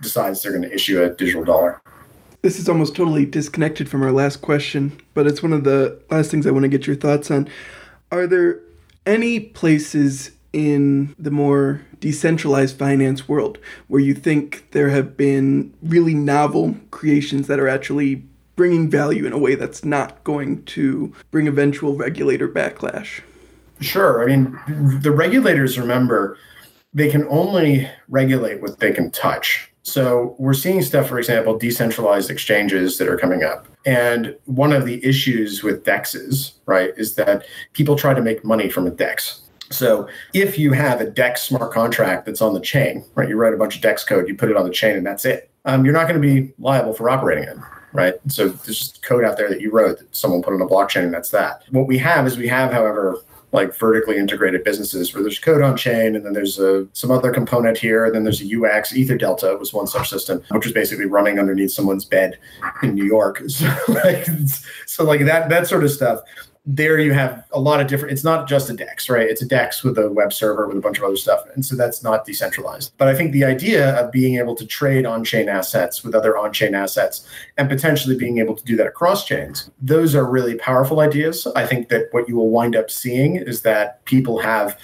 decides 0.00 0.42
they're 0.42 0.52
going 0.52 0.62
to 0.62 0.72
issue 0.72 1.02
a 1.02 1.10
digital 1.10 1.44
dollar. 1.44 1.82
This 2.44 2.58
is 2.58 2.68
almost 2.68 2.94
totally 2.94 3.24
disconnected 3.24 3.88
from 3.88 4.02
our 4.02 4.12
last 4.12 4.42
question, 4.42 5.00
but 5.14 5.26
it's 5.26 5.42
one 5.42 5.54
of 5.54 5.64
the 5.64 5.98
last 6.10 6.30
things 6.30 6.46
I 6.46 6.50
want 6.50 6.64
to 6.64 6.68
get 6.68 6.86
your 6.86 6.94
thoughts 6.94 7.30
on. 7.30 7.48
Are 8.12 8.26
there 8.26 8.60
any 9.06 9.40
places 9.40 10.30
in 10.52 11.14
the 11.18 11.30
more 11.30 11.80
decentralized 12.00 12.78
finance 12.78 13.26
world 13.26 13.56
where 13.88 14.02
you 14.02 14.12
think 14.12 14.70
there 14.72 14.90
have 14.90 15.16
been 15.16 15.72
really 15.82 16.12
novel 16.12 16.76
creations 16.90 17.46
that 17.46 17.58
are 17.58 17.66
actually 17.66 18.22
bringing 18.56 18.90
value 18.90 19.24
in 19.24 19.32
a 19.32 19.38
way 19.38 19.54
that's 19.54 19.82
not 19.82 20.22
going 20.22 20.64
to 20.64 21.14
bring 21.30 21.48
eventual 21.48 21.96
regulator 21.96 22.46
backlash? 22.46 23.22
Sure. 23.80 24.22
I 24.22 24.26
mean, 24.26 25.00
the 25.00 25.12
regulators 25.12 25.78
remember 25.78 26.36
they 26.92 27.10
can 27.10 27.26
only 27.28 27.88
regulate 28.10 28.60
what 28.60 28.80
they 28.80 28.92
can 28.92 29.10
touch. 29.10 29.70
So 29.84 30.34
we're 30.38 30.54
seeing 30.54 30.80
stuff, 30.80 31.08
for 31.08 31.18
example, 31.18 31.58
decentralized 31.58 32.30
exchanges 32.30 32.96
that 32.96 33.06
are 33.06 33.18
coming 33.18 33.44
up. 33.44 33.68
And 33.84 34.34
one 34.46 34.72
of 34.72 34.86
the 34.86 35.04
issues 35.04 35.62
with 35.62 35.84
DEXs, 35.84 36.52
right, 36.64 36.92
is 36.96 37.14
that 37.16 37.44
people 37.74 37.94
try 37.94 38.14
to 38.14 38.22
make 38.22 38.44
money 38.44 38.70
from 38.70 38.86
a 38.86 38.90
DEX. 38.90 39.42
So 39.70 40.08
if 40.32 40.58
you 40.58 40.72
have 40.72 41.02
a 41.02 41.10
DEX 41.10 41.42
smart 41.42 41.70
contract 41.72 42.24
that's 42.24 42.40
on 42.40 42.54
the 42.54 42.60
chain, 42.60 43.04
right, 43.14 43.28
you 43.28 43.36
write 43.36 43.52
a 43.52 43.58
bunch 43.58 43.76
of 43.76 43.82
DEX 43.82 44.04
code, 44.04 44.26
you 44.26 44.34
put 44.34 44.50
it 44.50 44.56
on 44.56 44.64
the 44.64 44.72
chain, 44.72 44.96
and 44.96 45.06
that's 45.06 45.26
it. 45.26 45.50
Um, 45.66 45.84
you're 45.84 45.94
not 45.94 46.08
going 46.08 46.20
to 46.20 46.26
be 46.26 46.54
liable 46.58 46.94
for 46.94 47.10
operating 47.10 47.44
it, 47.44 47.58
right? 47.92 48.14
So 48.28 48.48
there's 48.48 48.78
just 48.78 49.02
code 49.02 49.22
out 49.22 49.36
there 49.36 49.50
that 49.50 49.60
you 49.60 49.70
wrote 49.70 49.98
that 49.98 50.16
someone 50.16 50.42
put 50.42 50.54
on 50.54 50.62
a 50.62 50.66
blockchain, 50.66 51.04
and 51.04 51.12
that's 51.12 51.30
that. 51.30 51.64
What 51.70 51.88
we 51.88 51.98
have 51.98 52.26
is 52.26 52.38
we 52.38 52.48
have, 52.48 52.72
however, 52.72 53.18
like 53.54 53.74
vertically 53.78 54.16
integrated 54.16 54.64
businesses 54.64 55.14
where 55.14 55.22
there's 55.22 55.38
code 55.38 55.62
on 55.62 55.76
chain 55.76 56.16
and 56.16 56.26
then 56.26 56.32
there's 56.32 56.58
a, 56.58 56.86
some 56.92 57.12
other 57.12 57.32
component 57.32 57.78
here. 57.78 58.04
And 58.04 58.12
then 58.12 58.24
there's 58.24 58.42
a 58.42 58.60
UX. 58.60 58.94
Ether 58.94 59.16
Delta 59.16 59.56
was 59.56 59.72
one 59.72 59.86
such 59.86 60.10
system, 60.10 60.42
which 60.50 60.66
was 60.66 60.74
basically 60.74 61.06
running 61.06 61.38
underneath 61.38 61.70
someone's 61.70 62.04
bed 62.04 62.36
in 62.82 62.94
New 62.94 63.04
York. 63.04 63.42
So 63.54 63.70
like, 63.88 64.26
so 64.86 65.04
like 65.04 65.24
that 65.26 65.48
that 65.48 65.68
sort 65.68 65.84
of 65.84 65.90
stuff 65.90 66.20
there 66.66 66.98
you 66.98 67.12
have 67.12 67.44
a 67.52 67.60
lot 67.60 67.78
of 67.80 67.86
different 67.86 68.12
it's 68.12 68.24
not 68.24 68.48
just 68.48 68.70
a 68.70 68.72
dex 68.72 69.10
right? 69.10 69.28
It's 69.28 69.42
a 69.42 69.46
dex 69.46 69.84
with 69.84 69.98
a 69.98 70.10
web 70.10 70.32
server 70.32 70.66
with 70.66 70.78
a 70.78 70.80
bunch 70.80 70.98
of 70.98 71.04
other 71.04 71.16
stuff. 71.16 71.44
And 71.54 71.64
so 71.64 71.76
that's 71.76 72.02
not 72.02 72.24
decentralized. 72.24 72.92
But 72.96 73.08
i 73.08 73.14
think 73.14 73.32
the 73.32 73.44
idea 73.44 73.94
of 74.00 74.10
being 74.10 74.36
able 74.38 74.54
to 74.56 74.66
trade 74.66 75.04
on-chain 75.04 75.48
assets 75.48 76.02
with 76.02 76.14
other 76.14 76.36
on-chain 76.36 76.74
assets 76.74 77.26
and 77.58 77.68
potentially 77.68 78.16
being 78.16 78.38
able 78.38 78.54
to 78.54 78.64
do 78.64 78.76
that 78.76 78.86
across 78.86 79.26
chains 79.26 79.70
those 79.82 80.14
are 80.14 80.24
really 80.24 80.56
powerful 80.56 81.00
ideas. 81.00 81.46
I 81.54 81.66
think 81.66 81.88
that 81.88 82.08
what 82.12 82.28
you 82.28 82.36
will 82.36 82.50
wind 82.50 82.76
up 82.76 82.90
seeing 82.90 83.36
is 83.36 83.62
that 83.62 84.04
people 84.04 84.38
have 84.38 84.78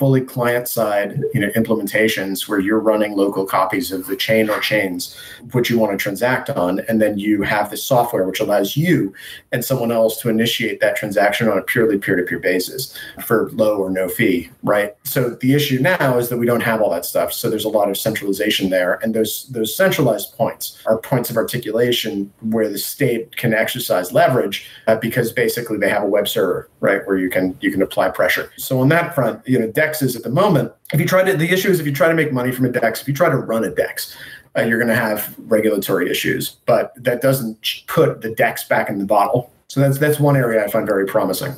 fully 0.00 0.22
client 0.22 0.66
side 0.66 1.22
you 1.34 1.40
know 1.40 1.50
implementations 1.50 2.48
where 2.48 2.58
you're 2.58 2.80
running 2.80 3.12
local 3.14 3.44
copies 3.44 3.92
of 3.92 4.06
the 4.06 4.16
chain 4.16 4.48
or 4.48 4.58
chains 4.60 5.14
which 5.52 5.68
you 5.68 5.78
want 5.78 5.92
to 5.92 6.02
transact 6.02 6.48
on 6.48 6.80
and 6.88 7.02
then 7.02 7.18
you 7.18 7.42
have 7.42 7.68
the 7.68 7.76
software 7.76 8.24
which 8.24 8.40
allows 8.40 8.78
you 8.78 9.12
and 9.52 9.62
someone 9.62 9.92
else 9.92 10.18
to 10.18 10.30
initiate 10.30 10.80
that 10.80 10.96
transaction 10.96 11.50
on 11.50 11.58
a 11.58 11.62
purely 11.62 11.98
peer-to-peer 11.98 12.38
basis 12.38 12.98
for 13.26 13.50
low 13.50 13.76
or 13.76 13.90
no 13.90 14.08
fee 14.08 14.48
right? 14.62 14.96
So 15.04 15.36
the 15.42 15.52
issue 15.52 15.78
now 15.80 16.16
is 16.16 16.30
that 16.30 16.38
we 16.38 16.46
don't 16.46 16.62
have 16.62 16.80
all 16.80 16.90
that 16.92 17.04
stuff 17.04 17.30
so 17.30 17.50
there's 17.50 17.66
a 17.66 17.68
lot 17.68 17.90
of 17.90 17.98
centralization 17.98 18.70
there 18.70 18.98
and 19.02 19.14
those 19.14 19.48
those 19.50 19.76
centralized 19.76 20.32
points 20.32 20.78
are 20.86 20.96
points 20.96 21.28
of 21.28 21.36
articulation 21.36 22.32
where 22.40 22.70
the 22.70 22.78
state 22.78 23.36
can 23.36 23.52
exercise 23.52 24.14
leverage 24.14 24.66
uh, 24.86 24.96
because 24.96 25.30
basically 25.30 25.76
they 25.76 25.90
have 25.90 26.04
a 26.04 26.08
web 26.08 26.26
server 26.26 26.70
right 26.80 27.06
where 27.06 27.18
you 27.18 27.28
can 27.28 27.54
you 27.60 27.70
can 27.70 27.82
apply 27.82 28.08
pressure. 28.08 28.50
So 28.56 28.80
on 28.80 28.88
that 28.88 29.14
front 29.14 29.46
you 29.46 29.58
know 29.58 29.70
dexes 29.90 30.16
at 30.16 30.22
the 30.22 30.30
moment 30.30 30.72
if 30.92 31.00
you 31.00 31.06
try 31.06 31.22
to 31.22 31.36
the 31.36 31.50
issue 31.50 31.68
is 31.68 31.80
if 31.80 31.86
you 31.86 31.92
try 31.92 32.08
to 32.08 32.14
make 32.14 32.32
money 32.32 32.52
from 32.52 32.64
a 32.64 32.70
dex 32.70 33.00
if 33.00 33.08
you 33.08 33.14
try 33.14 33.28
to 33.28 33.36
run 33.36 33.64
a 33.64 33.70
dex 33.70 34.16
uh, 34.56 34.62
you're 34.62 34.78
going 34.78 34.88
to 34.88 34.94
have 34.94 35.34
regulatory 35.38 36.10
issues 36.10 36.56
but 36.66 36.92
that 36.96 37.20
doesn't 37.20 37.84
put 37.86 38.20
the 38.20 38.34
dex 38.34 38.64
back 38.64 38.88
in 38.88 38.98
the 38.98 39.06
bottle 39.06 39.52
so 39.68 39.80
that's 39.80 39.98
that's 39.98 40.20
one 40.20 40.36
area 40.36 40.64
i 40.64 40.68
find 40.68 40.86
very 40.86 41.06
promising 41.06 41.54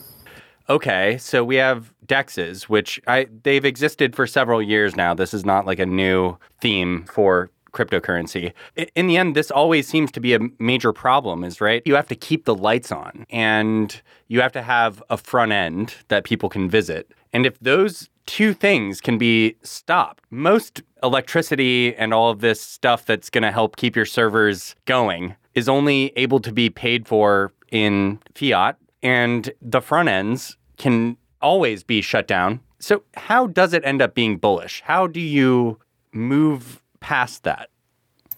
okay 0.69 1.19
so 1.19 1.45
we 1.45 1.57
have 1.57 1.93
dexes 2.07 2.65
which 2.65 3.01
i 3.07 3.27
they've 3.43 3.65
existed 3.65 4.15
for 4.15 4.27
several 4.27 4.63
years 4.63 4.97
now 4.97 5.15
this 5.15 5.35
is 5.35 5.45
not 5.45 5.67
like 5.67 5.79
a 5.79 5.87
new 5.87 6.37
theme 6.61 7.05
for 7.05 7.51
cryptocurrency. 7.73 8.53
In 8.95 9.07
the 9.07 9.17
end, 9.17 9.35
this 9.35 9.51
always 9.51 9.89
seems 9.89 10.13
to 10.13 10.21
be 10.21 10.35
a 10.35 10.41
major 10.59 10.93
problem, 10.93 11.43
is 11.43 11.61
right? 11.61 11.83
You 11.85 11.95
have 11.95 12.09
to 12.09 12.15
keep 12.15 12.45
the 12.45 12.55
lights 12.55 12.93
on 12.93 13.27
and 13.31 14.01
you 14.29 14.41
have 14.41 14.53
to 14.53 14.63
have 14.63 15.03
a 15.11 15.17
front 15.17 15.53
end 15.53 15.95
that 16.09 16.25
people 16.25 16.49
can 16.49 16.69
visit. 16.69 17.11
And 17.33 17.47
if 17.47 17.59
those 17.61 18.09
two 18.27 18.55
things 18.55 19.01
can 19.01 19.19
be 19.19 19.57
stopped, 19.63 20.25
most 20.31 20.83
electricity 21.03 21.95
and 21.97 22.15
all 22.15 22.31
of 22.31 22.41
this 22.41 22.61
stuff 22.61 23.05
that's 23.05 23.31
going 23.31 23.43
to 23.43 23.51
help 23.51 23.77
keep 23.77 23.97
your 23.97 24.07
servers 24.07 24.77
going 24.85 25.35
is 25.55 25.69
only 25.69 26.13
able 26.17 26.41
to 26.41 26.53
be 26.53 26.71
paid 26.71 27.07
for 27.07 27.53
in 27.71 28.19
fiat, 28.35 28.77
and 29.03 29.51
the 29.61 29.81
front 29.81 30.09
ends 30.09 30.57
can 30.77 31.17
always 31.41 31.83
be 31.83 32.01
shut 32.01 32.27
down. 32.27 32.61
So, 32.79 33.03
how 33.15 33.47
does 33.47 33.73
it 33.73 33.85
end 33.85 34.03
up 34.03 34.15
being 34.15 34.39
bullish? 34.39 34.83
How 34.85 35.07
do 35.07 35.21
you 35.21 35.79
move 36.13 36.83
past 37.01 37.45
that? 37.45 37.71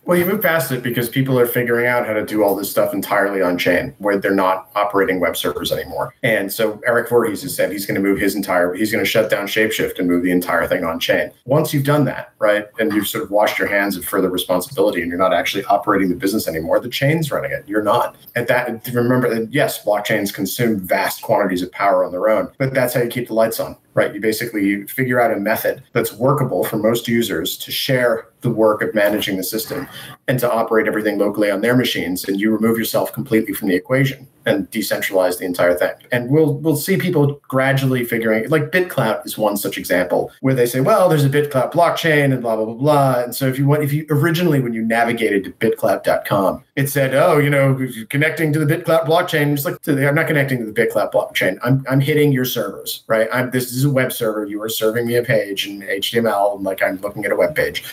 Well, 0.07 0.19
you 0.19 0.27
move 0.27 0.43
past 0.43 0.71
it 0.71 0.83
because 0.83 1.09
people 1.09 1.39
are 1.39 1.47
figuring 1.47 1.87
out 1.87 2.07
how 2.07 2.13
to 2.13 2.27
do 2.27 2.45
all 2.45 2.55
this 2.55 2.71
stuff 2.71 2.93
entirely 2.93 3.41
on 3.41 3.57
chain, 3.57 3.95
where 3.99 4.19
they're 4.19 4.35
not 4.35 4.71
operating 4.75 5.19
web 5.19 5.35
servers 5.35 5.73
anymore. 5.73 6.15
And 6.23 6.53
so 6.53 6.79
Erik 6.87 7.09
Voorhees 7.09 7.41
has 7.41 7.57
said 7.57 7.73
he's 7.73 7.87
going 7.87 7.95
to 7.95 8.07
move 8.07 8.19
his 8.19 8.35
entire, 8.35 8.75
he's 8.75 8.93
going 8.93 9.03
to 9.03 9.11
shut 9.11 9.31
down 9.31 9.47
Shapeshift 9.47 9.99
and 9.99 10.07
move 10.07 10.23
the 10.23 10.31
entire 10.31 10.67
thing 10.67 10.85
on 10.85 11.01
chain. 11.01 11.31
Once 11.47 11.73
you've 11.73 11.85
done 11.87 12.05
that, 12.05 12.35
right, 12.39 12.67
and 12.79 12.93
you've 12.93 13.09
sort 13.09 13.25
of 13.25 13.31
washed 13.31 13.59
your 13.59 13.67
hands 13.67 13.97
of 13.97 14.05
further 14.05 14.29
responsibility, 14.29 15.01
and 15.01 15.09
you're 15.09 15.19
not 15.19 15.33
actually 15.33 15.65
operating 15.65 16.11
the 16.11 16.17
business 16.17 16.47
anymore, 16.47 16.81
the 16.81 16.91
chain's 16.91 17.31
running 17.31 17.53
it. 17.53 17.67
You're 17.67 17.83
not. 17.83 18.17
At 18.37 18.47
that, 18.49 18.87
remember 18.93 19.35
that 19.35 19.55
yes, 19.55 19.83
blockchains 19.83 20.35
consume 20.35 20.81
vast 20.81 21.23
quantities 21.23 21.63
of 21.63 21.73
power 21.73 22.05
on 22.05 22.13
their 22.13 22.29
own, 22.29 22.53
but 22.59 22.75
that's 22.75 22.93
how 22.93 23.01
you 23.01 23.09
keep 23.09 23.29
the 23.29 23.35
lights 23.35 23.59
on 23.59 23.75
right? 23.95 24.15
You 24.15 24.21
basically 24.21 24.87
figure 24.87 25.21
out 25.21 25.33
a 25.33 25.37
method 25.37 25.83
that's 25.93 26.13
workable 26.13 26.65
for 26.65 26.77
most 26.77 27.09
users 27.09 27.57
to 27.59 27.71
share 27.71 28.29
the 28.41 28.51
work 28.51 28.83
of 28.83 28.95
managing 28.95 29.37
the 29.37 29.45
system 29.45 29.89
and 30.29 30.39
to 30.41 30.53
operate 30.53 30.87
everything 30.87 31.19
locally 31.19 31.51
on 31.51 31.61
their 31.61 31.77
machines 31.77 32.25
and 32.25 32.41
you 32.41 32.51
remove 32.51 32.77
yourself 32.77 33.13
completely 33.13 33.55
from 33.55 33.69
the 33.69 33.75
equation 33.75 34.29
and 34.47 34.71
decentralize 34.71 35.39
the 35.39 35.45
entire 35.45 35.75
thing. 35.75 35.95
And 36.13 36.31
we'll 36.31 36.55
we'll 36.55 36.77
see 36.77 36.97
people 36.97 37.41
gradually 37.49 38.05
figuring 38.05 38.49
like 38.49 38.71
bitclout 38.71 39.25
is 39.27 39.39
one 39.39 39.57
such 39.57 39.79
example 39.79 40.31
where 40.41 40.55
they 40.55 40.67
say 40.67 40.81
well 40.81 41.09
there's 41.09 41.25
a 41.25 41.31
bitclout 41.31 41.73
blockchain 41.73 42.33
and 42.33 42.43
blah 42.43 42.57
blah 42.57 42.65
blah 42.65 42.75
blah. 42.75 43.23
And 43.23 43.35
so 43.35 43.47
if 43.47 43.59
you 43.59 43.67
want 43.67 43.83
if 43.83 43.93
you 43.93 44.07
originally 44.11 44.61
when 44.61 44.73
you 44.73 44.83
navigated 44.83 45.45
to 45.45 45.51
bitclout.com 45.53 46.65
it 46.77 46.89
said 46.89 47.15
oh 47.15 47.39
you 47.39 47.51
know 47.51 47.79
connecting 48.09 48.53
to 48.53 48.65
the 48.65 48.67
bitclout 48.67 49.07
blockchain. 49.07 49.53
It's 49.55 49.65
like 49.65 49.77
i'm 49.87 50.15
not 50.15 50.27
connecting 50.27 50.59
to 50.59 50.71
the 50.71 50.73
bitclout 50.73 51.13
blockchain. 51.13 51.59
I'm, 51.63 51.85
I'm 51.89 52.01
hitting 52.01 52.33
your 52.33 52.45
servers 52.45 53.05
right? 53.07 53.29
I'm 53.33 53.51
this 53.51 53.73
is 53.73 53.85
a 53.85 53.91
web 53.91 54.13
server. 54.13 54.45
You 54.45 54.61
are 54.63 54.69
serving 54.69 55.07
me 55.07 55.17
a 55.17 55.23
page 55.23 55.67
in 55.67 55.81
html 55.81 56.57
and 56.57 56.65
like 56.65 56.83
i'm 56.83 56.97
looking 56.99 57.25
at 57.25 57.33
a 57.33 57.37
web 57.37 57.55
page 57.55 57.85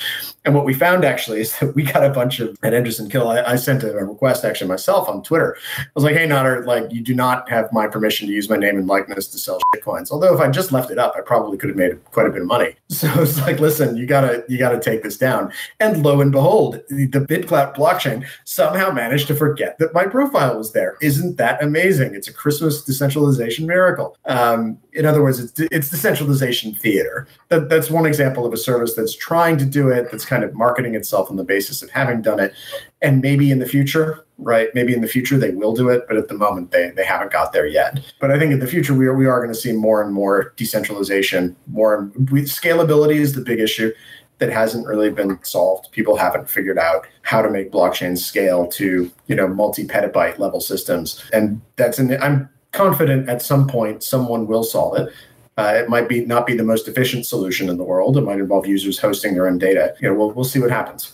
and 0.43 0.55
what 0.55 0.65
we 0.65 0.73
found 0.73 1.05
actually 1.05 1.41
is 1.41 1.57
that 1.59 1.75
we 1.75 1.83
got 1.83 2.03
a 2.03 2.09
bunch 2.09 2.39
of 2.39 2.57
at 2.63 2.73
Anderson 2.73 3.09
Kill. 3.09 3.27
I, 3.29 3.43
I 3.43 3.55
sent 3.55 3.83
a 3.83 3.91
request 3.93 4.43
actually 4.43 4.67
myself 4.67 5.07
on 5.07 5.21
Twitter. 5.21 5.55
I 5.77 5.85
was 5.93 6.03
like, 6.03 6.15
"Hey, 6.15 6.27
Nader, 6.27 6.65
like 6.65 6.91
you 6.91 7.01
do 7.01 7.13
not 7.13 7.49
have 7.49 7.71
my 7.71 7.87
permission 7.87 8.27
to 8.27 8.33
use 8.33 8.49
my 8.49 8.57
name 8.57 8.77
and 8.77 8.87
likeness 8.87 9.27
to 9.27 9.37
sell 9.37 9.59
shitcoins." 9.75 10.11
Although 10.11 10.33
if 10.33 10.39
I 10.39 10.49
just 10.49 10.71
left 10.71 10.89
it 10.89 10.97
up, 10.97 11.13
I 11.15 11.21
probably 11.21 11.57
could 11.57 11.69
have 11.69 11.77
made 11.77 12.03
quite 12.05 12.25
a 12.25 12.31
bit 12.31 12.41
of 12.41 12.47
money. 12.47 12.75
So 13.01 13.07
it's 13.23 13.39
like, 13.39 13.59
listen, 13.59 13.97
you 13.97 14.05
gotta 14.05 14.43
you 14.47 14.59
gotta 14.59 14.79
take 14.79 15.01
this 15.01 15.17
down. 15.17 15.51
And 15.79 16.03
lo 16.03 16.21
and 16.21 16.31
behold, 16.31 16.81
the, 16.89 17.07
the 17.07 17.19
BitClout 17.19 17.75
blockchain 17.75 18.27
somehow 18.43 18.91
managed 18.91 19.27
to 19.29 19.35
forget 19.35 19.79
that 19.79 19.91
my 19.95 20.05
profile 20.05 20.55
was 20.55 20.73
there. 20.73 20.97
Isn't 21.01 21.37
that 21.37 21.63
amazing? 21.63 22.13
It's 22.13 22.27
a 22.27 22.33
Christmas 22.33 22.83
decentralization 22.83 23.65
miracle. 23.65 24.15
Um, 24.25 24.77
in 24.93 25.07
other 25.07 25.23
words, 25.23 25.39
it's 25.39 25.59
it's 25.71 25.89
decentralization 25.89 26.75
theater. 26.75 27.27
That, 27.47 27.69
that's 27.69 27.89
one 27.89 28.05
example 28.05 28.45
of 28.45 28.53
a 28.53 28.57
service 28.57 28.93
that's 28.93 29.15
trying 29.15 29.57
to 29.57 29.65
do 29.65 29.89
it. 29.89 30.11
That's 30.11 30.25
kind 30.31 30.45
of 30.45 30.53
marketing 30.53 30.95
itself 30.95 31.29
on 31.29 31.35
the 31.35 31.43
basis 31.43 31.83
of 31.83 31.89
having 31.89 32.21
done 32.21 32.39
it. 32.39 32.53
And 33.01 33.21
maybe 33.21 33.51
in 33.51 33.59
the 33.59 33.65
future, 33.65 34.25
right? 34.37 34.69
Maybe 34.73 34.93
in 34.93 35.01
the 35.01 35.07
future 35.07 35.37
they 35.37 35.51
will 35.51 35.73
do 35.73 35.89
it, 35.89 36.05
but 36.07 36.15
at 36.15 36.29
the 36.29 36.33
moment 36.33 36.71
they, 36.71 36.91
they 36.91 37.03
haven't 37.03 37.31
got 37.31 37.51
there 37.51 37.67
yet. 37.67 37.99
But 38.19 38.31
I 38.31 38.39
think 38.39 38.53
in 38.53 38.59
the 38.59 38.67
future 38.67 38.93
we 38.93 39.07
are, 39.07 39.15
we 39.15 39.25
are 39.25 39.39
going 39.39 39.53
to 39.53 39.59
see 39.59 39.73
more 39.73 40.01
and 40.01 40.13
more 40.13 40.53
decentralization, 40.55 41.55
more 41.67 42.09
scalability 42.45 43.15
is 43.15 43.33
the 43.33 43.41
big 43.41 43.59
issue 43.59 43.91
that 44.37 44.49
hasn't 44.49 44.87
really 44.87 45.11
been 45.11 45.37
solved. 45.43 45.91
People 45.91 46.15
haven't 46.15 46.49
figured 46.49 46.79
out 46.79 47.05
how 47.23 47.41
to 47.41 47.49
make 47.49 47.71
blockchains 47.71 48.19
scale 48.19 48.67
to, 48.69 49.11
you 49.27 49.35
know, 49.35 49.47
multi-petabyte 49.47 50.39
level 50.39 50.61
systems. 50.61 51.23
And 51.33 51.61
that's 51.75 51.99
an 51.99 52.17
I'm 52.23 52.49
confident 52.71 53.27
at 53.27 53.41
some 53.41 53.67
point 53.67 54.01
someone 54.01 54.47
will 54.47 54.63
solve 54.63 54.97
it. 54.97 55.13
Uh, 55.57 55.73
it 55.75 55.89
might 55.89 56.07
be 56.07 56.25
not 56.25 56.47
be 56.47 56.55
the 56.55 56.63
most 56.63 56.87
efficient 56.87 57.25
solution 57.25 57.69
in 57.69 57.77
the 57.77 57.83
world. 57.83 58.17
It 58.17 58.21
might 58.21 58.39
involve 58.39 58.65
users 58.65 58.99
hosting 58.99 59.33
their 59.33 59.47
own 59.47 59.57
data. 59.57 59.95
You 59.99 60.09
know, 60.09 60.15
we'll 60.15 60.31
we'll 60.31 60.45
see 60.45 60.59
what 60.59 60.71
happens. 60.71 61.13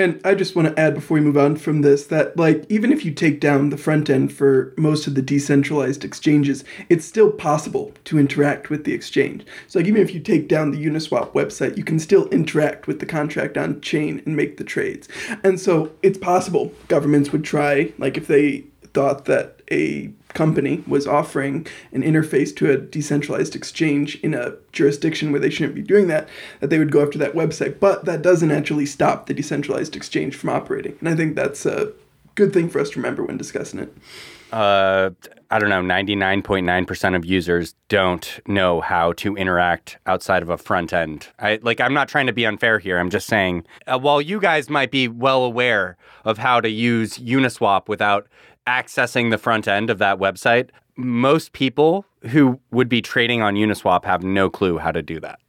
And 0.00 0.18
I 0.24 0.34
just 0.34 0.56
want 0.56 0.66
to 0.66 0.80
add 0.80 0.94
before 0.94 1.16
we 1.16 1.20
move 1.20 1.36
on 1.36 1.56
from 1.56 1.82
this 1.82 2.06
that 2.06 2.34
like 2.34 2.64
even 2.70 2.90
if 2.90 3.04
you 3.04 3.12
take 3.12 3.38
down 3.38 3.68
the 3.68 3.76
front 3.76 4.08
end 4.08 4.32
for 4.32 4.72
most 4.78 5.06
of 5.06 5.14
the 5.14 5.20
decentralized 5.20 6.06
exchanges, 6.06 6.64
it's 6.88 7.04
still 7.04 7.30
possible 7.30 7.92
to 8.04 8.18
interact 8.18 8.70
with 8.70 8.84
the 8.84 8.94
exchange. 8.94 9.44
So 9.68 9.78
like 9.78 9.86
even 9.86 10.00
if 10.00 10.14
you 10.14 10.20
take 10.20 10.48
down 10.48 10.70
the 10.70 10.82
Uniswap 10.82 11.32
website, 11.32 11.76
you 11.76 11.84
can 11.84 11.98
still 11.98 12.28
interact 12.28 12.86
with 12.86 13.00
the 13.00 13.04
contract 13.04 13.58
on 13.58 13.82
chain 13.82 14.22
and 14.24 14.34
make 14.34 14.56
the 14.56 14.64
trades. 14.64 15.06
And 15.44 15.60
so 15.60 15.92
it's 16.02 16.16
possible 16.16 16.72
governments 16.88 17.30
would 17.30 17.44
try 17.44 17.92
like 17.98 18.16
if 18.16 18.26
they 18.26 18.64
thought 18.94 19.26
that 19.26 19.60
a 19.70 20.10
company 20.34 20.82
was 20.86 21.06
offering 21.06 21.66
an 21.92 22.02
interface 22.02 22.54
to 22.56 22.70
a 22.70 22.76
decentralized 22.76 23.54
exchange 23.54 24.16
in 24.16 24.34
a 24.34 24.54
jurisdiction 24.72 25.32
where 25.32 25.40
they 25.40 25.50
shouldn't 25.50 25.74
be 25.74 25.82
doing 25.82 26.06
that, 26.08 26.28
that 26.60 26.70
they 26.70 26.78
would 26.78 26.92
go 26.92 27.02
after 27.02 27.18
that 27.18 27.34
website. 27.34 27.80
But 27.80 28.04
that 28.04 28.22
doesn't 28.22 28.50
actually 28.50 28.86
stop 28.86 29.26
the 29.26 29.34
decentralized 29.34 29.96
exchange 29.96 30.36
from 30.36 30.50
operating. 30.50 30.96
And 31.00 31.08
I 31.08 31.16
think 31.16 31.36
that's 31.36 31.66
a 31.66 31.92
good 32.34 32.52
thing 32.52 32.68
for 32.68 32.80
us 32.80 32.90
to 32.90 32.98
remember 32.98 33.24
when 33.24 33.36
discussing 33.36 33.80
it. 33.80 33.94
Uh, 34.52 35.10
I 35.52 35.58
don't 35.58 35.68
know, 35.68 35.82
99.9% 35.82 37.16
of 37.16 37.24
users 37.24 37.74
don't 37.88 38.40
know 38.46 38.80
how 38.80 39.12
to 39.14 39.36
interact 39.36 39.98
outside 40.06 40.42
of 40.42 40.48
a 40.48 40.56
front 40.56 40.92
end. 40.92 41.28
I 41.38 41.58
like 41.62 41.80
I'm 41.80 41.94
not 41.94 42.08
trying 42.08 42.26
to 42.26 42.32
be 42.32 42.46
unfair 42.46 42.78
here. 42.78 42.98
I'm 42.98 43.10
just 43.10 43.26
saying 43.26 43.64
uh, 43.86 43.98
while 43.98 44.20
you 44.20 44.40
guys 44.40 44.70
might 44.70 44.90
be 44.90 45.08
well 45.08 45.44
aware 45.44 45.96
of 46.24 46.38
how 46.38 46.60
to 46.60 46.68
use 46.68 47.18
Uniswap 47.18 47.88
without 47.88 48.28
accessing 48.66 49.30
the 49.30 49.38
front 49.38 49.68
end 49.68 49.90
of 49.90 49.98
that 49.98 50.18
website, 50.18 50.70
most 50.96 51.52
people 51.52 52.04
who 52.28 52.60
would 52.70 52.88
be 52.88 53.02
trading 53.02 53.42
on 53.42 53.54
Uniswap 53.54 54.04
have 54.04 54.22
no 54.22 54.50
clue 54.50 54.78
how 54.78 54.92
to 54.92 55.02
do 55.02 55.20
that. 55.20 55.40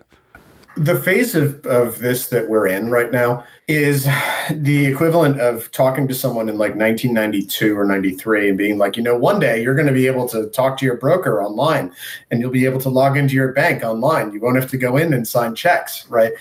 The 0.78 0.97
phase 0.97 1.36
of, 1.36 1.66
of 1.66 1.99
this 1.99 2.30
that 2.30 2.47
we're 2.47 2.66
in 2.66 2.89
right 2.89 3.12
now 3.12 3.43
is 3.68 4.05
the 4.49 4.86
equivalent 4.86 5.41
of 5.41 5.70
talking 5.72 6.07
to 6.07 6.14
someone 6.14 6.47
in 6.47 6.57
like 6.57 6.76
1992 6.76 7.78
or 7.78 7.86
93 7.86 8.49
and 8.49 8.57
being 8.57 8.78
like, 8.78 8.95
you 8.95 9.03
know, 9.03 9.18
one 9.18 9.39
day 9.39 9.62
you're 9.62 9.76
going 9.76 9.88
to 9.88 9.93
be 9.93 10.07
able 10.07 10.30
to 10.30 10.47
talk 10.47 10.78
to 10.78 10.86
your 10.86 10.95
broker 10.95 11.43
online 11.43 11.91
and 12.30 12.39
you'll 12.39 12.51
be 12.51 12.66
able 12.66 12.80
to 12.80 12.89
log 12.89 13.18
into 13.18 13.34
your 13.34 13.51
bank 13.51 13.84
online. 13.84 14.32
You 14.32 14.39
won't 14.39 14.55
have 14.55 14.72
to 14.72 14.78
go 14.78 14.95
in 14.95 15.14
and 15.14 15.28
sign 15.28 15.55
checks, 15.55 16.07
right? 16.07 16.32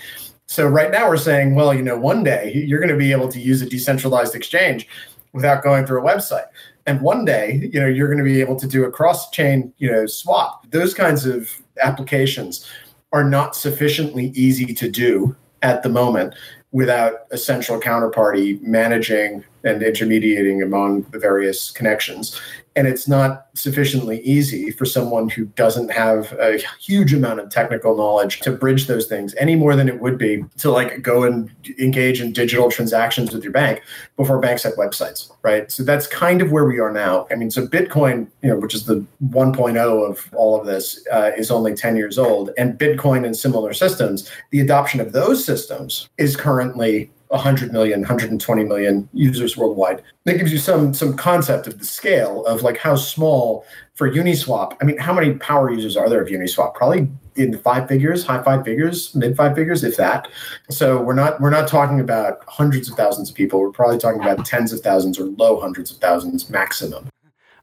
So 0.45 0.65
right 0.65 0.91
now 0.91 1.09
we're 1.09 1.17
saying, 1.17 1.55
well, 1.55 1.73
you 1.73 1.81
know, 1.81 1.97
one 1.97 2.23
day 2.23 2.53
you're 2.53 2.79
going 2.79 2.89
to 2.89 2.97
be 2.97 3.11
able 3.11 3.27
to 3.29 3.39
use 3.39 3.61
a 3.61 3.65
decentralized 3.65 4.33
exchange 4.33 4.87
without 5.33 5.63
going 5.63 5.85
through 5.85 6.01
a 6.01 6.03
website. 6.03 6.45
And 6.85 7.01
one 7.01 7.25
day, 7.25 7.69
you 7.71 7.79
know, 7.79 7.87
you're 7.87 8.07
going 8.07 8.17
to 8.17 8.23
be 8.23 8.41
able 8.41 8.55
to 8.57 8.67
do 8.67 8.85
a 8.85 8.91
cross-chain, 8.91 9.71
you 9.77 9.91
know, 9.91 10.05
swap. 10.05 10.69
Those 10.71 10.93
kinds 10.93 11.25
of 11.25 11.49
applications 11.81 12.67
are 13.13 13.23
not 13.23 13.55
sufficiently 13.55 14.27
easy 14.35 14.73
to 14.73 14.89
do 14.89 15.35
at 15.61 15.83
the 15.83 15.89
moment 15.89 16.33
without 16.71 17.25
a 17.31 17.37
central 17.37 17.79
counterparty 17.79 18.61
managing 18.61 19.43
and 19.63 19.83
intermediating 19.83 20.61
among 20.61 21.03
the 21.11 21.19
various 21.19 21.71
connections. 21.71 22.39
And 22.75 22.87
it's 22.87 23.05
not 23.07 23.47
sufficiently 23.53 24.21
easy 24.21 24.71
for 24.71 24.85
someone 24.85 25.27
who 25.27 25.45
doesn't 25.45 25.91
have 25.91 26.31
a 26.39 26.57
huge 26.79 27.13
amount 27.13 27.41
of 27.41 27.49
technical 27.49 27.97
knowledge 27.97 28.39
to 28.41 28.51
bridge 28.51 28.87
those 28.87 29.07
things 29.07 29.35
any 29.37 29.55
more 29.55 29.75
than 29.75 29.89
it 29.89 29.99
would 29.99 30.17
be 30.17 30.45
to 30.59 30.71
like 30.71 31.01
go 31.01 31.23
and 31.23 31.51
engage 31.79 32.21
in 32.21 32.31
digital 32.31 32.71
transactions 32.71 33.33
with 33.33 33.43
your 33.43 33.51
bank 33.51 33.81
before 34.15 34.39
banks 34.39 34.63
have 34.63 34.73
websites 34.75 35.31
right? 35.43 35.71
So 35.71 35.83
that's 35.83 36.07
kind 36.07 36.41
of 36.41 36.51
where 36.51 36.65
we 36.65 36.79
are 36.79 36.91
now. 36.91 37.27
I 37.29 37.35
mean 37.35 37.51
so 37.51 37.67
bitcoin 37.67 38.27
you 38.41 38.49
know 38.49 38.57
which 38.57 38.73
is 38.73 38.85
the 38.85 39.05
1.0 39.29 40.09
of 40.09 40.29
all 40.33 40.59
of 40.59 40.65
this 40.65 41.05
uh, 41.11 41.31
is 41.37 41.51
only 41.51 41.73
10 41.73 41.95
years 41.95 42.17
old 42.17 42.51
and 42.57 42.79
bitcoin 42.79 43.25
and 43.25 43.35
similar 43.35 43.73
systems 43.73 44.29
the 44.51 44.61
adoption 44.61 44.99
of 44.99 45.11
those 45.11 45.43
systems 45.43 46.09
is 46.17 46.35
currently 46.35 47.11
100 47.31 47.71
million 47.71 48.01
120 48.01 48.63
million 48.65 49.07
users 49.13 49.55
worldwide. 49.55 50.03
That 50.25 50.37
gives 50.37 50.51
you 50.51 50.57
some 50.57 50.93
some 50.93 51.15
concept 51.15 51.65
of 51.65 51.79
the 51.79 51.85
scale 51.85 52.45
of 52.45 52.61
like 52.61 52.77
how 52.77 52.95
small 52.95 53.65
for 53.95 54.09
uniswap 54.09 54.75
i 54.81 54.85
mean 54.85 54.97
how 54.97 55.13
many 55.13 55.33
power 55.35 55.71
users 55.71 55.95
are 55.95 56.09
there 56.09 56.21
of 56.21 56.27
uniswap? 56.27 56.75
Probably 56.75 57.09
in 57.35 57.57
five 57.57 57.87
figures 57.87 58.25
high 58.25 58.43
five 58.43 58.65
figures 58.65 59.15
mid 59.15 59.37
five 59.37 59.55
figures 59.55 59.83
if 59.83 59.95
that. 59.97 60.27
So 60.69 61.01
we're 61.01 61.13
not 61.13 61.39
we're 61.39 61.49
not 61.49 61.67
talking 61.67 61.99
about 61.99 62.43
hundreds 62.47 62.89
of 62.89 62.95
thousands 62.97 63.29
of 63.29 63.35
people. 63.35 63.61
We're 63.61 63.71
probably 63.71 63.97
talking 63.97 64.21
about 64.21 64.45
tens 64.45 64.73
of 64.73 64.81
thousands 64.81 65.17
or 65.17 65.25
low 65.25 65.59
hundreds 65.59 65.91
of 65.91 65.97
thousands 65.97 66.49
maximum. 66.49 67.09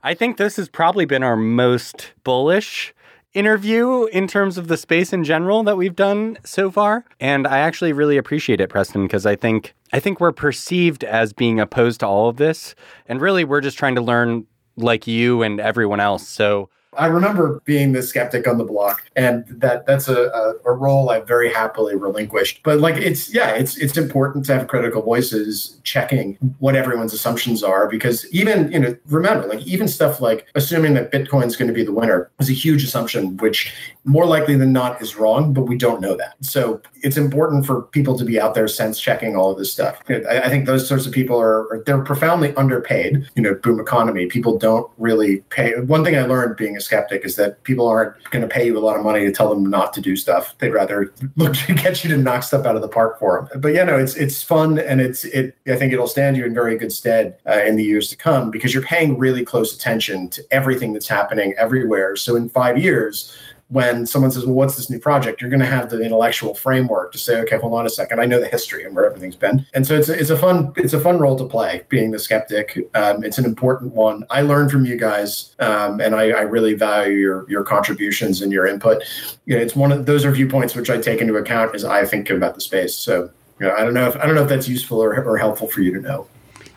I 0.02 0.14
think 0.14 0.36
this 0.36 0.56
has 0.56 0.68
probably 0.68 1.04
been 1.04 1.22
our 1.22 1.36
most 1.36 2.12
bullish 2.24 2.94
interview 3.38 4.06
in 4.06 4.26
terms 4.26 4.58
of 4.58 4.66
the 4.66 4.76
space 4.76 5.12
in 5.12 5.22
general 5.22 5.62
that 5.62 5.76
we've 5.76 5.94
done 5.94 6.36
so 6.44 6.72
far. 6.72 7.04
And 7.20 7.46
I 7.46 7.58
actually 7.58 7.92
really 7.92 8.16
appreciate 8.16 8.60
it, 8.60 8.68
Preston, 8.68 9.04
because 9.04 9.24
I 9.24 9.36
think 9.36 9.74
I 9.92 10.00
think 10.00 10.20
we're 10.20 10.32
perceived 10.32 11.04
as 11.04 11.32
being 11.32 11.60
opposed 11.60 12.00
to 12.00 12.06
all 12.06 12.28
of 12.28 12.36
this. 12.36 12.74
And 13.06 13.20
really 13.20 13.44
we're 13.44 13.60
just 13.60 13.78
trying 13.78 13.94
to 13.94 14.00
learn 14.00 14.46
like 14.76 15.06
you 15.06 15.42
and 15.42 15.60
everyone 15.60 16.00
else. 16.00 16.26
So 16.28 16.68
I 16.96 17.06
remember 17.06 17.60
being 17.66 17.92
the 17.92 18.02
skeptic 18.02 18.48
on 18.48 18.56
the 18.56 18.64
block, 18.64 19.02
and 19.14 19.44
that 19.48 19.84
that's 19.84 20.08
a, 20.08 20.28
a, 20.28 20.54
a, 20.64 20.72
role 20.72 21.10
I 21.10 21.20
very 21.20 21.52
happily 21.52 21.94
relinquished. 21.94 22.62
But 22.62 22.80
like 22.80 22.96
it's 22.96 23.32
yeah, 23.32 23.50
it's 23.50 23.76
it's 23.76 23.98
important 23.98 24.46
to 24.46 24.54
have 24.54 24.68
critical 24.68 25.02
voices 25.02 25.78
checking 25.84 26.38
what 26.60 26.76
everyone's 26.76 27.12
assumptions 27.12 27.62
are 27.62 27.88
because 27.88 28.26
even 28.32 28.72
you 28.72 28.78
know 28.78 28.96
remember 29.06 29.46
like 29.46 29.66
even 29.66 29.86
stuff 29.86 30.22
like 30.22 30.46
assuming 30.54 30.94
that 30.94 31.12
Bitcoin's 31.12 31.56
going 31.56 31.68
to 31.68 31.74
be 31.74 31.84
the 31.84 31.92
winner 31.92 32.30
is 32.38 32.48
a 32.48 32.54
huge 32.54 32.82
assumption, 32.84 33.36
which 33.36 33.74
more 34.08 34.24
likely 34.24 34.56
than 34.56 34.72
not 34.72 35.02
is 35.02 35.16
wrong, 35.16 35.52
but 35.52 35.62
we 35.62 35.76
don't 35.76 36.00
know 36.00 36.16
that. 36.16 36.34
So 36.40 36.80
it's 37.02 37.18
important 37.18 37.66
for 37.66 37.82
people 37.82 38.16
to 38.16 38.24
be 38.24 38.40
out 38.40 38.54
there 38.54 38.66
sense 38.66 38.98
checking 38.98 39.36
all 39.36 39.52
of 39.52 39.58
this 39.58 39.70
stuff. 39.70 40.02
I, 40.08 40.48
think 40.48 40.64
those 40.64 40.88
sorts 40.88 41.04
of 41.04 41.12
people 41.12 41.38
are, 41.38 41.82
they're 41.84 42.02
profoundly 42.02 42.54
underpaid. 42.56 43.28
You 43.34 43.42
know, 43.42 43.54
boom 43.54 43.78
economy. 43.78 44.24
People 44.24 44.58
don't 44.58 44.90
really 44.96 45.40
pay. 45.50 45.78
One 45.80 46.04
thing 46.04 46.16
I 46.16 46.22
learned 46.22 46.56
being 46.56 46.74
a 46.74 46.80
skeptic 46.80 47.26
is 47.26 47.36
that 47.36 47.62
people 47.64 47.86
aren't 47.86 48.14
going 48.30 48.40
to 48.40 48.48
pay 48.48 48.64
you 48.64 48.78
a 48.78 48.80
lot 48.80 48.96
of 48.96 49.04
money 49.04 49.26
to 49.26 49.32
tell 49.32 49.50
them 49.50 49.66
not 49.66 49.92
to 49.92 50.00
do 50.00 50.16
stuff. 50.16 50.56
They'd 50.58 50.70
rather 50.70 51.12
look 51.36 51.54
to 51.56 51.74
get 51.74 52.02
you 52.02 52.08
to 52.10 52.16
knock 52.16 52.44
stuff 52.44 52.64
out 52.64 52.76
of 52.76 52.82
the 52.82 52.88
park 52.88 53.18
for 53.18 53.46
them. 53.52 53.60
But 53.60 53.74
yeah, 53.74 53.84
no, 53.84 53.98
it's 53.98 54.14
it's 54.14 54.42
fun 54.42 54.78
and 54.78 55.02
it's 55.02 55.24
it. 55.26 55.54
I 55.66 55.76
think 55.76 55.92
it'll 55.92 56.08
stand 56.08 56.38
you 56.38 56.46
in 56.46 56.54
very 56.54 56.78
good 56.78 56.92
stead 56.92 57.38
uh, 57.46 57.60
in 57.66 57.76
the 57.76 57.84
years 57.84 58.08
to 58.08 58.16
come 58.16 58.50
because 58.50 58.72
you're 58.72 58.82
paying 58.82 59.18
really 59.18 59.44
close 59.44 59.74
attention 59.74 60.30
to 60.30 60.42
everything 60.50 60.94
that's 60.94 61.08
happening 61.08 61.54
everywhere. 61.58 62.16
So 62.16 62.36
in 62.36 62.48
five 62.48 62.78
years 62.78 63.36
when 63.68 64.06
someone 64.06 64.30
says, 64.30 64.44
Well, 64.44 64.54
what's 64.54 64.76
this 64.76 64.88
new 64.88 64.98
project? 64.98 65.40
You're 65.40 65.50
going 65.50 65.60
to 65.60 65.66
have 65.66 65.90
the 65.90 66.00
intellectual 66.00 66.54
framework 66.54 67.12
to 67.12 67.18
say, 67.18 67.38
Okay, 67.40 67.58
hold 67.58 67.74
on 67.74 67.86
a 67.86 67.90
second. 67.90 68.20
I 68.20 68.24
know 68.24 68.40
the 68.40 68.48
history 68.48 68.84
and 68.84 68.94
where 68.94 69.06
everything's 69.06 69.36
been. 69.36 69.66
And 69.74 69.86
so 69.86 69.94
it's 69.94 70.08
a, 70.08 70.18
it's 70.18 70.30
a 70.30 70.38
fun 70.38 70.72
it's 70.76 70.94
a 70.94 71.00
fun 71.00 71.18
role 71.18 71.36
to 71.36 71.44
play, 71.44 71.84
being 71.88 72.10
the 72.10 72.18
skeptic. 72.18 72.78
Um, 72.94 73.22
it's 73.22 73.38
an 73.38 73.44
important 73.44 73.92
one. 73.92 74.24
I 74.30 74.42
learned 74.42 74.70
from 74.70 74.86
you 74.86 74.96
guys, 74.96 75.54
um, 75.58 76.00
and 76.00 76.14
I, 76.14 76.30
I, 76.30 76.40
really 76.42 76.74
value 76.74 77.18
your 77.18 77.50
your 77.50 77.62
contributions 77.62 78.40
and 78.40 78.52
your 78.52 78.66
input. 78.66 79.02
You 79.44 79.56
know, 79.56 79.62
it's 79.62 79.76
one 79.76 79.92
of 79.92 80.06
those 80.06 80.24
are 80.24 80.30
viewpoints 80.30 80.74
which 80.74 80.88
I 80.88 80.98
take 80.98 81.20
into 81.20 81.36
account 81.36 81.74
as 81.74 81.84
I 81.84 82.04
think 82.06 82.30
about 82.30 82.54
the 82.54 82.60
space. 82.60 82.94
So 82.94 83.30
you 83.60 83.66
know, 83.66 83.74
I 83.74 83.84
don't 83.84 83.94
know 83.94 84.08
if 84.08 84.16
I 84.16 84.26
don't 84.26 84.34
know 84.34 84.42
if 84.42 84.48
that's 84.48 84.68
useful 84.68 85.02
or, 85.02 85.22
or 85.24 85.36
helpful 85.36 85.68
for 85.68 85.82
you 85.82 85.92
to 85.92 86.00
know. 86.00 86.26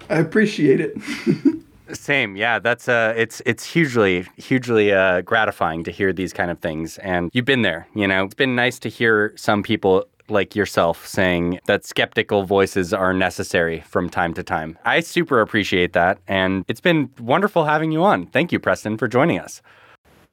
I 0.10 0.18
appreciate 0.18 0.82
it. 0.82 0.98
Same, 1.94 2.36
yeah. 2.36 2.60
That's 2.60 2.88
uh, 2.88 3.14
it's 3.18 3.42
it's 3.46 3.66
hugely 3.66 4.26
hugely 4.38 4.92
uh, 4.92 5.22
gratifying 5.22 5.84
to 5.84 5.92
hear 5.92 6.14
these 6.14 6.34
kind 6.34 6.52
of 6.52 6.60
things, 6.60 6.98
and 7.00 7.30
you've 7.34 7.46
been 7.46 7.62
there. 7.62 7.88
You 7.96 8.08
know, 8.08 8.24
it's 8.24 8.34
been 8.34 8.56
nice 8.56 8.80
to 8.80 8.90
hear 8.90 9.34
some 9.36 9.64
people 9.64 10.06
like 10.30 10.56
yourself 10.56 11.06
saying 11.06 11.60
that 11.66 11.86
skeptical 11.86 12.44
voices 12.44 12.94
are 12.94 13.14
necessary 13.14 13.82
from 13.82 14.10
time 14.10 14.34
to 14.34 14.44
time. 14.44 14.78
I 14.86 15.02
super 15.02 15.42
appreciate 15.42 15.94
that, 15.94 16.20
and 16.28 16.64
it's 16.68 16.82
been 16.82 17.10
wonderful 17.20 17.66
having 17.66 17.92
you 17.92 18.04
on. 18.04 18.28
Thank 18.28 18.52
you, 18.52 18.60
Preston, 18.60 18.98
for 18.98 19.08
joining 19.08 19.40
us. 19.40 19.62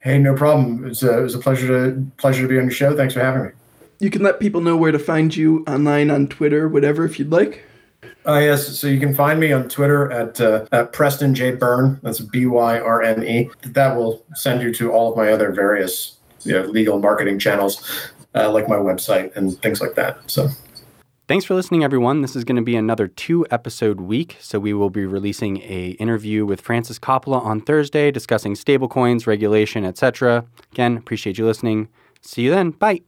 Hey, 0.00 0.18
no 0.18 0.34
problem. 0.34 0.84
It 0.84 0.88
was 0.90 1.02
a, 1.02 1.18
it 1.18 1.22
was 1.22 1.34
a 1.34 1.38
pleasure 1.38 1.66
to 1.66 2.06
pleasure 2.18 2.42
to 2.42 2.48
be 2.48 2.58
on 2.58 2.64
your 2.64 2.70
show. 2.70 2.96
Thanks 2.96 3.14
for 3.14 3.20
having 3.20 3.44
me. 3.44 3.50
You 4.00 4.10
can 4.10 4.22
let 4.22 4.38
people 4.38 4.60
know 4.60 4.76
where 4.76 4.92
to 4.92 4.98
find 4.98 5.34
you 5.34 5.64
online 5.66 6.10
on 6.10 6.28
Twitter, 6.28 6.68
whatever, 6.68 7.04
if 7.04 7.18
you'd 7.18 7.32
like. 7.32 7.64
Uh, 8.26 8.38
yes, 8.38 8.78
so 8.78 8.86
you 8.86 9.00
can 9.00 9.14
find 9.14 9.40
me 9.40 9.52
on 9.52 9.68
Twitter 9.68 10.10
at, 10.12 10.40
uh, 10.40 10.66
at 10.70 10.92
Preston 10.92 11.34
J 11.34 11.52
Byrne. 11.52 11.98
That's 12.02 12.20
B 12.20 12.46
Y 12.46 12.78
R 12.78 13.02
N 13.02 13.24
E. 13.24 13.50
That 13.62 13.96
will 13.96 14.24
send 14.34 14.62
you 14.62 14.72
to 14.74 14.92
all 14.92 15.10
of 15.10 15.16
my 15.16 15.32
other 15.32 15.50
various 15.50 16.18
you 16.42 16.52
know, 16.52 16.62
legal 16.62 16.98
marketing 17.00 17.38
channels, 17.38 18.10
uh, 18.34 18.50
like 18.50 18.68
my 18.68 18.76
website 18.76 19.34
and 19.36 19.58
things 19.60 19.80
like 19.80 19.94
that. 19.94 20.18
So. 20.30 20.48
Thanks 21.26 21.44
for 21.44 21.54
listening, 21.54 21.84
everyone. 21.84 22.22
This 22.22 22.34
is 22.34 22.44
going 22.44 22.56
to 22.56 22.62
be 22.62 22.74
another 22.74 23.06
two 23.06 23.46
episode 23.50 24.00
week. 24.00 24.38
So 24.40 24.58
we 24.58 24.72
will 24.72 24.88
be 24.88 25.04
releasing 25.04 25.58
a 25.58 25.90
interview 25.98 26.46
with 26.46 26.62
Frances 26.62 26.98
Coppola 26.98 27.42
on 27.44 27.60
Thursday 27.60 28.10
discussing 28.10 28.54
stablecoins, 28.54 29.26
regulation, 29.26 29.84
etc. 29.84 30.46
Again, 30.72 30.96
appreciate 30.96 31.36
you 31.36 31.44
listening. 31.44 31.88
See 32.22 32.42
you 32.42 32.50
then. 32.50 32.70
Bye. 32.70 33.07